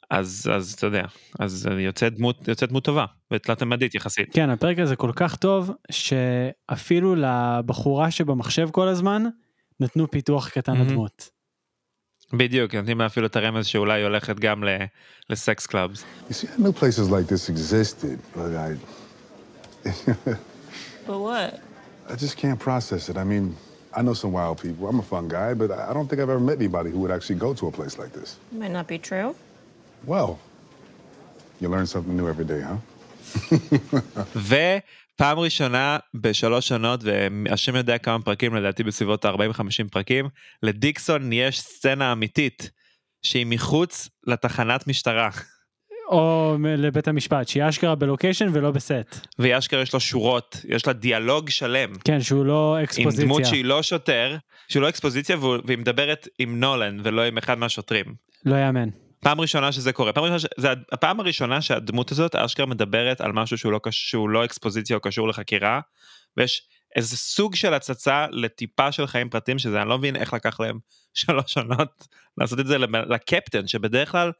אז, 0.09 0.49
אז 0.53 0.73
אתה 0.73 0.85
יודע, 0.85 1.03
אז 1.39 1.69
יוצא 1.79 2.09
דמות, 2.09 2.47
יוצא 2.47 2.65
דמות 2.65 2.83
טובה, 2.83 3.05
ותלת 3.33 3.63
ממדית 3.63 3.95
יחסית. 3.95 4.33
כן, 4.33 4.49
הפרק 4.49 4.79
הזה 4.79 4.95
כל 4.95 5.11
כך 5.15 5.35
טוב, 5.35 5.71
שאפילו 5.91 7.15
לבחורה 7.15 8.11
שבמחשב 8.11 8.69
כל 8.71 8.87
הזמן, 8.87 9.23
נתנו 9.79 10.11
פיתוח 10.11 10.49
קטן 10.49 10.73
מהמם. 10.73 10.87
לדמות. 10.87 11.29
בדיוק, 12.33 12.75
נותנים 12.75 12.99
לה 12.99 13.05
אפילו 13.05 13.27
את 13.27 13.35
הרמז 13.35 13.65
שאולי 13.65 13.99
היא 13.99 14.03
הולכת 14.03 14.39
גם 14.39 14.63
לסקס 15.29 15.65
קלאבס. 15.65 16.05
But 21.07 21.19
what? 21.25 21.66
I 22.09 22.15
just 22.15 22.37
can't 22.43 22.59
process 22.67 23.09
it. 23.09 23.17
I 23.17 23.25
mean, 23.33 23.45
I 23.97 24.01
know 24.01 24.13
some 24.13 24.31
wild 24.39 24.57
people. 24.65 24.83
I'm 24.87 24.99
a 24.99 25.07
fun 25.13 25.27
guy, 25.27 25.53
but 25.61 25.69
I 25.71 25.91
don't 25.95 26.07
think 26.09 26.19
I've 26.21 26.33
ever 26.35 26.39
met 26.39 26.57
anybody 26.63 26.89
who 26.93 26.99
would 27.03 27.11
actually 27.17 27.39
go 27.45 27.53
to 27.59 27.67
a 27.67 27.71
place 27.71 27.93
like 28.01 28.11
this. 28.19 28.29
Might 28.51 28.73
not 28.79 28.87
be 28.87 28.99
true. 29.09 29.29
Well, 30.11 30.39
you 31.59 31.67
learn 31.69 31.87
something 31.93 32.15
new 32.19 32.27
every 32.33 32.45
day, 32.53 32.61
huh? 32.61 32.77
ופעם 34.35 35.39
ראשונה 35.39 35.97
בשלוש 36.13 36.67
שנות, 36.67 36.99
והשם 37.03 37.75
יודע 37.75 37.97
כמה 37.97 38.23
פרקים, 38.23 38.55
לדעתי 38.55 38.83
בסביבות 38.83 39.25
40-50 39.25 39.29
פרקים, 39.91 40.29
לדיקסון 40.63 41.33
יש 41.33 41.61
סצנה 41.61 42.11
אמיתית, 42.11 42.71
שהיא 43.21 43.45
מחוץ 43.45 44.09
לתחנת 44.27 44.87
משטרה. 44.87 45.29
או 46.07 46.55
לבית 46.61 47.07
המשפט, 47.07 47.47
שהיא 47.47 47.63
אשכרה 47.69 47.95
בלוקיישן 47.95 48.49
ולא 48.53 48.71
בסט. 48.71 49.27
והיא 49.39 49.57
אשכרה 49.57 49.81
יש 49.81 49.93
לו 49.93 49.99
שורות, 49.99 50.65
יש 50.67 50.87
לה 50.87 50.93
דיאלוג 50.93 51.49
שלם. 51.49 51.93
כן, 52.03 52.21
שהוא 52.21 52.45
לא 52.45 52.77
אקספוזיציה. 52.83 53.23
עם 53.23 53.29
דמות 53.29 53.45
שהיא 53.45 53.65
לא 53.65 53.83
שוטר, 53.83 54.37
שהיא 54.67 54.81
לא 54.81 54.89
אקספוזיציה, 54.89 55.37
והיא 55.65 55.77
מדברת 55.77 56.27
עם 56.39 56.59
נולן 56.59 56.97
ולא 57.03 57.21
עם 57.21 57.37
אחד 57.37 57.57
מהשוטרים. 57.57 58.05
לא 58.45 58.55
יאמן. 58.55 58.89
פעם 59.19 59.41
ראשונה 59.41 59.71
שזה 59.71 59.93
קורה, 59.93 60.13
פעם 60.13 60.23
ראשונה, 60.23 60.39
ש... 60.39 60.45
זה 60.57 60.73
הפעם 60.91 61.19
הראשונה 61.19 61.61
שהדמות 61.61 62.11
הזאת 62.11 62.35
אשכרה 62.35 62.65
מדברת 62.65 63.21
על 63.21 63.31
משהו 63.31 63.57
שהוא 63.57 63.71
לא, 63.71 63.79
שהוא 63.91 64.29
לא 64.29 64.45
אקספוזיציה 64.45 64.95
או 64.95 65.01
קשור 65.01 65.27
לחקירה, 65.27 65.79
ויש 66.37 66.61
איזה 66.95 67.17
סוג 67.17 67.55
של 67.55 67.73
הצצה 67.73 68.25
לטיפה 68.31 68.91
של 68.91 69.07
חיים 69.07 69.29
פרטיים, 69.29 69.59
שזה 69.59 69.81
אני 69.81 69.89
לא 69.89 69.97
מבין 69.97 70.15
איך 70.15 70.33
לקח 70.33 70.59
להם 70.59 70.79
שלוש 71.13 71.53
שנות 71.53 72.07
לעשות 72.37 72.59
את 72.59 72.67
זה 72.67 72.77
לקפטן, 73.09 73.67
שבדרך 73.67 74.11
כלל, 74.11 74.31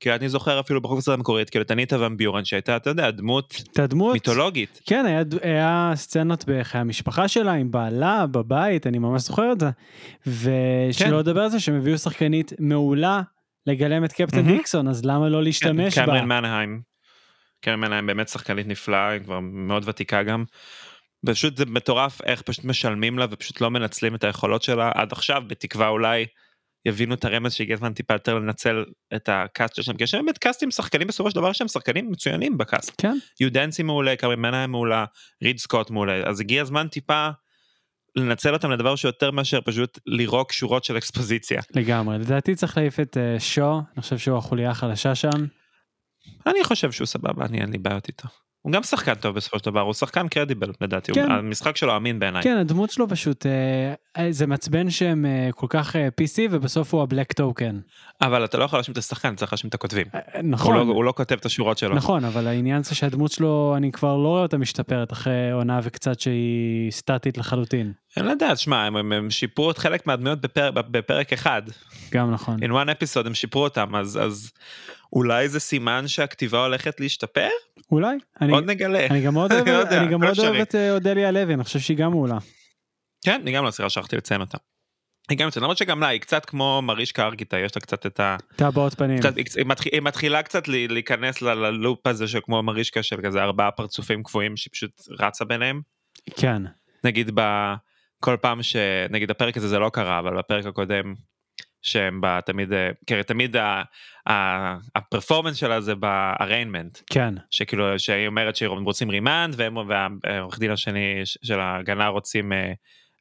כי 0.00 0.12
אני 0.12 0.28
זוכר 0.28 0.60
אפילו 0.60 0.80
בחוק 0.80 0.98
הסרט 0.98 1.14
המקורית, 1.14 1.50
כאילו 1.50 1.62
את 1.62 1.70
אניטה 1.70 2.00
ון 2.00 2.16
ביורן 2.16 2.44
שהייתה, 2.44 2.76
אתה 2.76 2.90
יודע, 2.90 3.10
דמות, 3.10 3.62
דמות 3.78 4.12
מיתולוגית. 4.12 4.80
כן, 4.86 5.06
היה, 5.06 5.22
היה 5.42 5.92
סצנות 5.94 6.44
בחיי 6.46 6.80
המשפחה 6.80 7.28
שלה 7.28 7.52
עם 7.52 7.70
בעלה 7.70 8.26
בבית, 8.26 8.86
אני 8.86 8.98
ממש 8.98 9.22
זוכר 9.22 9.52
את 9.52 9.60
זה. 9.60 9.70
ושלא 10.26 11.08
כן. 11.08 11.14
לדבר 11.14 11.40
על 11.40 11.48
זה 11.48 11.60
שהם 11.60 11.74
הביאו 11.74 11.98
שחקנית 11.98 12.52
מעולה 12.58 13.22
לגלם 13.66 14.04
את 14.04 14.12
קפטן 14.12 14.38
mm-hmm. 14.38 14.52
דיקסון, 14.52 14.88
אז 14.88 15.04
למה 15.04 15.28
לא 15.28 15.42
להשתמש 15.42 15.94
כן, 15.94 16.06
בה? 16.06 16.12
קמרן 16.12 16.24
מנהיים. 16.24 16.80
קמרין 17.60 17.80
מנהיים 17.80 18.06
באמת 18.06 18.28
שחקנית 18.28 18.66
נפלאה, 18.66 19.08
היא 19.08 19.20
כבר 19.20 19.40
מאוד 19.40 19.88
ותיקה 19.88 20.22
גם. 20.22 20.44
פשוט 21.26 21.56
זה 21.56 21.64
מטורף 21.66 22.22
איך 22.22 22.42
פשוט 22.42 22.64
משלמים 22.64 23.18
לה 23.18 23.26
ופשוט 23.30 23.60
לא 23.60 23.70
מנצלים 23.70 24.14
את 24.14 24.24
היכולות 24.24 24.62
שלה 24.62 24.92
עד 24.94 25.12
עכשיו, 25.12 25.42
בתקווה 25.46 25.88
אולי 25.88 26.26
יבינו 26.86 27.14
את 27.14 27.24
הרמז 27.24 27.52
שהגיע 27.52 27.74
הזמן 27.74 27.92
טיפה 27.92 28.14
יותר 28.14 28.34
לנצל 28.34 28.84
את 29.16 29.28
ה 29.28 29.39
cast 29.39 29.82
שלהם, 29.82 29.96
כי 29.96 30.04
יש 30.04 30.14
באמת 30.14 30.38
cast-ים 30.38 30.70
שחקנים 30.70 31.08
בסופו 31.08 31.30
של 31.30 31.36
דבר 31.36 31.52
שהם 31.52 31.68
שחקנים 31.68 32.10
מצוינים 32.10 32.58
ב 32.58 32.64
cast. 32.64 32.92
כן. 32.98 33.18
יו 33.40 33.52
דאנסי 33.52 33.82
מעולה, 33.82 34.16
קמרין 34.16 34.36
מנהיים 34.36 34.70
מעולה, 34.70 35.04
ריד 35.42 35.58
סקוט 35.58 35.90
מעולה, 35.90 36.28
אז 36.28 36.40
הגיע 36.40 36.62
הזמן 36.62 36.88
טיפה 36.88 37.28
לנצל 38.16 38.54
אותם 38.54 38.70
לדבר 38.70 38.96
שיותר 38.96 39.30
מאשר 39.30 39.60
פשוט 39.60 39.98
לירוק 40.06 40.52
שורות 40.52 40.84
של 40.84 40.98
אקספוזיציה. 40.98 41.60
לגמרי, 41.74 42.18
לדעתי 42.18 42.54
צריך 42.54 42.76
להעיף 42.76 43.00
את 43.00 43.16
uh, 43.16 43.40
שו, 43.40 43.80
אני 43.94 44.02
חושב 44.02 44.18
שהוא 44.18 44.38
החוליה 44.38 44.70
החלשה 44.70 45.14
שם. 45.14 45.28
אני 46.46 46.64
חושב 46.64 46.92
שהוא 46.92 47.06
סבבה, 47.06 47.44
אני 47.44 47.60
אין 47.60 47.70
לי 47.70 47.78
בעיות 47.78 48.08
איתו. 48.08 48.28
הוא 48.62 48.72
גם 48.72 48.82
שחקן 48.82 49.14
טוב 49.14 49.36
בסופו 49.36 49.58
של 49.58 49.64
דבר, 49.64 49.80
הוא 49.80 49.92
שחקן 49.92 50.28
קרדיבל 50.28 50.72
לדעתי, 50.80 51.12
כן. 51.12 51.30
המשחק 51.30 51.76
שלו 51.76 51.96
אמין 51.96 52.18
בעיניי. 52.18 52.42
כן, 52.42 52.56
הדמות 52.56 52.90
שלו 52.90 53.08
פשוט, 53.08 53.46
אה, 54.16 54.32
זה 54.32 54.46
מעצבן 54.46 54.90
שהם 54.90 55.26
אה, 55.26 55.48
כל 55.54 55.66
כך 55.70 55.96
אה, 55.96 56.08
PC 56.08 56.38
ובסוף 56.50 56.94
הוא 56.94 57.02
הבלק 57.02 57.32
טוקן. 57.32 57.80
אבל 58.20 58.44
אתה 58.44 58.58
לא 58.58 58.64
יכול 58.64 58.78
להאשים 58.78 58.92
את 58.92 58.98
השחקן, 58.98 59.36
צריך 59.36 59.52
להאשים 59.52 59.68
את 59.68 59.74
הכותבים. 59.74 60.06
אה, 60.14 60.42
נכון. 60.42 60.76
הוא 60.76 60.86
לא, 60.86 60.92
הוא 60.92 61.04
לא 61.04 61.12
כותב 61.16 61.34
את 61.34 61.46
השורות 61.46 61.78
שלו. 61.78 61.94
נכון, 61.94 62.24
אבל 62.24 62.46
העניין 62.46 62.82
זה 62.82 62.94
שהדמות 62.94 63.32
שלו, 63.32 63.74
אני 63.76 63.92
כבר 63.92 64.16
לא 64.16 64.28
רואה 64.28 64.42
אותה 64.42 64.58
משתפרת 64.58 65.12
אחרי 65.12 65.50
עונה 65.50 65.80
וקצת 65.82 66.20
שהיא 66.20 66.90
סטטית 66.90 67.38
לחלוטין. 67.38 67.92
אין 68.16 68.24
לדעת, 68.24 68.58
שמע, 68.58 68.84
הם, 68.84 68.96
הם, 68.96 69.12
הם 69.12 69.30
שיפרו 69.30 69.70
את 69.70 69.78
חלק 69.78 70.06
מהדמויות 70.06 70.40
בפר, 70.40 70.70
בפרק 70.70 71.32
אחד. 71.32 71.62
גם 72.10 72.30
נכון. 72.30 72.56
In 72.62 72.68
one 72.68 72.88
episode 72.88 73.26
הם 73.26 73.34
שיפרו 73.34 73.64
אותם, 73.64 73.94
אז, 73.94 74.18
אז 74.22 74.52
אולי 75.12 75.48
זה 75.48 75.60
סימן 75.60 76.08
שהכתיבה 76.08 76.64
הולכת 76.64 77.00
להשתפר? 77.00 77.48
אולי. 77.92 78.16
אני, 78.40 78.52
עוד 78.52 78.64
נגלה. 78.64 79.06
אני 79.06 79.20
גם 79.20 79.34
מאוד 79.34 79.52
אוהב, 79.54 79.68
לא 79.68 79.72
יודע, 79.72 80.02
אני 80.02 80.12
גם 80.12 80.20
מאוד 80.20 80.38
אוהב 80.38 80.54
את 80.54 80.74
אה, 80.74 80.92
אודליה 80.92 81.30
לוי, 81.30 81.54
אני 81.54 81.64
חושב 81.64 81.78
שהיא 81.78 81.96
גם 81.96 82.10
מעולה. 82.10 82.38
כן, 83.24 83.40
אני 83.42 83.52
גם 83.52 83.64
לא 83.64 83.70
סירה 83.70 83.90
שכחתי 83.90 84.16
לציין 84.16 84.40
אותה. 84.40 84.58
היא 85.28 85.38
גם 85.38 85.46
יוצאת, 85.46 85.62
למרות 85.62 85.76
שגם 85.76 86.00
לה, 86.00 86.06
היא 86.06 86.20
קצת 86.20 86.44
כמו 86.44 86.82
מרישקה 86.82 87.26
ארגיטה, 87.26 87.58
יש 87.58 87.76
לה 87.76 87.80
קצת 87.80 88.06
את 88.06 88.20
ה... 88.20 88.36
את 88.56 88.62
הבעות 88.62 88.94
פנים. 88.94 89.18
קצת, 89.18 89.36
היא, 89.36 89.44
מתחיל, 89.66 89.92
היא 89.92 90.02
מתחילה 90.02 90.42
קצת 90.42 90.68
להיכנס 90.68 91.42
ללופ 91.42 92.06
הזה 92.06 92.28
של 92.28 92.38
כמו 92.42 92.62
מרישקה 92.62 93.02
של 93.02 93.20
כזה 93.24 93.42
ארבעה 93.42 93.70
פרצופים 93.70 94.22
קבועים 94.22 94.56
שהיא 94.56 94.70
פשוט 94.72 94.90
רצה 95.20 95.44
ביניהם. 95.44 95.80
כן. 96.36 96.62
נגיד 97.04 97.30
בכל 98.22 98.36
פעם 98.40 98.62
שנגיד 98.62 99.30
הפרק 99.30 99.56
הזה 99.56 99.68
זה 99.68 99.78
לא 99.78 99.88
קרה, 99.88 100.18
אבל 100.18 100.38
בפרק 100.38 100.66
הקודם 100.66 101.14
שהם 101.82 102.20
בה 102.20 102.40
תמיד, 102.46 102.72
כי 103.06 103.22
תמיד 103.22 103.56
ה 104.96 105.01
performance 105.01 105.56
שלה 105.56 105.80
זה 105.80 105.94
ב 105.94 106.02
arraignment. 106.02 106.98
כן. 107.10 107.34
שכאילו, 107.50 107.98
שהיא 107.98 108.26
אומרת 108.26 108.56
שהם 108.56 108.84
רוצים 108.84 109.10
remand, 109.10 109.54
והם 109.56 109.76
והעורך 109.76 110.58
דין 110.58 110.70
השני 110.70 111.20
של 111.24 111.60
ההגנה 111.60 112.08
רוצים 112.08 112.52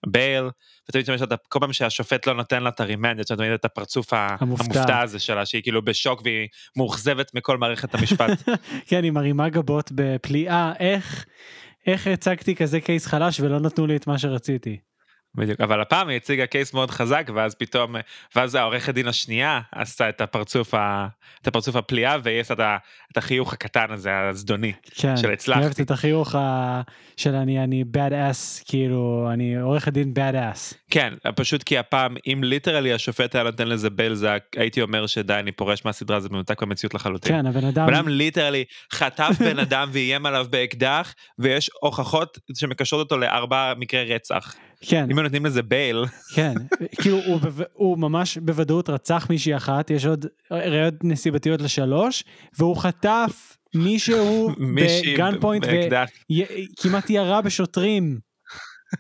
bail, 0.08 0.44
ותמיד 0.90 1.10
יש 1.10 1.22
אותה, 1.22 1.36
כל 1.50 1.60
פעם 1.60 1.74
שהשופט 1.74 2.28
לא 2.28 2.34
נותן 2.34 2.64
לה 2.64 2.70
את 2.70 2.80
ה 2.80 2.85
remand, 2.85 3.20
יש 3.20 3.32
לה 3.32 3.38
תמיד 3.38 3.52
את 3.52 3.66
הפרצוף 3.66 4.14
המופתע. 4.14 4.64
המופתע 4.64 5.00
הזה 5.00 5.20
שלה, 5.20 5.46
שהיא 5.46 5.62
כאילו 5.62 5.82
בשוק 5.82 6.22
והיא 6.24 6.48
מאוכזבת 6.78 7.34
מכל 7.34 7.58
מערכת 7.58 7.96
המשפט. 7.96 8.30
כן, 8.90 9.04
היא 9.04 9.12
מרימה 9.12 9.50
גבות 9.50 9.92
בפליאה, 9.96 10.74
איך, 10.80 11.26
איך 11.88 12.08
הצגתי 12.08 12.56
כזה 12.56 12.82
case 12.82 13.06
חלש 13.06 13.40
ולא 13.40 13.60
נתנו 13.60 13.88
לי 13.88 13.96
את 13.96 14.08
מה 14.08 14.18
שרציתי. 14.18 14.78
בדיוק 15.36 15.62
אבל 15.62 15.82
הפעם 15.82 16.08
היא 16.08 16.18
הציגה 16.18 16.46
case 16.46 16.74
מאוד 16.74 16.92
חזק 16.92 17.30
ואז 17.36 17.56
פתאום 17.56 17.96
ואז 18.36 18.56
העורכת 18.56 18.94
דין 18.94 19.08
השנייה 19.08 19.62
עשתה 19.72 20.10
את 20.10 20.22
הפרצוף 20.22 20.74
ה... 20.74 21.08
את 21.42 21.48
הפרצוף 21.48 21.76
הפליאה 21.76 22.18
והיא 22.24 22.42
עשתה 22.42 22.78
את 23.12 23.18
החיוך 23.18 23.54
הקטן 23.54 23.92
הזה 23.92 24.20
הזדוני 24.20 24.74
כן, 24.96 25.18
של 25.18 25.32
הצלחתי. 25.32 25.60
אני 25.60 25.66
אוהבת 25.66 25.82
את 25.82 25.92
החיוך 25.92 26.36
ה... 26.36 26.82
של 27.18 27.36
אני 27.36 27.64
אני 27.64 27.84
bad 27.96 28.12
ass 28.12 28.64
כאילו 28.68 29.30
אני 29.34 29.56
עורכת 29.56 29.94
דין 29.94 30.14
bad 30.16 30.36
ass. 30.36 30.76
כן 30.92 31.14
פשוט 31.36 31.64
כי 31.64 31.78
הפעם 31.78 32.16
אם 32.28 32.42
literally 32.44 32.94
השופט 32.94 33.36
היה 33.36 33.44
נותן 33.44 33.68
לזה 33.68 33.90
bail 33.90 34.14
זה 34.14 34.30
הייתי 34.56 34.82
אומר 34.82 35.08
שדי 35.08 35.34
אני 35.34 35.52
פורש 35.52 35.86
מהסדרה 35.86 36.20
זה 36.20 36.30
מנותק 36.30 36.62
במציאות 36.62 36.94
לחלוטין. 36.94 37.32
כן 37.32 37.46
הבן 37.46 37.66
אדם. 37.66 37.88
בן 37.88 37.94
אדם 37.94 38.08
literally 38.08 38.64
חטף 38.94 39.32
בן 39.40 39.60
אדם 39.60 39.90
ואיים 39.92 40.26
עליו 40.26 40.48
באקדח 40.50 41.14
ויש 41.40 41.70
הוכחות 41.82 42.40
שמקשרות 42.54 43.00
אותו 43.00 43.18
לארבע 43.18 43.74
מקרי 43.78 44.16
רצח. 44.16 44.56
כן. 44.82 45.08
אם 45.12 45.20
נותנים 45.20 45.46
לזה 45.46 45.62
בייל. 45.64 46.06
כן, 46.36 46.54
כאילו 47.02 47.18
הוא, 47.26 47.40
הוא 47.74 47.98
ממש 47.98 48.38
בוודאות 48.38 48.90
רצח 48.90 49.28
מישהי 49.30 49.56
אחת, 49.56 49.90
יש 49.90 50.06
עוד 50.06 50.26
ראיות 50.52 50.94
נסיבתיות 51.04 51.62
לשלוש, 51.62 52.24
והוא 52.58 52.76
חטף 52.76 53.58
מישהו 53.76 54.50
בגן 54.76 55.40
פוינט 55.42 55.66
וכמעט 55.66 57.10
ירה 57.10 57.42
בשוטרים. 57.42 58.20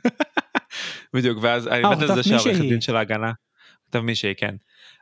בדיוק, 1.16 1.38
ואז 1.42 1.68
אני 1.68 1.82
מת 1.92 2.02
על 2.02 2.16
זה 2.16 2.24
שהעורכת 2.24 2.60
דין 2.60 2.82
של 2.82 2.96
ההגנה, 2.96 3.32
כתב 3.90 4.00
מישהי, 4.00 4.36
כן. 4.38 4.56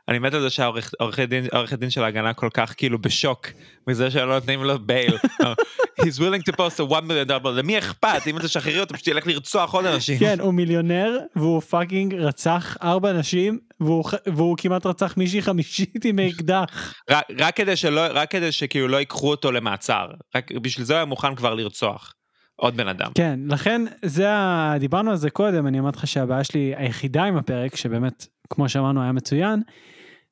אני 0.08 0.18
מת 0.18 0.34
על 0.34 0.40
זה 0.40 0.50
שהעורכת 0.50 1.28
דין, 1.28 1.44
דין 1.78 1.90
של 1.90 2.04
ההגנה 2.04 2.34
כל 2.34 2.48
כך 2.54 2.74
כאילו 2.76 2.98
בשוק 2.98 3.46
מזה 3.86 4.10
שלא 4.10 4.34
נותנים 4.34 4.64
לו 4.64 4.78
bail. 4.78 5.16
He's 6.02 6.18
willing 6.18 6.42
to 6.50 6.52
post 6.52 6.80
a 6.80 6.90
one 6.90 7.04
million 7.08 7.28
dollar, 7.28 7.48
למי 7.48 7.78
אכפת 7.78 8.26
אם 8.26 8.36
אתה 8.36 8.48
שחררי 8.48 8.80
אותו 8.80 8.94
פשוט 8.94 9.06
ילך 9.06 9.26
לרצוח 9.26 9.74
עוד 9.74 9.86
אנשים. 9.86 10.18
כן 10.18 10.40
הוא 10.40 10.54
מיליונר 10.54 11.18
והוא 11.36 11.60
fucking 11.60 12.14
רצח 12.14 12.76
ארבע 12.82 13.10
אנשים 13.10 13.58
והוא, 13.80 14.04
והוא 14.26 14.56
כמעט 14.58 14.86
רצח 14.86 15.16
מישהי 15.16 15.42
חמישית 15.42 16.04
עם 16.04 16.18
אקדח. 16.18 16.94
רק, 17.10 17.24
רק 17.38 17.56
כדי 17.56 17.76
שלא 17.76 18.00
רק 18.14 18.30
כדי 18.30 18.52
שכאילו 18.52 18.88
לא 18.88 18.96
ייקחו 18.96 19.30
אותו 19.30 19.52
למעצר 19.52 20.06
רק 20.36 20.52
בשביל 20.52 20.86
זה 20.86 20.92
הוא 20.92 20.96
היה 20.96 21.04
מוכן 21.04 21.34
כבר 21.34 21.54
לרצוח. 21.54 22.14
עוד 22.60 22.76
בן 22.76 22.88
אדם. 22.88 23.10
כן, 23.14 23.40
לכן 23.48 23.82
זה, 24.04 24.30
ה... 24.30 24.74
דיברנו 24.80 25.10
על 25.10 25.16
זה 25.16 25.30
קודם, 25.30 25.66
אני 25.66 25.78
אמרתי 25.78 25.98
לך 25.98 26.06
שהבעיה 26.06 26.44
שלי 26.44 26.74
היחידה 26.76 27.24
עם 27.24 27.36
הפרק, 27.36 27.76
שבאמת, 27.76 28.26
כמו 28.50 28.68
שאמרנו, 28.68 29.02
היה 29.02 29.12
מצוין, 29.12 29.62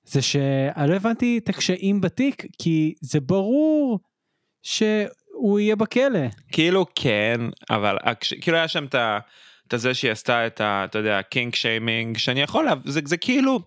זה 0.05 0.23
שאני 0.23 0.91
לא 0.91 0.95
הבנתי 0.95 1.39
את 1.39 1.49
הקשיים 1.49 2.01
בתיק, 2.01 2.45
כי 2.59 2.95
זה 3.01 3.21
ברור 3.21 4.01
שהוא 4.63 5.59
יהיה 5.59 5.77
בכלא. 5.77 6.27
כאילו 6.53 6.87
כן, 6.95 7.41
אבל 7.71 7.97
כאילו 8.41 8.57
היה 8.57 8.69
שם 8.69 8.85
את 8.85 8.95
ה... 8.95 9.19
את 9.75 9.81
זה 9.81 9.95
שהיא 9.95 10.13
עשתה 10.13 10.47
את 10.47 10.61
ה... 10.61 10.85
אתה 10.85 10.99
יודע, 10.99 11.23
kink 11.23 11.55
shaming, 11.55 12.17
שאני 12.17 12.41
יכול, 12.41 12.65
לה... 12.65 12.73
זה, 12.85 13.01
זה 13.05 13.17
כאילו, 13.17 13.61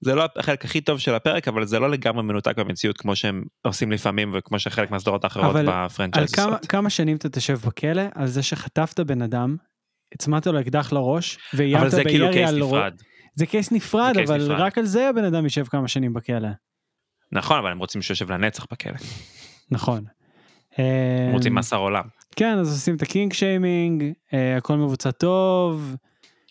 זה 0.00 0.14
לא 0.14 0.24
החלק 0.36 0.64
הכי 0.64 0.80
טוב 0.80 0.98
של 0.98 1.14
הפרק, 1.14 1.48
אבל 1.48 1.66
זה 1.66 1.78
לא 1.78 1.90
לגמרי 1.90 2.22
מנותק 2.22 2.58
במציאות 2.58 2.96
כמו 2.98 3.16
שהם 3.16 3.44
עושים 3.62 3.92
לפעמים 3.92 4.32
וכמו 4.34 4.58
שחלק 4.58 4.90
מהסדרות 4.90 5.24
האחרות 5.24 5.56
ב 5.68 5.74
franchise. 5.74 6.34
אבל 6.34 6.44
על 6.44 6.50
כמה, 6.50 6.58
כמה 6.68 6.90
שנים 6.90 7.16
אתה 7.16 7.28
תשב 7.28 7.58
בכלא 7.66 8.02
על 8.14 8.26
זה 8.26 8.42
שחטפת 8.42 9.00
בן 9.00 9.22
אדם, 9.22 9.56
הצמדת 10.14 10.46
לו 10.46 10.60
אקדח 10.60 10.92
לראש, 10.92 11.38
ואיימת 11.54 11.94
כאילו 12.04 12.28
בירי 12.28 12.44
על 12.44 12.62
ראש. 12.62 12.92
זה 13.34 13.46
case 13.46 13.72
נפרד, 13.72 14.12
זה 14.14 14.22
אבל 14.22 14.44
נפרד. 14.44 14.60
רק 14.60 14.78
על 14.78 14.84
זה 14.84 15.08
הבן 15.08 15.24
אדם 15.24 15.44
יישב 15.44 15.64
כמה 15.64 15.88
שנים 15.88 16.12
בכלא. 16.14 16.48
נכון, 17.32 17.58
אבל 17.58 17.70
הם 17.70 17.78
רוצים 17.78 18.02
שהוא 18.02 18.14
יושב 18.14 18.32
לנצח 18.32 18.66
בכלא. 18.72 18.96
נכון. 19.70 20.04
הם 20.76 21.32
רוצים 21.32 21.54
מאסר 21.54 21.76
עולם. 21.76 22.04
כן, 22.36 22.58
אז 22.58 22.72
עושים 22.72 22.96
את 22.96 23.02
ה 23.02 23.08
kink 23.08 23.32
shaming, 23.32 24.04
הכל 24.56 24.76
מבוצע 24.76 25.10
טוב. 25.10 25.96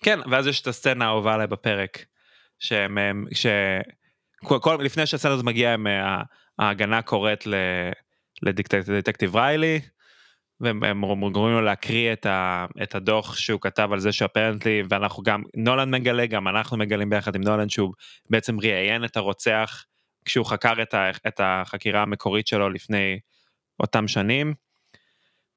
כן, 0.04 0.20
ואז 0.32 0.48
יש 0.48 0.62
את 0.62 0.68
הסצנה 0.68 1.06
האהובה 1.06 1.34
עליי 1.34 1.48
בפרק, 1.48 2.06
שהם, 2.60 2.98
הם- 2.98 3.26
ש... 3.34 3.46
כל, 4.44 4.60
כל, 4.62 4.78
לפני 4.84 5.06
שהסצנה 5.06 5.32
הזאת 5.32 5.46
מגיעה, 5.46 5.76
אה, 5.88 6.22
ההגנה 6.60 7.02
קוראת 7.02 7.48
ל 8.42 8.51
detective 8.51 9.36
ריילי, 9.36 9.80
והם 10.64 10.84
הם 10.84 11.30
גורמים 11.32 11.56
לו 11.56 11.62
להקריא 11.62 12.14
את, 12.14 12.26
ה, 12.26 12.66
את 12.84 12.96
הדוח 12.96 13.38
שהוא 13.38 13.62
כתב 13.62 13.90
על 13.92 14.00
זה 14.00 14.12
ש 14.12 14.23
apparently, 14.23 14.84
ואנחנו 14.90 15.24
גם, 15.24 15.44
נולן 15.56 15.92
מגלה, 15.92 16.26
גם 16.26 16.48
אנחנו 16.48 16.78
מגלים 16.78 17.10
ביחד 17.10 17.36
עם 17.36 17.42
נולן 17.42 17.70
שהוא 17.70 17.94
בעצם 18.30 18.60
ראיין 18.60 19.06
את 19.06 19.18
הרוצח 19.18 19.86
כשהוא 20.26 20.46
חקר 20.46 20.82
את, 20.82 20.94
ה, 20.94 21.10
את 21.28 21.40
החקירה 21.44 22.02
המקורית 22.02 22.48
שלו 22.48 22.70
לפני 22.70 23.20
אותם 23.80 24.08
שנים. 24.08 24.54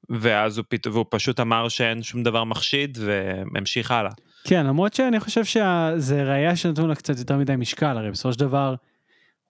ואז 0.09 0.57
הוא, 0.57 0.65
פת... 0.69 0.87
והוא 0.87 1.05
פשוט 1.09 1.39
אמר 1.39 1.69
שאין 1.69 2.03
שום 2.03 2.23
דבר 2.23 2.43
מחשיד 2.43 2.97
והמשיך 3.01 3.91
הלאה. 3.91 4.11
כן, 4.43 4.65
למרות 4.65 4.93
שאני 4.93 5.19
חושב 5.19 5.45
שזה 5.45 6.23
ראייה 6.23 6.55
שנתנו 6.55 6.87
לה 6.87 6.95
קצת 6.95 7.17
יותר 7.17 7.37
מדי 7.37 7.55
משקל, 7.55 7.97
הרי 7.97 8.11
בסופו 8.11 8.33
של 8.33 8.39
דבר, 8.39 8.75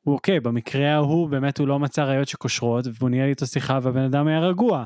הוא 0.01 0.13
אוקיי, 0.15 0.39
במקרה 0.39 0.93
ההוא 0.93 1.29
באמת 1.29 1.57
הוא 1.57 1.67
לא 1.67 1.79
מצא 1.79 2.03
ראיות 2.03 2.27
שקושרות, 2.27 2.85
והוא 2.99 3.09
ניהל 3.09 3.29
איתו 3.29 3.45
שיחה 3.45 3.79
והבן 3.81 4.03
אדם 4.03 4.27
היה 4.27 4.39
רגוע. 4.39 4.85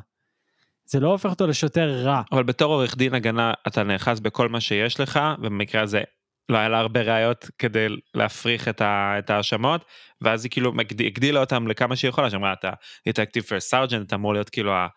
זה 0.85 0.99
לא 0.99 1.07
הופך 1.07 1.29
אותו 1.29 1.47
לשוטר 1.47 2.03
רע. 2.03 2.21
אבל 2.31 2.43
בתור 2.43 2.73
עורך 2.73 2.97
דין 2.97 3.13
הגנה 3.13 3.53
אתה 3.67 3.83
נאחז 3.83 4.19
בכל 4.19 4.49
מה 4.49 4.61
שיש 4.61 4.99
לך, 4.99 5.19
ובמקרה 5.39 5.81
הזה 5.81 6.01
לא 6.49 6.57
היה 6.57 6.69
לה 6.69 6.79
הרבה 6.79 7.01
ראיות 7.01 7.49
כדי 7.57 7.87
להפריך 8.13 8.67
את, 8.67 8.81
ה... 8.81 9.15
את 9.19 9.29
ההאשמות, 9.29 9.85
ואז 10.21 10.45
היא 10.45 10.51
כאילו. 10.51 10.73
הגדילה 11.05 11.39
אותם 11.39 11.67
לכמה 11.67 11.95
שהיא 11.95 12.09
יכולה, 12.09 12.29
שאמרה 12.29 12.53
אתה 12.53 12.71
דטקטיב 13.07 13.43
פרסט 13.43 13.69
סארג'נט, 13.69 14.07
אתה 14.07 14.15
אמור 14.15 14.33
להיות 14.33 14.49
כאילו 14.49 14.73
ה... 14.73 14.87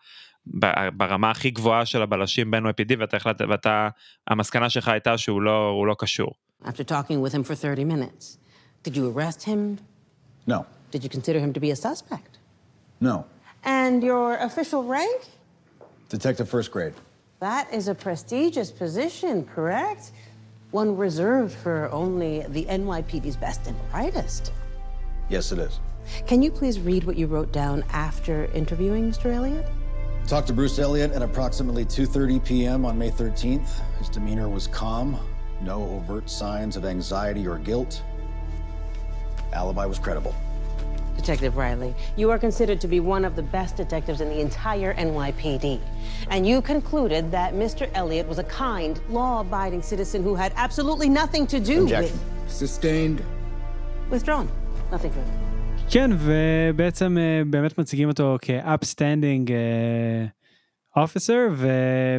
ברמה 0.93 1.31
הכי 1.31 1.49
גבוהה 1.49 1.85
של 1.85 2.01
הבלשים 2.01 2.51
ב-NYPD 2.51 2.95
ואתה 2.99 3.17
החלטת, 3.17 3.45
ואתה, 3.49 3.89
המסקנה 4.27 4.69
שלך 4.69 4.87
הייתה 4.87 5.17
שהוא 5.17 5.41
לא, 5.41 5.69
הוא 5.69 5.87
לא 5.87 5.95
קשור. 5.99 6.31
After 6.63 6.83
talking 6.83 7.21
with 7.21 7.33
him 7.33 7.43
for 7.43 7.55
30 7.55 7.83
minutes, 7.83 8.37
did 8.83 8.95
you 8.95 9.17
arrest 9.17 9.43
him? 9.43 9.77
No. 10.47 10.65
Did 10.91 11.03
you 11.03 11.09
consider 11.09 11.39
him 11.39 11.53
to 11.53 11.59
be 11.59 11.71
a 11.71 11.75
suspect? 11.75 12.39
No. 13.01 13.25
And 13.63 14.03
your 14.03 14.37
official 14.47 14.83
rank? 14.83 15.34
Detective 16.15 16.47
first 16.47 16.71
grade. 16.71 16.93
That 17.41 17.73
is 17.73 17.89
a 17.89 17.93
prestigious 17.93 18.71
position, 18.71 19.45
correct? 19.53 20.11
One 20.71 20.95
reserved 20.95 21.53
for 21.53 21.91
only 21.91 22.45
the 22.47 22.63
NYPD's 22.67 23.35
best 23.35 23.67
and 23.67 23.75
brightest. 23.91 24.53
Yes, 25.27 25.51
it 25.51 25.59
is. 25.59 25.81
Can 26.25 26.41
you 26.41 26.51
please 26.51 26.79
read 26.79 27.03
what 27.03 27.17
you 27.17 27.27
wrote 27.27 27.51
down 27.51 27.83
after 27.91 28.45
interviewing 28.53 29.11
Mr. 29.11 29.25
Elliott? 29.25 29.65
Talked 30.25 30.47
to 30.47 30.53
Bruce 30.53 30.79
Elliott 30.79 31.11
at 31.11 31.21
approximately 31.21 31.83
2:30 31.83 32.45
p.m. 32.45 32.85
on 32.85 32.97
May 32.97 33.11
13th. 33.11 33.81
His 33.99 34.07
demeanor 34.07 34.47
was 34.47 34.67
calm, 34.67 35.19
no 35.59 35.83
overt 35.83 36.29
signs 36.29 36.77
of 36.77 36.85
anxiety 36.85 37.45
or 37.45 37.57
guilt. 37.57 38.01
Alibi 39.51 39.85
was 39.85 39.99
credible. 39.99 40.33
Detective 41.21 41.53
Riley, 41.63 41.91
you 42.21 42.27
are 42.33 42.39
considered 42.47 42.79
to 42.85 42.87
be 42.95 42.99
one 43.15 43.23
of 43.29 43.33
the 43.39 43.45
best 43.57 43.73
detectives 43.83 44.19
in 44.23 44.27
the 44.33 44.39
entire 44.47 44.91
NYPD. 45.07 45.65
And 46.33 46.41
you 46.49 46.57
concluded 46.73 47.23
that 47.37 47.49
Mr. 47.63 47.83
Elliott 48.01 48.27
was 48.33 48.39
a 48.45 48.47
kind, 48.67 48.93
law 49.19 49.33
abiding 49.45 49.81
citizen 49.91 50.19
who 50.27 50.35
had 50.43 50.51
absolutely 50.65 51.09
nothing 51.21 51.43
to 51.53 51.59
do 51.71 51.77
Objection. 51.83 52.17
with. 52.17 52.51
Sustained. 52.63 53.19
Withdrawn. 54.11 54.47
Nothing 54.91 55.11
further. 55.17 55.35
כן, 55.89 56.11
ובעצם 56.17 57.17
אה, 57.17 57.41
באמת 57.49 57.77
מציגים 57.77 58.07
אותו 58.09 58.37
כ-upstanding 58.41 59.49
officer, 60.97 61.39
ו- 61.51 61.67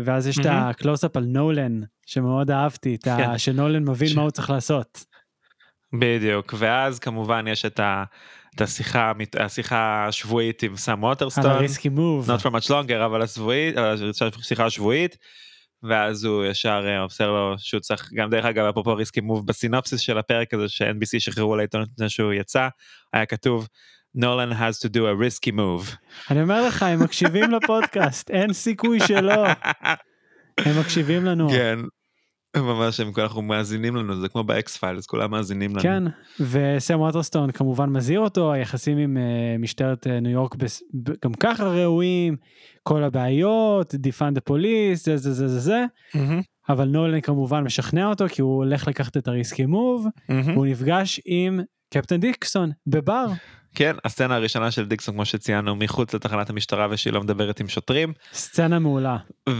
ואז 0.04 0.26
יש 0.26 0.38
את 0.38 0.46
מהמם. 0.46 0.58
הקלוסאפ 0.68 1.16
על 1.16 1.24
נולן, 1.24 1.80
שמאוד 2.06 2.50
אהבתי, 2.50 2.94
את 2.94 3.06
ה- 3.06 3.16
כן. 3.16 3.38
שנולן 3.38 3.84
מבין 3.88 4.08
מה 4.16 4.22
הוא 4.22 4.30
צריך 4.30 4.50
לעשות. 4.50 5.04
בדיוק, 5.92 6.54
ואז 6.58 6.98
כמובן 6.98 7.44
יש 7.48 7.64
את, 7.64 7.80
ה, 7.80 8.04
את 8.56 8.60
השיחה, 8.60 9.12
השיחה 9.38 10.06
השבועית 10.08 10.62
עם 10.62 10.74
סם 10.88 10.94
ווטרסטון, 10.94 11.46
ה 11.46 11.53
risky 11.53 11.88
move. 11.88 12.30
not 12.30 12.40
for 12.40 12.50
much 12.50 12.68
longer, 12.68 13.04
אבל 13.04 13.22
השבועית, 13.22 13.74
השיחה 14.38 14.66
השבועית, 14.66 15.16
ואז 15.82 16.24
הוא 16.24 16.44
ישר 16.44 16.84
אה, 16.88 17.02
מוסר 17.02 17.30
לו 17.30 17.54
שהוא 17.58 17.80
צריך, 17.80 18.10
גם 18.14 18.30
דרך 18.30 18.44
אגב, 18.44 18.64
אפרופו 18.64 18.94
risky 18.94 19.20
move, 19.20 19.46
בסינופסיס 19.46 20.00
של 20.00 20.18
הפרק 20.18 20.54
הזה 20.54 20.68
ש-NBC 20.68 21.18
שחררו 21.18 21.56
לעיתונות 21.56 21.88
לפני 21.92 22.08
שהוא 22.08 22.32
יצא, 22.32 22.68
היה 23.12 23.26
כתוב, 23.26 23.68
נולן 24.14 24.52
has 24.52 24.86
to 24.86 24.88
do 24.88 24.98
a 24.98 25.22
risky 25.22 25.52
move. 25.52 25.96
אני 26.30 26.42
אומר 26.42 26.66
לך, 26.66 26.82
הם 26.82 27.02
מקשיבים 27.02 27.50
לפודקאסט, 27.56 28.30
אין 28.30 28.52
סיכוי 28.52 29.00
שלא. 29.00 29.46
הם 30.64 30.80
מקשיבים 30.80 31.24
לנו. 31.24 31.48
כן, 31.50 31.78
ממש, 32.62 33.00
הם- 33.00 33.10
אנחנו 33.18 33.42
מאזינים 33.42 33.96
לנו, 33.96 34.20
זה 34.20 34.28
כמו 34.28 34.44
ב 34.44 34.76
X-Files, 34.76 35.06
כולם 35.06 35.30
מאזינים 35.30 35.70
לנו. 35.70 35.80
כן, 35.82 36.02
וסם 36.40 37.00
ווטרסטון 37.00 37.50
כמובן 37.50 37.90
מזהיר 37.90 38.20
אותו, 38.20 38.52
היחסים 38.52 38.98
עם 38.98 39.16
אה, 39.16 39.62
משטרת 39.62 40.06
אה, 40.06 40.10
ניו 40.10 40.30
יורק 40.32 40.54
בס- 40.54 40.82
ב- 41.02 41.10
גם 41.24 41.34
ככה 41.34 41.64
רעועים, 41.68 42.36
כל 42.82 43.02
הבעיות, 43.04 43.94
defund 43.94 44.36
ה 44.36 44.45
police, 44.45 45.04
זה 45.04 45.16
זה 45.16 45.32
זה 45.32 45.48
זה 45.48 45.58
זה, 45.60 45.84
מהמם, 46.14 46.40
אבל 46.68 46.84
נולן 46.88 47.20
כמובן 47.20 47.64
משכנע 47.64 48.06
אותו 48.06 48.28
כי 48.28 48.42
הוא 48.42 48.56
הולך 48.56 48.88
לקחת 48.88 49.16
את 49.16 49.28
ה 49.28 49.35
risky 49.35 49.66
move, 49.66 50.06
מהמם. 50.28 50.52
והוא 50.52 50.66
נפגש 50.66 51.20
עם 51.24 51.60
קפטן 51.94 52.16
דיקסון 52.20 52.70
בבר. 52.86 53.26
כן, 53.74 53.96
הסצנה 54.04 54.34
הראשונה 54.36 54.70
של 54.70 54.84
דיקסון, 54.86 55.14
כמו 55.14 55.24
שציינו, 55.24 55.76
מחוץ 55.76 56.14
לתחנת 56.14 56.50
המשטרה 56.50 56.86
ושהיא 56.90 57.12
לא 57.12 57.20
מדברת 57.20 57.60
עם 57.60 57.68
שוטרים. 57.68 58.12
סצנה 58.32 58.78
מעולה. 58.78 59.16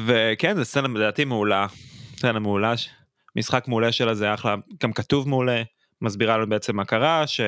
וכן, 0.06 0.56
זו 0.56 0.64
סצנה 0.64 0.88
לדעתי 0.88 1.24
מעולה. 1.24 1.66
סצנה 2.18 2.38
מעולה, 2.38 2.76
ש- 2.76 2.88
משחק 3.36 3.68
מעולה 3.68 3.92
שלה 3.92 4.14
זה 4.14 4.34
אחלה, 4.34 4.54
גם 4.82 4.92
כתוב 4.92 5.28
מעולה, 5.28 5.62
מסבירה 6.02 6.36
לנו 6.36 6.48
בעצם 6.48 6.76
מה 6.76 6.84
קרה, 6.84 7.26
ש... 7.26 7.40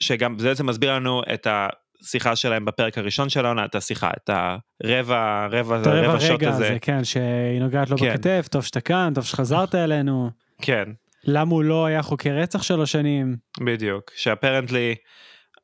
שגם 0.00 0.38
זה 0.38 0.48
בעצם 0.48 0.66
מסביר 0.66 0.94
לנו 0.94 1.22
את 1.34 1.46
השיחה 1.50 2.36
שלהם 2.36 2.64
בפרק 2.64 2.98
הראשון 2.98 3.28
של 3.28 3.46
העונה, 3.46 3.64
את 3.64 3.74
השיחה, 3.74 4.10
את 4.16 4.30
הרבע, 4.30 5.46
רבע, 5.50 5.80
את 5.80 5.86
הרבע 5.86 6.08
רבע 6.08 6.20
שוט 6.20 6.42
הזה. 6.42 6.48
הזה, 6.48 6.78
כן, 6.80 7.04
שהיא 7.04 7.60
נוגעת 7.60 7.90
לו 7.90 7.98
כן. 7.98 8.12
בכתף, 8.14 8.48
טוב 8.50 8.64
שאתה 8.64 8.80
כאן, 8.80 9.12
טוב 9.14 9.24
שחזרת 9.24 9.74
אלינו. 9.74 10.30
כן, 10.62 10.84
למה 11.24 11.50
הוא 11.50 11.64
לא 11.64 11.86
היה 11.86 12.02
חוקר 12.02 12.30
רצח 12.30 12.62
שלוש 12.62 12.92
שנים? 12.92 13.36
בדיוק. 13.60 14.10
שאפרנטלי, 14.16 14.94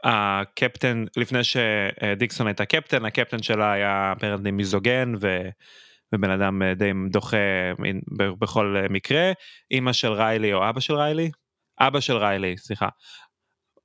הקפטן, 0.04 1.04
לפני 1.16 1.40
שדיקסון 1.44 2.46
הייתה 2.46 2.64
קפטן, 2.64 3.04
הקפטן 3.04 3.42
שלה 3.42 3.72
היה 3.72 4.12
אפרנטלי 4.16 4.50
מיזוגן 4.50 5.12
ו... 5.20 5.48
ובן 6.12 6.30
אדם 6.30 6.62
אה, 6.62 6.74
די 6.74 6.92
דוחה 7.10 7.36
ב- 8.18 8.30
בכל 8.38 8.76
אה, 8.76 8.88
מקרה. 8.90 9.32
אימא 9.70 9.92
של 9.92 10.12
ריילי 10.12 10.54
או 10.54 10.68
אבא 10.68 10.80
של 10.80 10.94
ריילי? 10.94 11.30
אבא 11.80 12.00
של 12.00 12.16
ריילי, 12.16 12.56
סליחה. 12.56 12.88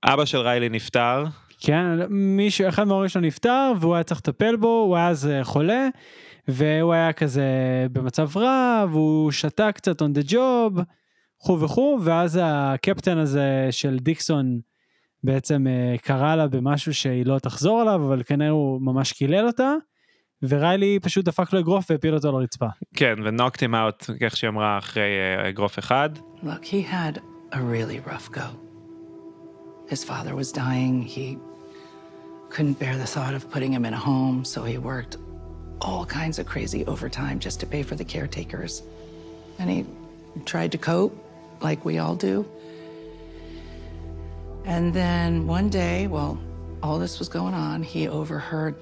אבא 0.06 0.26
של 0.26 0.38
ריילי 0.38 0.70
נפטר, 0.70 1.24
כן, 1.60 2.00
מישהו, 2.10 2.70
אחד 2.70 2.84
מההורים 2.84 3.10
שלו 3.10 3.22
נפטר 3.22 3.72
והוא 3.80 3.96
היה 3.96 4.04
צריך 4.04 4.20
לטפל 4.20 4.56
בו, 4.56 4.84
הוא 4.88 4.96
היה 4.96 5.08
אז 5.08 5.28
אה, 5.28 5.44
חולה, 5.44 5.88
והוא 6.48 6.94
היה 6.94 7.14
כזה 7.14 7.46
במצב 7.92 8.38
רע, 8.38 8.86
והוא 8.92 9.32
שתה 9.32 9.72
קצת 9.72 10.02
on 10.02 10.06
the 10.06 10.32
job, 10.32 10.82
וכו' 11.42 11.60
וכו', 11.60 12.00
ואז 12.04 12.40
הקפטן 12.44 13.18
הזה 13.18 13.68
של 13.72 13.98
דיקסון 14.00 14.60
בעצם 15.24 15.68
אה, 15.68 15.96
קרא 16.02 16.36
לה 16.36 16.48
במשהו 16.48 16.94
שהיא 16.94 17.26
לא 17.26 17.40
תחזור 17.40 17.82
עליו, 17.82 18.06
אבל 18.08 18.24
כנראה 18.24 18.50
הוא 18.50 18.82
ממש 18.82 19.14
קילל 19.14 19.48
אותה, 19.48 19.74
וריילי 20.43 20.99
פשוט 21.03 21.25
דפק 21.25 21.53
לו 21.53 21.61
אגרוף 21.61 21.91
והפיל 21.91 22.15
אותו 22.15 22.33
לרצפה. 22.33 22.67
כן, 22.95 23.15
ו-knocked 23.25 23.59
him 23.59 23.75
out, 23.75 24.13
איך 24.21 24.37
שהיא 24.37 24.49
אמרה, 24.49 24.79
אחרי 24.79 25.03
אה, 25.03 25.49
אגרוף 25.49 25.79
אחד. 25.79 26.11
Look, 26.43 26.65
he 26.65 26.83
had 26.93 27.19
a 27.53 27.61
really 27.61 28.01
rough 28.11 28.31
go. 28.33 28.47
His 29.93 30.05
father 30.05 30.35
was 30.35 30.51
dying. 30.53 31.03
He 31.03 31.39
couldn't 32.51 32.79
bear 32.79 32.97
the 32.97 33.11
thought 33.15 33.35
of 33.35 33.43
putting 33.51 33.73
him 33.73 33.85
in 33.85 33.95
a 33.95 34.03
home, 34.11 34.45
so 34.45 34.59
he 34.65 34.79
worked 34.79 35.17
all 35.81 36.05
kinds 36.07 36.39
of 36.39 36.47
crazy 36.47 36.83
overtime 36.87 37.39
just 37.47 37.61
to 37.61 37.67
pay 37.67 37.83
for 37.83 37.95
the 38.01 38.05
caretakers. 38.05 38.83
And 39.59 39.69
he 39.75 39.81
tried 40.53 40.73
to 40.73 40.79
cope, 40.79 41.15
like 41.61 41.85
we 41.85 41.99
all 41.99 42.17
do. 42.31 42.47
And 44.65 44.95
then 44.95 45.47
one 45.47 45.69
day, 45.69 46.07
while 46.07 46.35
all 46.83 46.99
this 46.99 47.19
was 47.19 47.29
going 47.29 47.55
on, 47.55 47.83
he 47.83 48.09
overheard 48.09 48.75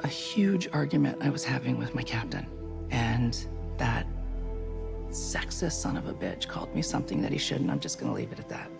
a 0.00 0.08
huge 0.08 0.68
argument 0.72 1.18
I 1.20 1.30
was 1.30 1.44
having 1.44 1.78
with 1.78 1.94
my 1.94 2.02
captain. 2.02 2.46
And 2.90 3.46
that 3.78 4.06
sexist 5.10 5.72
son 5.72 5.96
of 5.96 6.06
a 6.06 6.14
bitch 6.14 6.48
called 6.48 6.74
me 6.74 6.82
something 6.82 7.20
that 7.22 7.32
he 7.32 7.38
shouldn't. 7.38 7.70
I'm 7.70 7.80
just 7.80 7.98
gonna 7.98 8.12
leave 8.12 8.32
it 8.32 8.38
at 8.38 8.48
that. 8.48 8.70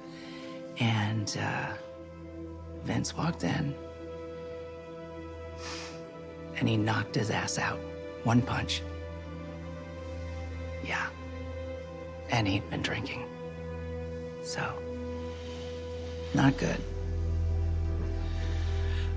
And 0.78 1.36
uh, 1.40 1.72
Vince 2.84 3.16
walked 3.16 3.44
in 3.44 3.74
and 6.56 6.68
he 6.68 6.76
knocked 6.76 7.14
his 7.14 7.30
ass 7.30 7.58
out. 7.58 7.78
One 8.24 8.42
punch. 8.42 8.82
Yeah. 10.84 11.08
And 12.30 12.46
he'd 12.46 12.68
been 12.70 12.82
drinking. 12.82 13.26
So, 14.42 14.72
not 16.34 16.56
good. 16.56 16.80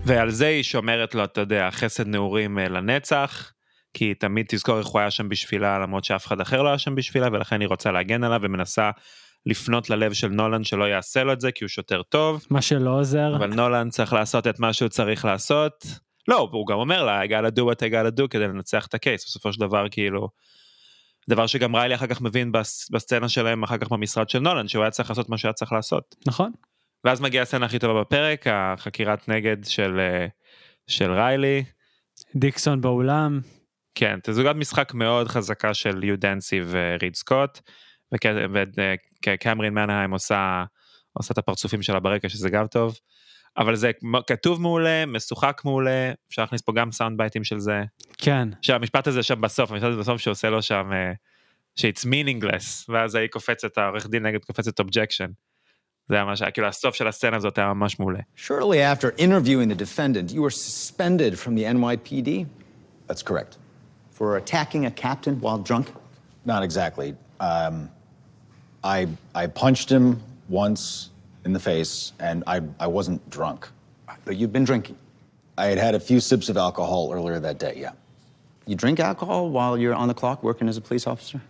ועל 0.05 0.29
זה 0.29 0.47
היא 0.47 0.63
שומרת 0.63 1.15
לו, 1.15 1.23
אתה 1.23 1.41
יודע, 1.41 1.69
חסד 1.71 2.07
נעורים 2.07 2.59
אה, 2.59 2.69
לנצח, 2.69 3.51
כי 3.93 4.05
היא 4.05 4.15
תמיד 4.19 4.45
תזכור 4.49 4.79
איך 4.79 4.87
הוא 4.87 4.99
היה 4.99 5.11
שם 5.11 5.29
בשבילה 5.29 5.79
למרות 5.79 6.03
שאף 6.03 6.27
אחד 6.27 6.41
אחר 6.41 6.61
לא 6.61 6.69
היה 6.69 6.77
שם 6.77 6.95
בשבילה 6.95 7.27
ולכן 7.31 7.61
היא 7.61 7.67
רוצה 7.67 7.91
להגן 7.91 8.23
עליו 8.23 8.39
ומנסה 8.43 8.91
לפנות 9.45 9.89
ללב 9.89 10.13
של 10.13 10.27
נולן 10.27 10.63
שלא 10.63 10.83
יעשה 10.83 11.23
לו 11.23 11.33
את 11.33 11.41
זה 11.41 11.51
כי 11.51 11.63
הוא 11.63 11.69
שוטר 11.69 12.01
טוב. 12.03 12.45
מה 12.49 12.61
שלא 12.61 12.99
עוזר. 12.99 13.35
אבל 13.35 13.53
נולן 13.53 13.89
צריך 13.89 14.13
לעשות 14.13 14.47
את 14.47 14.59
מה 14.59 14.73
שהוא 14.73 14.89
צריך 14.89 15.25
לעשות. 15.25 15.85
לא, 16.27 16.49
הוא 16.51 16.67
גם 16.67 16.77
אומר 16.77 17.03
לה, 17.03 17.23
I 17.23 17.27
gotta 17.27 17.55
do 17.55 17.61
what 17.61 17.79
I 17.79 17.91
gotta 17.91 18.19
do 18.19 18.27
כדי 18.29 18.47
לנצח 18.47 18.85
את 18.87 18.93
הקייס, 18.93 19.25
בסופו 19.25 19.53
של 19.53 19.59
דבר 19.59 19.85
כאילו, 19.91 20.29
דבר 21.29 21.47
שגם 21.47 21.75
ריילי 21.75 21.95
אחר 21.95 22.07
כך 22.07 22.21
מבין 22.21 22.51
בס, 22.51 22.89
בסצנה 22.91 23.29
שלהם 23.29 23.63
אחר 23.63 23.77
כך 23.77 23.89
במשרד 23.89 24.29
של 24.29 24.39
נולן, 24.39 24.67
שהוא 24.67 24.83
היה 24.83 24.91
צריך 24.91 25.09
לעשות 25.09 25.29
מה 25.29 25.37
שהיה 25.37 25.53
צריך 25.53 25.71
לעשות. 25.71 26.15
נכון. 26.27 26.51
ואז 27.05 27.21
מגיעה 27.21 27.43
הסצנה 27.43 27.65
הכי 27.65 27.79
טובה 27.79 28.01
בפרק, 28.01 28.45
החקירת 28.47 29.27
נגד 29.27 29.57
של, 29.63 29.99
אה, 29.99 30.27
של 30.87 31.11
ריילי. 31.11 31.63
דיקסון 32.35 32.81
באולם. 32.81 33.39
כן, 33.95 34.19
תצוגת 34.23 34.55
משחק 34.55 34.93
מאוד 34.93 35.27
חזקה 35.27 35.73
של 35.73 36.03
יו 36.03 36.19
דנסי 36.19 36.61
וריד 36.67 37.15
סקוט, 37.15 37.59
וקמרין 38.13 39.73
מנהיים 39.73 40.11
עושה, 40.11 40.63
עושה 41.13 41.33
את 41.33 41.37
הפרצופים 41.37 41.81
שלה 41.81 41.99
ברקע 41.99 42.29
שזה 42.29 42.49
גם 42.49 42.67
טוב. 42.67 42.97
אבל 43.57 43.75
זה 43.75 43.91
כתוב 44.27 44.61
מעולה, 44.61 45.05
משוחק 45.05 45.61
מעולה, 45.65 46.11
אפשר 46.29 46.41
להכניס 46.41 46.61
פה 46.61 46.73
גם 46.75 46.91
sound 46.91 47.17
bite 47.17 47.35
ים 47.35 47.43
של 47.43 47.59
זה. 47.59 47.83
כן. 48.17 48.47
שהמשפט 48.61 49.07
הזה 49.07 49.23
שם 49.23 49.41
בסוף, 49.41 49.71
המשפט 49.71 49.87
הזה 49.87 49.99
בסוף 49.99 50.21
שעושה 50.21 50.49
לו 50.49 50.61
שם, 50.61 50.89
ש-it's 51.75 52.05
meaningless, 52.05 52.85
ואז 52.89 53.15
ההיא 53.15 53.27
קופצת, 53.27 53.77
העורך 53.77 54.07
דין 54.07 54.25
נגד 54.25 54.45
קופצת 54.45 54.79
objection. 54.79 55.45
זה 56.08 56.16
היה 56.16 56.24
ממש, 56.24 56.42
כאילו 56.42 56.66
הסוף 56.66 56.94
של 56.94 57.08
הסצנה 57.08 57.36
הזאת 57.36 57.58
היה 57.58 57.72
ממש 57.72 58.00
מעולה. 58.00 58.18
Shortly 58.36 58.80
after 58.80 59.12
interviewing 59.18 59.68
the 59.68 59.74
defendant, 59.74 60.32
you 60.32 60.42
were 60.42 60.50
suspended 60.50 61.38
from 61.38 61.54
the 61.54 61.64
NYPD? 61.64 62.46
That's 63.06 63.22
correct. 63.22 63.58
For 64.10 64.36
attacking 64.36 64.86
a 64.86 64.90
captain 64.90 65.40
while 65.40 65.58
drunk? 65.58 65.86
Not 66.44 66.62
exactly. 66.62 67.14
Um, 67.38 67.90
I, 68.82 69.06
I 69.34 69.46
punched 69.46 69.88
him 69.90 70.20
once 70.48 71.10
in 71.44 71.52
the 71.52 71.60
face, 71.60 72.12
and 72.18 72.42
I, 72.46 72.60
I 72.78 72.86
wasn't 72.86 73.20
drunk. 73.30 73.68
But 74.24 74.36
you've 74.36 74.52
been 74.52 74.64
drinking? 74.64 74.96
I 75.56 75.66
had 75.66 75.78
had 75.78 75.94
a 75.94 76.00
few 76.00 76.20
sips 76.20 76.48
of 76.48 76.56
alcohol 76.56 77.12
earlier 77.12 77.38
that 77.38 77.58
day, 77.58 77.74
yeah. 77.76 77.92
You 78.66 78.74
drink 78.74 78.98
alcohol 79.00 79.50
while 79.50 79.78
you're 79.78 79.94
on 79.94 80.08
the 80.08 80.14
clock 80.14 80.42
working 80.42 80.68
as 80.68 80.76
a 80.76 80.80
police 80.80 81.06
officer? 81.06 81.40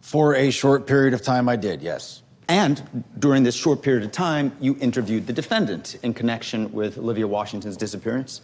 For 0.00 0.34
a 0.34 0.50
short 0.50 0.86
period 0.86 1.14
of 1.14 1.22
time, 1.22 1.48
I 1.48 1.56
did, 1.56 1.82
yes. 1.82 2.22
And 2.47 3.03
during 3.19 3.43
this 3.43 3.55
short 3.55 3.81
period 3.81 4.03
of 4.03 4.11
time, 4.11 4.51
you 4.59 4.77
interviewed 4.79 5.25
the 5.25 5.33
defendant 5.33 5.97
in 6.03 6.13
connection 6.13 6.71
with 6.71 6.97
Olivia 6.97 7.27
Washington's 7.27 7.77
disappearance? 7.77 8.41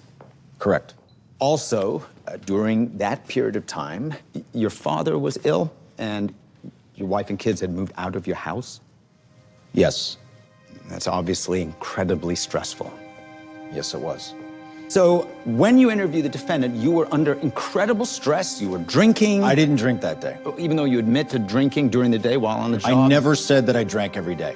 Correct. 0.60 0.96
Also, 1.40 2.06
uh, 2.28 2.38
during 2.46 2.98
that 2.98 3.28
period 3.28 3.56
of 3.56 3.66
time, 3.66 4.14
your 4.54 4.70
father 4.70 5.18
was 5.18 5.38
ill 5.44 5.72
and 5.98 6.34
your 6.96 7.08
wife 7.08 7.30
and 7.30 7.40
kids 7.40 7.62
had 7.62 7.72
moved 7.72 7.94
out 7.98 8.16
of 8.16 8.28
your 8.28 8.36
house? 8.36 8.80
Yes. 9.74 10.18
That's 10.88 11.08
obviously 11.08 11.62
incredibly 11.62 12.36
stressful. 12.36 12.92
Yes, 13.72 13.94
it 13.94 14.00
was. 14.00 14.34
So, 14.92 15.22
when 15.46 15.78
you 15.78 15.90
interviewed 15.90 16.26
the 16.26 16.30
defendant, 16.30 16.76
you 16.76 16.92
were 16.92 17.08
under 17.14 17.36
incredible 17.36 18.06
stress. 18.06 18.62
You 18.62 18.68
were 18.72 18.80
drinking. 18.80 19.42
I 19.42 19.56
didn't 19.56 19.78
drink 19.78 20.02
that 20.02 20.20
day. 20.20 20.38
Even 20.58 20.76
though 20.76 20.84
you 20.84 21.00
admit 21.00 21.30
to 21.30 21.40
drinking 21.40 21.92
during 21.92 22.12
the 22.12 22.20
day 22.20 22.36
while 22.36 22.58
on 22.58 22.74
the 22.74 22.78
job. 22.78 22.98
I 22.98 23.08
never 23.08 23.34
said 23.34 23.66
that 23.68 23.78
I 23.78 23.86
drank 23.86 24.18
every 24.18 24.36
day. 24.36 24.54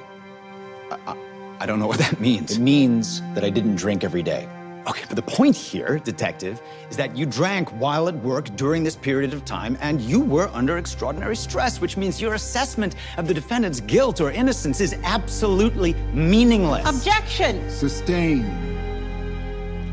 I, 0.92 0.98
I, 1.08 1.16
I 1.62 1.66
don't 1.66 1.80
know 1.80 1.88
what 1.88 2.00
that 2.00 2.20
means. 2.20 2.58
It 2.58 2.60
means 2.60 3.22
that 3.34 3.46
I 3.46 3.50
didn't 3.50 3.78
drink 3.78 4.04
every 4.04 4.24
day. 4.24 4.50
Okay, 4.88 5.06
but 5.08 5.16
the 5.16 5.22
point 5.22 5.56
here, 5.56 6.00
detective, 6.00 6.62
is 6.90 6.98
that 6.98 7.16
you 7.16 7.26
drank 7.26 7.70
while 7.80 8.10
at 8.10 8.16
work 8.16 8.54
during 8.58 8.84
this 8.84 8.98
period 8.98 9.34
of 9.34 9.46
time 9.46 9.78
and 9.80 10.02
you 10.02 10.20
were 10.20 10.50
under 10.50 10.78
extraordinary 10.78 11.38
stress, 11.38 11.80
which 11.80 11.96
means 11.96 12.22
your 12.22 12.34
assessment 12.34 12.96
of 13.16 13.30
the 13.30 13.34
defendant's 13.34 13.80
guilt 13.80 14.20
or 14.20 14.32
innocence 14.32 14.82
is 14.82 14.98
absolutely 15.06 15.94
meaningless. 16.14 16.86
Objection! 16.90 17.70
Sustained. 17.70 18.85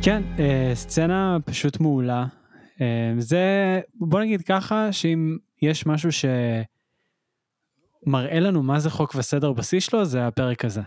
כן, 0.05 0.23
סצנה 0.75 1.37
פשוט 1.45 1.81
מעולה. 1.81 2.27
זה, 3.19 3.81
בוא 3.95 4.21
נגיד 4.21 4.43
ככה, 4.43 4.93
שאם 4.93 5.37
יש 5.63 5.87
משהו 5.87 6.11
שמראה 8.07 8.41
לנו 8.41 8.63
מה 8.63 8.81
זה 8.81 8.91
חוק 8.91 9.15
וסדר 9.15 9.53
בשיא 9.53 9.81
שלו, 9.81 10.05
זה 10.05 10.27
הפרק 10.27 10.65
הזה. 10.65 10.81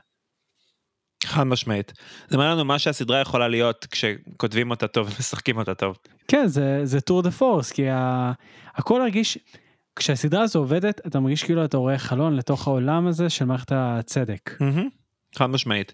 חד 1.26 1.44
משמעית. 1.44 1.94
זה 2.28 2.38
מראה 2.38 2.52
לנו 2.52 2.66
מה 2.66 2.80
שהסדרה 2.80 3.22
יכולה 3.22 3.48
להיות 3.48 3.88
כשכותבים 3.92 4.72
אותה 4.72 4.88
טוב 4.88 5.08
ומשחקים 5.08 5.58
אותה 5.58 5.76
טוב. 5.76 5.98
כן, 6.28 6.48
זה, 6.48 6.82
זה 6.84 7.02
טור 7.02 7.22
דה 7.22 7.32
פורס, 7.32 7.72
כי 7.72 7.90
ה... 7.90 8.32
הכל 8.76 9.02
הרגיש, 9.02 9.38
כשהסדרה 9.96 10.42
הזו 10.42 10.60
עובדת, 10.60 11.02
אתה 11.08 11.20
מרגיש 11.20 11.44
כאילו 11.44 11.66
אתה 11.66 11.78
רואה 11.78 11.98
חלון 11.98 12.36
לתוך 12.36 12.68
העולם 12.68 13.08
הזה 13.08 13.30
של 13.30 13.46
מערכת 13.46 13.72
הצדק. 13.76 14.58
Mm-hmm. 14.60 15.05
חד 15.38 15.50
משמעית. 15.50 15.94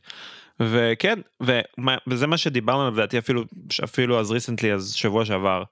וכן, 0.59 1.19
ומה, 1.39 1.97
וזה 2.07 2.27
מה 2.27 2.37
שדיברנו 2.37 2.81
עליו, 2.81 2.93
לדעתי 2.93 3.17
אפילו, 3.17 3.43
אפילו 3.83 4.19
אז 4.19 4.31
ריסנטלי, 4.31 4.73
אז 4.73 4.93
שבוע 4.93 5.25
שעבר, 5.25 5.63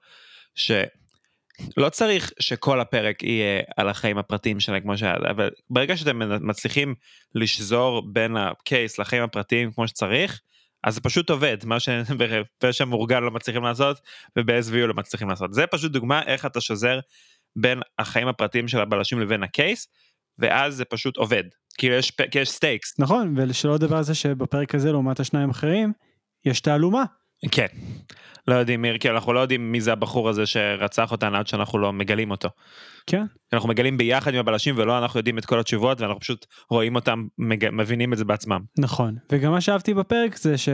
שלא 0.54 1.88
צריך 1.90 2.32
שכל 2.40 2.80
הפרק 2.80 3.22
יהיה 3.22 3.62
על 3.76 3.88
החיים 3.88 4.18
הפרטיים 4.18 4.60
שלהם 4.60 4.80
כמו 4.80 4.98
שהיה, 4.98 5.14
אבל 5.30 5.50
ברגע 5.70 5.96
שאתם 5.96 6.46
מצליחים 6.46 6.94
לשזור 7.34 8.02
בין 8.12 8.36
הקייס 8.36 8.98
לחיים 8.98 9.22
הפרטיים 9.22 9.72
כמו 9.72 9.88
שצריך, 9.88 10.40
אז 10.84 10.94
זה 10.94 11.00
פשוט 11.00 11.30
עובד, 11.30 11.56
מה 11.64 11.76
שפשע 11.80 12.84
מאורגן 12.90 13.22
לא 13.22 13.30
מצליחים 13.30 13.64
לעשות, 13.64 14.00
וב-SVU 14.36 14.86
לא 14.86 14.94
מצליחים 14.94 15.28
לעשות. 15.28 15.54
זה 15.54 15.66
פשוט 15.66 15.92
דוגמה 15.92 16.22
איך 16.22 16.46
אתה 16.46 16.60
שוזר 16.60 17.00
בין 17.56 17.80
החיים 17.98 18.28
הפרטיים 18.28 18.68
של 18.68 18.80
הבלשים 18.80 19.20
לבין 19.20 19.42
ה 19.42 19.50
case, 19.50 19.88
ואז 20.38 20.74
זה 20.74 20.84
פשוט 20.84 21.16
עובד. 21.16 21.44
כאילו 21.80 21.94
יש, 21.94 22.10
כי 22.30 22.38
יש 22.38 22.50
stakes. 22.50 22.94
נכון, 22.98 23.34
ושלא 23.36 23.74
לדבר 23.74 23.96
על 23.96 24.02
זה 24.02 24.14
שבפרק 24.14 24.74
הזה 24.74 24.92
לעומת 24.92 25.20
השניים 25.20 25.48
האחרים, 25.48 25.92
יש 26.44 26.60
תעלומה. 26.60 27.04
כן. 27.50 27.66
לא 28.48 28.54
יודעים 28.54 28.82
מי, 28.82 28.98
כי 29.00 29.10
אנחנו 29.10 29.32
לא 29.32 29.40
יודעים 29.40 29.72
מי 29.72 29.80
זה 29.80 29.92
הבחור 29.92 30.28
הזה 30.28 30.46
שרצח 30.46 31.12
אותנו 31.12 31.36
עד 31.36 31.46
שאנחנו 31.46 31.78
לא 31.78 31.92
מגלים 31.92 32.30
אותו. 32.30 32.48
כן. 33.06 33.24
אנחנו 33.52 33.68
מגלים 33.68 33.98
ביחד 33.98 34.34
עם 34.34 34.40
הבלשים 34.40 34.74
ולא 34.78 34.98
אנחנו 34.98 35.18
יודעים 35.18 35.38
את 35.38 35.44
כל 35.44 35.60
התשובות 35.60 36.00
ואנחנו 36.00 36.20
פשוט 36.20 36.46
רואים 36.70 36.94
אותם, 36.94 37.26
מג... 37.38 37.68
מבינים 37.72 38.12
את 38.12 38.18
זה 38.18 38.24
בעצמם. 38.24 38.60
נכון, 38.78 39.16
וגם 39.32 39.52
מה 39.52 39.60
שאהבתי 39.60 39.94
בפרק 39.94 40.36
זה 40.36 40.58
ש... 40.58 40.68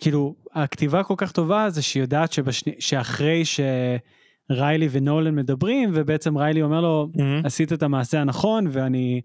כאילו, 0.00 0.34
הכתיבה 0.54 1.02
כל 1.02 1.14
כך 1.16 1.32
טובה 1.32 1.70
זה 1.70 1.82
שהיא 1.82 2.02
יודעת 2.02 2.32
שבשני... 2.32 2.72
שאחרי 2.78 3.42
שריילי 3.44 4.88
ונולן 4.90 5.34
מדברים 5.34 5.90
ובעצם 5.94 6.38
ריילי 6.38 6.62
אומר 6.62 6.80
לו 6.80 7.08
mm-hmm. 7.12 7.46
עשית 7.46 7.72
את 7.72 7.82
המעשה 7.82 8.20
הנכון 8.20 8.66
ואני 8.70 9.20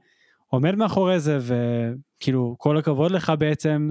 עומד 0.52 0.76
מאחורי 0.76 1.20
זה 1.20 1.38
וכאילו 1.42 2.56
כל 2.58 2.78
הכבוד 2.78 3.12
לך 3.12 3.34
בעצם 3.40 3.90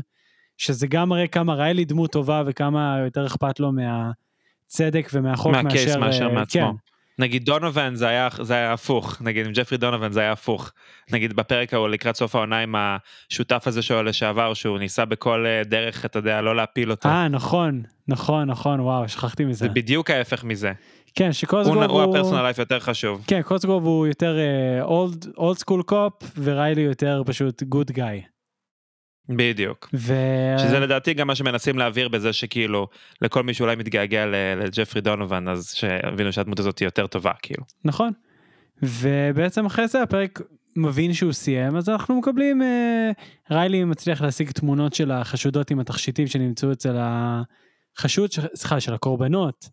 שזה 0.56 0.86
גם 0.86 1.08
מראה 1.08 1.26
כמה 1.26 1.54
ריילי 1.54 1.84
דמות 1.84 2.12
טובה 2.12 2.42
וכמה 2.46 2.98
יותר 3.04 3.26
אכפת 3.26 3.60
לו 3.60 3.72
מהצדק 3.72 5.08
ומהחוק 5.12 5.52
מהקייס 5.52 5.86
מאשר, 5.86 6.00
מאשר 6.00 6.24
אה, 6.26 6.32
מעצמו. 6.32 6.62
כן. 6.62 6.76
נגיד 7.20 7.44
דונובן 7.44 7.94
זה 7.94 8.08
היה 8.08 8.28
זה 8.40 8.54
היה 8.54 8.72
הפוך 8.72 9.22
נגיד 9.22 9.46
עם 9.46 9.52
ג'פרי 9.52 9.78
דונובן 9.78 10.12
זה 10.12 10.20
היה 10.20 10.32
הפוך 10.32 10.72
נגיד 11.12 11.32
בפרק 11.32 11.74
ההוא 11.74 11.88
לקראת 11.88 12.16
סוף 12.16 12.34
העונה 12.34 12.58
עם 12.58 12.74
השותף 12.78 13.62
הזה 13.66 13.82
שלו 13.82 14.02
לשעבר 14.02 14.54
שהוא 14.54 14.78
ניסה 14.78 15.04
בכל 15.04 15.46
אה, 15.46 15.62
דרך 15.64 16.04
אתה 16.04 16.18
יודע 16.18 16.40
לא 16.40 16.56
להפיל 16.56 16.90
אותו. 16.90 17.08
אה 17.08 17.28
נכון 17.28 17.82
נכון 18.08 18.50
נכון 18.50 18.80
וואו 18.80 19.08
שכחתי 19.08 19.44
מזה. 19.44 19.58
זה 19.58 19.68
בדיוק 19.68 20.10
ההפך 20.10 20.44
מזה. 20.44 20.72
כן 21.14 21.32
שקוזגרוב 21.32 21.76
הוא, 21.76 21.84
הוא, 21.84 22.02
הוא 22.02 22.16
ה 22.16 22.19
personal 22.19 22.42
life 22.42 22.58
יותר 22.58 22.80
חשוב. 22.80 23.24
כן 23.26 23.42
קוזגרוב 23.42 23.84
הוא 23.84 24.06
יותר 24.06 24.38
old 25.36 25.58
school 25.58 25.82
cop 25.82 26.12
וריילי 26.38 26.82
יותר 26.82 27.22
פשוט 27.26 27.62
good 27.62 27.90
guy. 27.90 28.22
בדיוק. 29.36 29.88
ו... 29.94 30.14
שזה 30.58 30.80
לדעתי 30.80 31.14
גם 31.14 31.26
מה 31.26 31.34
שמנסים 31.34 31.78
להעביר 31.78 32.08
בזה 32.08 32.32
שכאילו 32.32 32.88
לכל 33.22 33.42
מי 33.42 33.54
שאולי 33.54 33.76
מתגעגע 33.76 34.26
לג'פרי 34.56 35.00
דונובן 35.00 35.48
אז 35.48 35.72
שהבינו 35.74 36.32
שהדמות 36.32 36.58
הזאת 36.58 36.78
היא 36.78 36.86
יותר 36.86 37.06
טובה 37.06 37.32
כאילו. 37.42 37.64
נכון. 37.84 38.12
ובעצם 38.82 39.66
אחרי 39.66 39.88
זה 39.88 40.02
הפרק 40.02 40.40
מבין 40.76 41.12
שהוא 41.12 41.32
סיים 41.32 41.76
אז 41.76 41.88
אנחנו 41.88 42.18
מקבלים 42.18 42.62
אה, 42.62 43.10
ריילי 43.50 43.84
מצליח 43.84 44.22
להשיג 44.22 44.50
תמונות 44.50 44.94
של 44.94 45.10
החשודות 45.10 45.70
עם 45.70 45.80
התכשיטים 45.80 46.26
שנמצאו 46.26 46.72
אצל 46.72 46.96
החשוד 46.98 48.30
סליחה 48.54 48.80
של 48.80 48.94
הקורבנות 48.94 49.68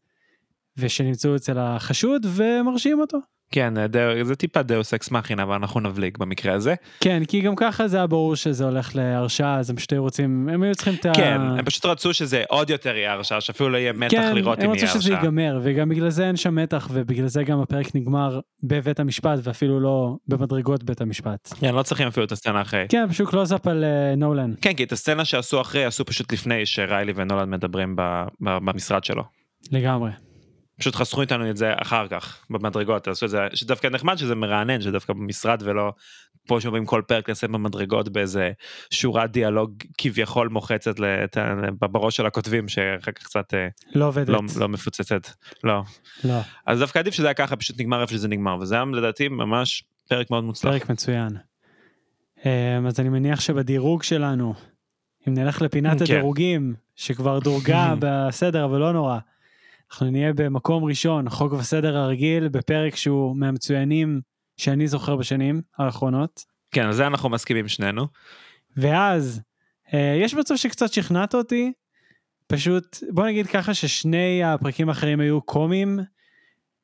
ושנמצאו 0.78 1.36
אצל 1.36 1.58
החשוד 1.60 2.26
ומרשים 2.36 2.99
אותו. 2.99 3.18
כן 3.52 3.74
ד- 3.91 4.24
זה 4.24 4.36
טיפה 4.36 4.62
דאוס 4.62 4.93
אקס 4.93 5.12
מכינה 5.12 5.43
אבל 5.43 5.54
אנחנו 5.56 5.80
נבליג 5.80 6.18
במקרה 6.18 6.54
הזה. 6.54 6.76
כן 7.00 7.24
כי 7.28 7.41
גם 7.41 7.56
ככה 7.56 7.88
זה 7.88 7.98
היה 7.98 8.08
ברור 8.08 8.36
שזה 8.36 8.64
הולך 8.66 8.95
להרשעה 8.95 9.58
אז 9.60 9.70
הם 9.70 9.76
פשוט 9.76 9.93
רוצים 9.93 10.50
הם 10.50 10.64
היו 10.64 10.76
צריכים 10.76 10.93
את 10.93 11.06
ה... 11.06 11.12
כן 11.16 11.41
הם 11.41 11.66
פשוט 11.66 11.86
רצו 11.86 12.14
שזה 12.14 12.43
עוד 12.50 12.70
יותר 12.70 12.95
יהיה 12.95 13.12
הרשעה 13.14 13.41
שאפילו 13.41 13.70
לא 13.70 13.78
יהיה 13.78 13.93
מתח 13.93 14.12
כן, 14.12 14.36
לראות 14.36 14.60
אם 14.60 14.70
הם 14.70 14.76
יהיה 14.76 14.86
רצו 14.89 15.02
שזה 15.02 15.10
הרשעה. 15.14 15.24
ייגמר 15.26 15.60
וגם 15.64 15.89
בגלל 15.89 16.10
זה 16.10 16.28
אין 16.28 16.36
שם 16.36 16.56
מתח 16.56 16.89
ובגלל 16.93 17.28
זה 17.28 17.43
גם 17.43 17.60
הפרק 17.60 17.95
נגמר 17.95 18.39
בבית 18.64 19.00
המשפט 19.00 19.39
ואפילו 19.43 19.80
לא 19.80 20.16
במדרגות 20.28 20.84
בית 20.84 21.02
המשפט. 21.02 21.54
כן 21.60 21.76
לא 21.76 21.84
צריכים 21.84 22.08
אפילו 22.08 22.26
את 22.26 22.32
הסצנה 22.32 22.62
אחרי. 22.62 22.86
כן 22.89 23.08
פשוט 23.10 23.30
קלוזאפ 23.30 23.68
על 23.68 23.84
אה, 23.84 24.16
נולן. 24.16 24.54
כן 24.62 24.74
כי 24.74 24.84
את 24.84 24.91
הסצנה 24.91 25.26
שעשו 25.26 25.62
אחרי 25.62 25.86
עשו 25.86 26.06
פשוט 26.06 26.34
לפני 26.34 26.66
שריילי 26.66 27.14
ונולד 27.16 27.48
מדברים 27.48 27.95
ב- 27.95 28.02
ב- 28.41 28.58
במשרד 28.58 29.04
שלו. 29.04 29.24
לגמרי. 29.72 30.10
פשוט 30.80 30.96
חסכו 30.96 31.22
איתנו 31.22 31.50
את 31.50 31.58
זה 31.58 31.74
אחר 31.76 32.08
כך 32.08 32.46
במדרגות 32.50 33.08
עשו 33.08 33.26
את 33.26 33.30
זה 33.32 33.40
שדווקא 33.54 33.88
נחמד 33.88 34.16
שזה 34.18 34.36
מרענן 34.36 34.82
שדווקא 34.82 35.14
במשרד 35.14 35.62
ולא 35.66 35.92
פה 36.48 36.62
שאומרים 36.62 36.86
כל 36.86 37.02
פרק 37.08 37.30
לסיים 37.30 37.52
במדרגות 37.52 38.10
באיזה 38.10 38.52
שורת 38.92 39.32
דיאלוג 39.32 39.72
כביכול 39.98 40.48
מוחצת 40.50 41.00
לת- 41.00 41.38
בראש 41.80 42.16
של 42.18 42.26
הכותבים 42.26 42.68
שאחר 42.68 43.12
כך 43.12 43.24
קצת 43.24 43.54
אה, 43.54 43.68
לא 43.96 44.06
עובדת. 44.06 44.30
לא, 44.30 44.42
לא 44.60 44.68
מפוצצת 44.68 45.28
לא 45.64 45.82
לא. 46.24 46.40
אז 46.66 46.80
דווקא 46.80 47.00
עדיף 47.00 47.14
שזה 47.14 47.28
היה 47.28 47.34
ככה 47.34 47.56
פשוט 47.56 47.80
נגמר 47.80 48.02
איפה 48.02 48.14
שזה 48.14 48.28
נגמר 48.28 48.58
וזה 48.62 48.76
היה 48.76 48.84
לדעתי 48.94 49.28
ממש 49.28 49.84
פרק 50.10 50.32
מאוד 50.32 50.44
מוצלח. 50.44 50.72
פרק 50.72 50.90
מצוין. 50.90 51.30
אמ, 52.46 52.88
אז 52.88 53.00
אני 53.00 53.10
מניח 53.10 53.40
שבדירוג 53.40 54.04
שלנו, 54.04 54.54
אם 55.28 55.34
נלך 55.34 55.62
לפינת 55.62 55.98
כן. 55.98 56.04
הדירוגים, 56.04 56.74
שכבר 56.96 57.40
דורגה 57.40 57.94
בסדר, 58.00 58.66
אבל 58.66 58.80
לא 58.80 58.94
נורא, 58.94 59.18
אנחנו 59.92 60.12
נהיה 60.12 60.34
במקום 60.34 60.84
ראשון, 60.84 61.30
חוק 61.30 61.54
וסדר 61.54 61.98
הרגיל, 61.98 62.48
בפרק 62.48 62.96
שהוא 62.96 63.38
מהמצוינים 63.38 64.22
שאני 64.58 64.88
זוכר 64.88 65.16
בשנים 65.16 65.62
האחרונות. 65.78 66.44
כן 66.72 66.86
על 66.86 66.94
זה 66.94 67.08
אנחנו 67.08 67.30
מסכימים 67.30 67.68
שנינו. 67.68 68.08
ואז, 68.78 69.42
אה, 69.94 70.18
יש 70.22 70.34
מצב 70.34 70.56
שקצת 70.56 70.94
שכנעת 70.94 71.36
אותי, 71.36 71.72
פשוט, 72.48 72.98
בוא 73.10 73.26
נגיד 73.26 73.48
ככה 73.48 73.74
ששני 73.74 74.44
הפרקים 74.44 74.90
האחרים 74.90 75.20
היו 75.20 75.42
קומיים, 75.42 76.00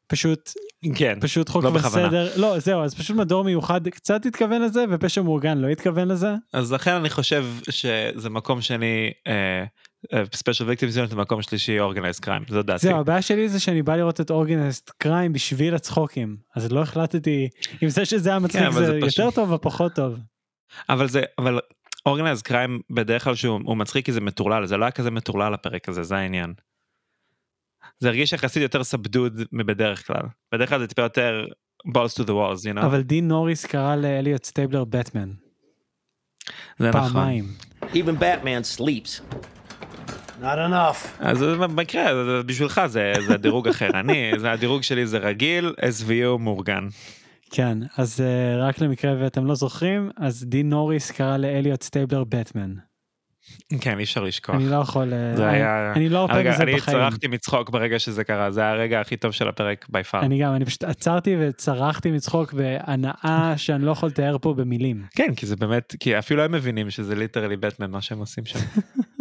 פשוט, 0.07 0.51
כן 0.95 1.19
פשוט 1.21 1.49
חוק 1.49 1.63
לא 1.63 1.71
בכוונה. 1.71 2.07
וסדר, 2.07 2.31
לא 2.35 2.59
זהו, 2.59 2.83
אז 2.83 2.95
פשוט 2.95 3.17
מדור 3.17 3.43
מיוחד 3.43 3.87
קצת 3.87 4.25
התכוון 4.25 4.61
לזה, 4.61 4.85
ופשע 4.89 5.21
מאורגן 5.21 5.57
לא 5.57 5.67
התכוון 5.67 6.07
לזה. 6.07 6.33
אז 6.53 6.73
לכן 6.73 6.91
אני 6.91 7.09
חושב 7.09 7.45
שזה 7.69 8.29
מקום 8.29 8.61
שני 8.61 9.11
ספיישל 10.33 10.65
ויקטימס 10.65 10.93
זה 10.93 11.15
מקום 11.15 11.41
שלישי 11.41 11.79
אורגנייז 11.79 12.19
קריים 12.19 12.43
זו 12.49 12.63
דעתי. 12.63 12.87
זהו, 12.87 12.99
הבעיה 12.99 13.21
שלי 13.21 13.49
זה 13.49 13.59
שאני 13.59 13.81
בא 13.81 13.95
לראות 13.95 14.21
את 14.21 14.31
אורגנסט 14.31 14.91
קריים 14.97 15.33
בשביל 15.33 15.75
הצחוקים, 15.75 16.37
אז 16.55 16.71
לא 16.71 16.81
החלטתי 16.81 17.49
אם 17.83 17.89
זה 17.89 18.05
שזה 18.05 18.29
היה 18.29 18.39
מצחיק 18.39 18.61
כן, 18.61 18.67
אבל 18.67 18.85
זה 18.85 18.97
יותר 18.97 19.31
טוב 19.31 19.51
או 19.51 19.61
פחות 19.61 19.93
טוב. 19.95 20.19
אבל 20.89 21.07
זה 21.07 21.21
אבל 21.37 21.59
Organized 22.05 22.41
Crime 22.41 22.81
בדרך 22.89 23.23
כלל 23.23 23.35
שהוא 23.35 23.59
הוא 23.63 23.77
מצחיק 23.77 24.05
כי 24.05 24.11
זה 24.11 24.21
מטורלל 24.21 24.65
זה 24.65 24.77
לא 24.77 24.85
היה 24.85 24.91
כזה 24.91 25.11
מטורלל 25.11 25.53
הפרק 25.53 25.89
הזה 25.89 26.03
זה 26.03 26.15
העניין. 26.15 26.53
זה 27.99 28.07
הרגיש 28.07 28.33
יחסית 28.33 28.63
יותר 28.63 28.83
subdued 28.83 29.41
מבדרך 29.51 30.07
כלל 30.07 30.21
בדרך 30.51 30.69
כלל 30.69 30.79
זה 30.79 30.87
טיפה 30.87 31.01
יותר 31.01 31.45
balls 31.87 32.21
to 32.21 32.23
the 32.23 32.31
walls 32.31 32.63
you 32.63 32.77
know 32.77 32.85
אבל 32.85 33.01
דין 33.01 33.27
נוריס 33.27 33.65
קרא 33.65 33.95
לאליוט 33.95 34.43
סטייבלר 34.43 34.83
בטמן, 34.83 35.29
זה 36.79 36.89
נכון. 36.89 37.01
פעמיים. 37.01 37.45
Even 37.81 38.19
Batman 38.19 38.77
sleeps. 38.77 39.21
Not 40.43 40.45
enough. 40.45 41.07
אז 41.19 41.37
זה 41.37 41.55
במקרה 41.57 42.25
זה 42.25 42.43
בשבילך 42.45 42.81
זה 42.85 43.13
זה 43.27 43.37
דירוג 43.37 43.67
אחר 43.67 43.89
אני 43.99 44.31
זה 44.37 44.51
הדירוג 44.51 44.81
שלי 44.83 45.07
זה 45.07 45.17
רגיל 45.17 45.73
SVU 45.79 46.37
מאורגן. 46.39 46.87
כן, 47.51 47.77
אז 47.97 48.19
אה, 48.19 48.61
רק 48.61 48.79
למקרה 48.81 49.13
ואתם 49.19 49.45
לא 49.45 49.55
זוכרים, 49.55 50.09
אז 50.17 50.45
דין 50.47 50.69
נוריס 50.69 51.11
קרא 51.11 51.37
לאליוט 51.37 51.83
סטייבלר 51.83 52.23
בטמן. 52.23 52.73
כן 53.81 53.97
אי 53.99 54.03
אפשר 54.03 54.23
לשכוח. 54.23 54.55
אני 54.55 54.69
לא 54.69 54.75
יכול, 54.75 55.13
אה, 55.13 55.35
זה 55.37 55.49
אני- 55.49 55.55
היה 55.57 55.93
אני 55.95 56.09
לא 56.09 56.21
ארפה 56.21 56.39
מזה 56.43 56.63
אני 56.63 56.75
בחיים. 56.75 56.97
צרחתי 56.97 57.27
מצחוק 57.27 57.69
ברגע 57.69 57.99
שזה 57.99 58.23
קרה 58.23 58.51
זה 58.51 58.67
הרגע 58.69 59.01
הכי 59.01 59.17
טוב 59.17 59.31
של 59.31 59.47
הפרק 59.47 59.85
by 59.89 60.03
far. 60.03 60.21
אני 60.21 60.41
גם, 60.41 60.55
אני 60.55 60.65
פשוט 60.65 60.83
עצרתי 60.83 61.35
וצרחתי 61.39 62.11
מצחוק 62.11 62.53
בהנאה 62.53 63.53
שאני 63.57 63.85
לא 63.85 63.91
יכול 63.91 64.09
לתאר 64.09 64.37
פה 64.41 64.53
במילים. 64.53 65.03
כן 65.15 65.33
כי 65.35 65.45
זה 65.45 65.55
באמת 65.55 65.95
כי 65.99 66.19
אפילו 66.19 66.43
הם 66.43 66.51
מבינים 66.51 66.89
שזה 66.89 67.15
literally 67.15 67.57
בטמן 67.57 67.91
מה 67.91 68.01
שהם 68.01 68.19
עושים 68.19 68.45
שם. 68.45 68.59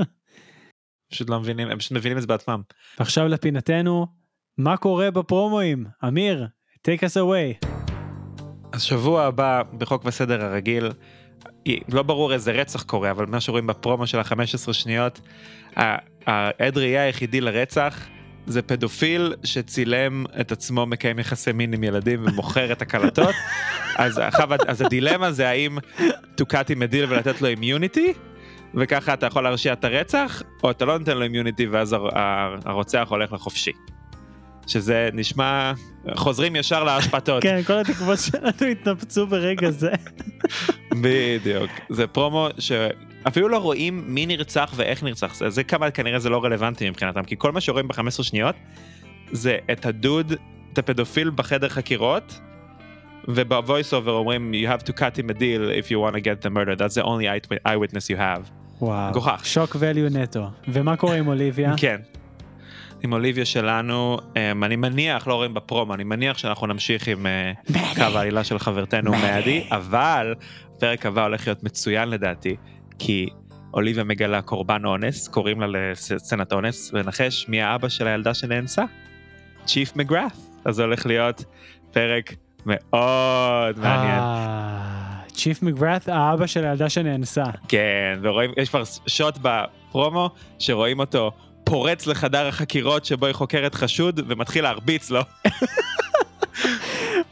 פשוט 1.12 1.30
לא 1.30 1.40
מבינים 1.40 1.68
הם 1.68 1.78
פשוט 1.78 1.92
מבינים 1.92 2.16
את 2.16 2.22
זה 2.22 2.28
בעצמם. 2.28 2.60
ועכשיו 2.98 3.28
לפינתנו, 3.28 4.06
מה 4.58 4.76
קורה 4.76 5.10
בפרומואים? 5.10 5.84
אמיר, 6.08 6.46
take 6.88 7.00
us 7.00 7.16
away. 7.16 7.66
אז 8.72 8.82
שבוע 8.82 9.22
הבא 9.22 9.62
בחוק 9.78 10.02
וסדר 10.04 10.44
הרגיל 10.44 10.88
לא 11.88 12.02
ברור 12.02 12.32
איזה 12.32 12.52
רצח 12.52 12.82
קורה 12.82 13.10
אבל 13.10 13.26
מה 13.26 13.40
שרואים 13.40 13.66
בפרומו 13.66 14.06
של 14.06 14.18
ה-15 14.18 14.72
שניות 14.72 15.20
העד 16.26 16.78
ראייה 16.78 17.02
היחידי 17.02 17.40
לרצח 17.40 18.06
זה 18.46 18.62
פדופיל 18.62 19.34
שצילם 19.44 20.24
את 20.40 20.52
עצמו 20.52 20.86
מקיים 20.86 21.18
יחסי 21.18 21.52
מין 21.52 21.74
עם 21.74 21.84
ילדים 21.84 22.24
ומוכר 22.26 22.72
את 22.72 22.82
הקלטות 22.82 23.34
אז, 23.96 24.20
אז 24.66 24.80
הדילמה 24.80 25.32
זה 25.32 25.48
האם 25.48 25.78
to 26.40 26.44
cut 26.44 26.68
him 26.68 26.90
a 26.90 26.92
deal 26.92 27.08
ולתת 27.08 27.42
לו 27.42 27.48
אימיוניטי 27.48 28.12
וככה 28.74 29.14
אתה 29.14 29.26
יכול 29.26 29.42
להרשיע 29.42 29.72
את 29.72 29.84
הרצח 29.84 30.42
או 30.62 30.70
אתה 30.70 30.84
לא 30.84 30.98
נותן 30.98 31.16
לו 31.16 31.22
אימיוניטי 31.22 31.66
ואז 31.66 31.92
הר- 31.92 32.18
הר- 32.18 32.58
הרוצח 32.64 33.06
הולך 33.10 33.32
לחופשי. 33.32 33.72
שזה 34.66 35.08
נשמע 35.12 35.72
חוזרים 36.14 36.56
ישר 36.56 36.84
להשפתות. 36.84 37.42
כן, 37.46 37.60
כל 37.66 37.72
התקוות 37.72 38.18
שלנו 38.18 38.70
התנפצו 38.72 39.26
ברגע 39.26 39.70
זה. 39.70 39.90
בדיוק 41.02 41.70
זה 41.88 42.06
פרומו 42.06 42.48
שאפילו 42.58 43.48
לא 43.48 43.58
רואים 43.58 44.04
מי 44.06 44.26
נרצח 44.26 44.72
ואיך 44.76 45.02
נרצח 45.02 45.34
זה, 45.34 45.50
זה 45.50 45.64
כמה 45.64 45.90
כנראה 45.90 46.18
זה 46.18 46.30
לא 46.30 46.44
רלוונטי 46.44 46.90
מבחינתם 46.90 47.22
כי 47.24 47.34
כל 47.38 47.52
מה 47.52 47.60
שרואים 47.60 47.88
ב-15 47.88 48.22
שניות 48.22 48.54
זה 49.32 49.56
את 49.72 49.86
הדוד 49.86 50.32
את 50.72 50.78
הפדופיל 50.78 51.30
בחדר 51.34 51.68
חקירות 51.68 52.40
ובvoice 53.28 53.92
over 53.92 54.08
אומרים 54.08 54.52
you 54.54 54.78
have 54.78 54.82
to 54.86 54.92
cut 54.92 55.16
him 55.18 55.30
a 55.30 55.34
deal 55.34 55.84
if 55.84 55.90
you 55.90 55.98
want 55.98 56.14
to 56.14 56.20
get 56.20 56.46
the 56.46 56.50
murder 56.50 56.76
that's 56.76 56.94
the 56.94 57.04
only 57.04 57.26
eye- 57.28 57.70
eyewitness 57.72 58.10
you 58.10 58.16
have. 58.16 58.61
וואו, 58.82 59.10
מגוחך. 59.10 59.40
שוק 59.44 59.76
value 59.76 60.12
נטו. 60.18 60.50
ומה 60.68 60.96
קורה 60.96 61.16
עם 61.16 61.28
אוליביה? 61.28 61.74
כן. 61.82 61.96
עם 63.02 63.12
אוליביה 63.12 63.44
שלנו 63.44 64.18
אמ, 64.36 64.64
אני 64.64 64.76
מניח 64.76 65.26
לא 65.26 65.34
רואים 65.34 65.54
בפרומו 65.54 65.94
אני 65.94 66.04
מניח 66.04 66.38
שאנחנו 66.38 66.66
נמשיך 66.66 67.08
עם 67.08 67.26
אה, 67.26 67.52
קו 67.94 68.02
העלילה 68.02 68.44
של 68.44 68.58
חברתנו 68.58 69.12
מאדי 69.12 69.64
אבל 69.70 70.34
הפרק 70.76 71.06
הבא 71.06 71.22
הולך 71.22 71.46
להיות 71.46 71.62
מצוין 71.62 72.08
לדעתי 72.08 72.56
כי 72.98 73.28
אוליביה 73.74 74.04
מגלה 74.04 74.42
קורבן 74.42 74.84
אונס 74.84 75.28
קוראים 75.28 75.60
לה 75.60 75.66
לסצנת 75.66 76.52
אונס 76.52 76.90
ונחש 76.94 77.46
מי 77.48 77.62
האבא 77.62 77.88
של 77.88 78.06
הילדה 78.06 78.34
שנאנסה? 78.34 78.84
צ'יף 79.64 79.96
מגראף 79.96 80.36
אז 80.64 80.74
זה 80.74 80.82
הולך 80.82 81.06
להיות 81.06 81.44
פרק 81.92 82.34
מאוד 82.66 83.78
מעניין. 83.78 84.22
צ'יף 85.32 85.62
מגרת, 85.62 86.08
האבא 86.08 86.46
של 86.46 86.64
הילדה 86.64 86.88
שנאנסה. 86.88 87.44
כן, 87.68 88.18
ורואים, 88.22 88.50
יש 88.56 88.68
כבר 88.68 88.82
שוט 89.06 89.38
בפרומו 89.42 90.30
שרואים 90.58 90.98
אותו 90.98 91.30
פורץ 91.64 92.06
לחדר 92.06 92.46
החקירות 92.46 93.04
שבו 93.04 93.26
היא 93.26 93.34
חוקרת 93.34 93.74
חשוד 93.74 94.20
ומתחיל 94.28 94.64
להרביץ 94.64 95.10
לו. 95.10 95.20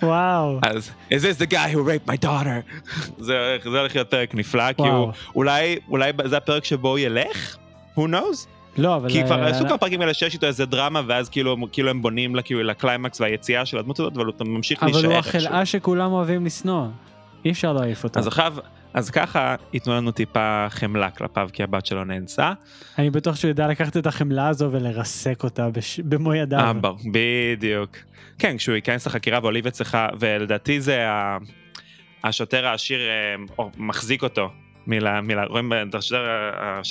וואו. 0.03 0.59
אז, 0.63 0.91
is 1.11 1.23
this 1.23 1.43
the 1.43 1.51
guy 1.53 1.75
who 1.75 1.79
raped 1.79 2.11
my 2.13 2.25
daughter? 2.25 2.79
זה 3.27 3.57
זה 3.63 3.79
הולך 3.81 3.95
להיות 3.95 4.11
פרק 4.11 4.35
נפלא, 4.35 4.73
כי 4.73 4.83
וואו. 4.83 4.97
הוא, 4.97 5.13
אולי, 5.35 5.79
אולי 5.89 6.13
זה 6.25 6.37
הפרק 6.37 6.65
שבו 6.65 6.89
הוא 6.89 6.99
ילך? 6.99 7.57
who 7.97 8.01
knows? 8.01 8.47
לא, 8.79 8.97
אבל... 8.97 9.11
כי 9.11 9.25
כבר 9.25 9.43
אה, 9.43 9.49
עשו 9.49 9.65
כמה 9.69 9.79
פרקים 9.79 10.01
כאלה 10.01 10.15
שיש 10.15 10.35
איתו 10.35 10.47
איזה 10.47 10.67
דרמה 10.67 11.03
ואז 11.07 11.29
כאילו, 11.29 11.57
כאילו 11.73 11.91
הם 11.91 12.03
בונים 12.03 12.35
לה 12.35 12.43
כאילו 12.43 12.63
לקליימקס 12.63 13.21
והיציאה 13.21 13.67
של 13.67 13.79
הדמות 13.79 14.01
הזאת, 14.01 14.17
אבל 14.17 14.27
הוא 14.27 14.35
ממשיך 14.41 14.83
אבל 14.83 14.93
להישאר 14.93 15.09
הוא 15.09 15.17
איכשהו. 15.17 15.39
החלאה 15.39 15.67
שכולם 15.67 16.13
אוהבים 16.13 16.47
לשנוא. 16.47 16.87
אי 17.45 17.51
אפשר 17.51 17.73
להעיף 17.73 18.05
אותו. 18.05 18.21
אז 18.21 18.27
עכשיו, 18.27 18.55
אז 18.95 19.11
ככה 19.11 19.55
ייתנו 19.73 19.95
לנו 19.95 20.11
טיפה 20.13 20.67
חמלה 20.71 21.11
כלפיו 21.11 21.49
כי 21.53 21.63
הבת 21.63 21.87
שלו 21.87 22.05
נאנסה. 22.05 22.53
אני 22.99 23.11
בטוח 23.11 23.37
שהוא 23.37 23.51
ידע 23.51 23.69
לקחת 23.69 23.97
את 23.97 24.07
החמלה 24.07 24.49
הזו 24.49 24.69
ולרסק 24.73 25.45
אותה 25.45 25.71
בש- 25.71 26.01
במו 26.01 26.35
ידיו. 26.35 26.59
אה, 26.59 26.73
בר- 26.73 26.95
בדיוק. 27.13 27.97
כן, 28.39 28.57
כשהוא 28.57 28.75
ייכנס 28.75 29.07
לחקירה 29.07 29.39
ואוליביה 29.43 29.71
צריכה, 29.71 30.09
ולדעתי 30.21 30.81
זה 30.81 31.09
ה- 31.09 31.39
השוטר 32.25 32.67
העשיר 32.67 33.01
אה, 33.01 33.35
או, 33.59 33.71
מחזיק 33.77 34.23
אותו. 34.23 34.51
מילה, 34.87 35.21
מילה, 35.21 35.45
רואים 35.45 35.73
השוטר 35.95 36.27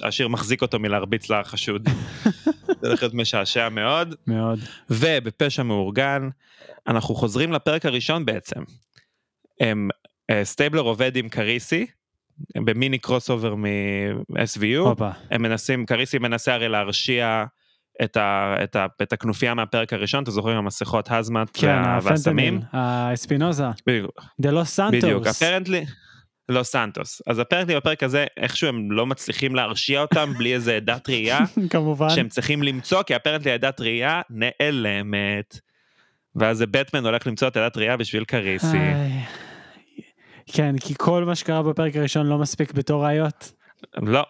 העשיר 0.04 0.28
מחזיק 0.28 0.62
אותו 0.62 0.80
מלהרביץ 0.80 1.30
לחשוד. 1.30 1.89
זה 2.82 2.88
הולך 2.88 3.02
להיות 3.02 3.14
משעשע 3.14 3.70
מאוד. 3.70 4.16
מאוד. 4.28 4.60
ובפשע 4.89 5.64
מאורגן, 5.64 6.30
אנחנו 6.88 7.16
חוזרים 7.16 7.52
לפרק 7.52 7.86
הראשון 7.86 8.26
בעצם. 8.26 8.60
הם, 9.60 9.89
אה, 9.93 9.99
סטייבלר 10.43 10.82
עובד 10.82 11.15
עם 11.15 11.30
קריסי, 11.30 11.86
ב 12.55 12.97
mini 12.97 13.30
crossover 13.30 13.55
מ-SVU. 13.55 15.03
הם 15.32 15.41
מנסים, 15.41 15.86
קריסי 15.86 16.17
מנסה 16.17 16.53
הרי 16.53 16.69
להרשיע 16.69 17.43
את, 18.03 18.17
ה, 18.17 18.55
את, 18.63 18.75
ה, 18.75 18.86
את 19.01 19.13
הכנופיה 19.13 19.53
מהפרק 19.53 19.93
הראשון, 19.93 20.23
אתה 20.23 20.32
זוכר 20.32 20.49
עם 20.49 20.57
המסכות 20.57 21.11
הזמת 21.11 21.49
כן, 21.53 21.82
והסמים? 22.03 22.59
האספינוזה. 22.71 23.63
בדיוק. 23.88 24.25
דה 24.39 24.51
לוס 24.51 24.69
סנטוס. 24.69 25.03
בדיוק, 25.03 25.27
apparently, 25.28 25.86
לא 26.49 26.63
סנטוס. 26.63 27.21
אז 27.27 27.41
apparently 27.41 27.76
בפרק 27.75 28.03
הזה, 28.03 28.25
איכשהו 28.38 28.67
הם 28.67 28.91
לא 28.91 29.05
מצליחים 29.05 29.55
להרשיע 29.55 30.01
אותם 30.01 30.34
בלי 30.38 30.53
איזה 30.53 30.75
עדת 30.75 31.09
ראייה, 31.09 31.39
כמובן. 31.69 32.09
שהם 32.09 32.27
צריכים 32.27 32.63
למצוא, 32.63 33.03
כי 33.03 33.15
apparently 33.15 33.51
עדת 33.51 33.82
ראייה 33.82 34.21
נעלמת. 34.30 35.59
ואז 36.36 36.61
בטמן 36.61 37.05
הולך 37.05 37.27
למצוא 37.27 37.47
את 37.47 37.57
עדת 37.57 37.77
ראייה 37.77 37.97
בשביל 37.97 38.23
קריסי. 38.23 38.77
כן, 40.47 40.75
כי 40.77 40.93
כל 40.97 41.23
מה 41.25 41.35
שקרה 41.35 41.63
בפרק 41.63 41.95
הראשון 41.95 42.27
לא 42.27 42.37
מספיק 42.37 42.73
בתור 42.73 43.05
ראיות. 43.05 43.51
לא. 44.01 44.23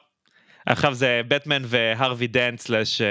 עכשיו 0.66 0.93
זה 0.93 1.22
בטמן 1.28 1.62
והרווי 1.66 2.28
דנט 2.28 2.60
סלאש 2.60 3.01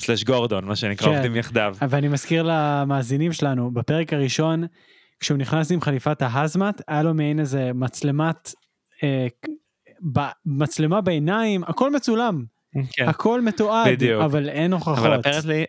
סלאש 0.00 0.24
גורדון 0.24 0.64
מה 0.64 0.76
שנקרא 0.76 1.08
כן. 1.08 1.14
עובדים 1.14 1.36
יחדיו. 1.36 1.76
ואני 1.88 2.08
מזכיר 2.08 2.42
למאזינים 2.48 3.32
שלנו, 3.32 3.70
בפרק 3.70 4.12
הראשון, 4.12 4.64
כשהוא 5.20 5.38
נכנס 5.38 5.72
עם 5.72 5.80
חליפת 5.80 6.22
ההזמט, 6.22 6.82
היה 6.88 7.02
לו 7.02 7.14
מעין 7.14 7.40
איזה 7.40 7.70
מצלמת, 7.74 8.52
אה, 9.02 9.26
ב- 10.12 10.30
מצלמה 10.46 11.00
בעיניים, 11.00 11.64
הכל 11.64 11.90
מצולם, 11.92 12.44
כן. 12.92 13.08
הכל 13.08 13.40
מתועד, 13.40 13.88
בדיוק. 13.88 14.22
אבל 14.22 14.48
אין 14.48 14.72
הוכחות. 14.72 14.98
אבל 14.98 15.20
אפרנטלי 15.20 15.64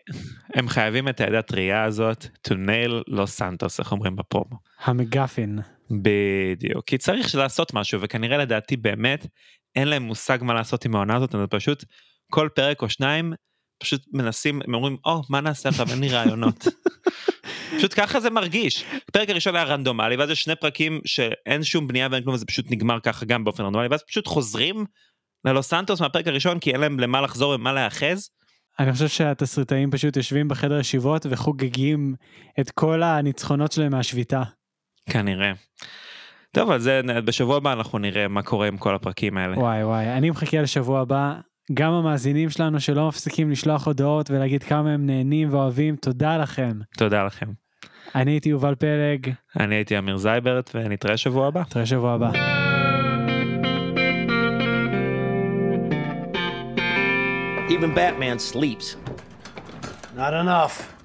הם 0.54 0.68
חייבים 0.68 1.08
את 1.08 1.20
העדת 1.20 1.52
ראייה 1.52 1.84
הזאת 1.84 2.24
to 2.48 2.50
nail 2.52 3.02
לוס 3.06 3.36
סנטוס 3.36 3.80
איך 3.80 3.92
אומרים 3.92 4.16
בפרומו. 4.16 4.56
המגפין. 4.84 5.58
בדיוק 5.90 6.86
כי 6.86 6.98
צריך 6.98 7.34
לעשות 7.34 7.74
משהו 7.74 8.00
וכנראה 8.00 8.36
לדעתי 8.36 8.76
באמת 8.76 9.26
אין 9.76 9.88
להם 9.88 10.02
מושג 10.02 10.38
מה 10.42 10.54
לעשות 10.54 10.84
עם 10.84 10.94
העונה 10.94 11.16
הזאת, 11.16 11.34
אז 11.34 11.40
פשוט 11.50 11.84
כל 12.30 12.48
פרק 12.54 12.82
או 12.82 12.88
שניים 12.88 13.32
פשוט 13.78 14.02
מנסים, 14.12 14.60
הם 14.66 14.74
אומרים, 14.74 14.96
או, 15.04 15.22
מה 15.28 15.40
נעשה 15.40 15.68
עכשיו, 15.68 15.86
אין 15.90 16.00
לי 16.00 16.08
רעיונות. 16.08 16.64
פשוט 17.78 17.94
ככה 17.96 18.20
זה 18.20 18.30
מרגיש. 18.30 18.84
הפרק 19.08 19.30
הראשון 19.30 19.56
היה 19.56 19.64
רנדומלי, 19.64 20.16
ואז 20.16 20.30
יש 20.30 20.42
שני 20.42 20.56
פרקים 20.56 21.00
שאין 21.04 21.64
שום 21.64 21.88
בנייה 21.88 22.08
ואין 22.10 22.22
כלום, 22.22 22.34
וזה 22.34 22.46
פשוט 22.46 22.70
נגמר 22.70 23.00
ככה 23.00 23.26
גם 23.26 23.44
באופן 23.44 23.62
רנדומלי, 23.64 23.88
ואז 23.90 24.02
פשוט 24.02 24.26
חוזרים 24.26 24.84
ללוס 25.44 25.68
סנטוס 25.68 26.00
מהפרק 26.00 26.26
הראשון, 26.26 26.58
כי 26.58 26.72
אין 26.72 26.80
להם 26.80 27.00
למה 27.00 27.20
לחזור 27.20 27.54
ומה 27.54 27.72
להיאחז. 27.72 28.30
אני 28.78 28.92
חושב 28.92 29.08
שהתסריטאים 29.08 29.90
פשוט 29.90 30.16
יושבים 30.16 30.48
בחדר 30.48 30.78
ישיבות 30.78 31.26
וחוגגים 31.30 32.14
את 32.60 32.70
כל 32.70 33.02
הניצחונות 33.02 33.72
שלהם 33.72 33.92
מהשביתה. 33.92 34.42
כנראה. 35.10 35.52
טוב, 36.52 36.70
אז 36.70 36.82
זה, 36.82 37.00
בשבוע 37.24 37.56
הבא 37.56 37.72
אנחנו 37.72 37.98
נראה 37.98 38.28
מה 38.28 38.42
קורה 38.42 38.66
עם 38.68 38.76
כל 38.76 38.94
הפרקים 38.94 39.36
האלה. 39.38 39.58
וואי 39.58 39.84
וואי, 39.84 40.12
אני 40.12 40.30
מחכה 40.30 40.62
לשבוע 40.62 41.00
הבא. 41.00 41.34
גם 41.74 41.92
המאזינים 41.92 42.50
שלנו 42.50 42.80
שלא 42.80 43.08
מפסיקים 43.08 43.50
לשלוח 43.50 43.86
הודעות 43.86 44.30
ולהגיד 44.30 44.62
כמה 44.62 44.90
הם 44.90 45.06
נהנים 45.06 45.54
ואוהבים, 45.54 45.96
תודה 45.96 46.38
לכם. 46.38 46.72
תודה 46.98 47.24
לכם. 47.24 47.46
אני 48.14 48.30
הייתי 48.30 48.48
יובל 48.48 48.74
פלג. 48.74 49.32
אני 49.60 49.74
הייתי 49.74 49.98
אמיר 49.98 50.16
זייברט, 50.16 50.70
ונתראה 50.74 51.16
שבוע 51.16 51.46
הבא. 51.46 51.60
נתראה 51.60 51.86
שבוע 51.86 52.12
הבא. 52.12 52.30
Even 57.68 57.94
Batman 57.94 58.38
sleeps. 58.52 58.96
Not 60.16 60.32
enough. 60.32 60.97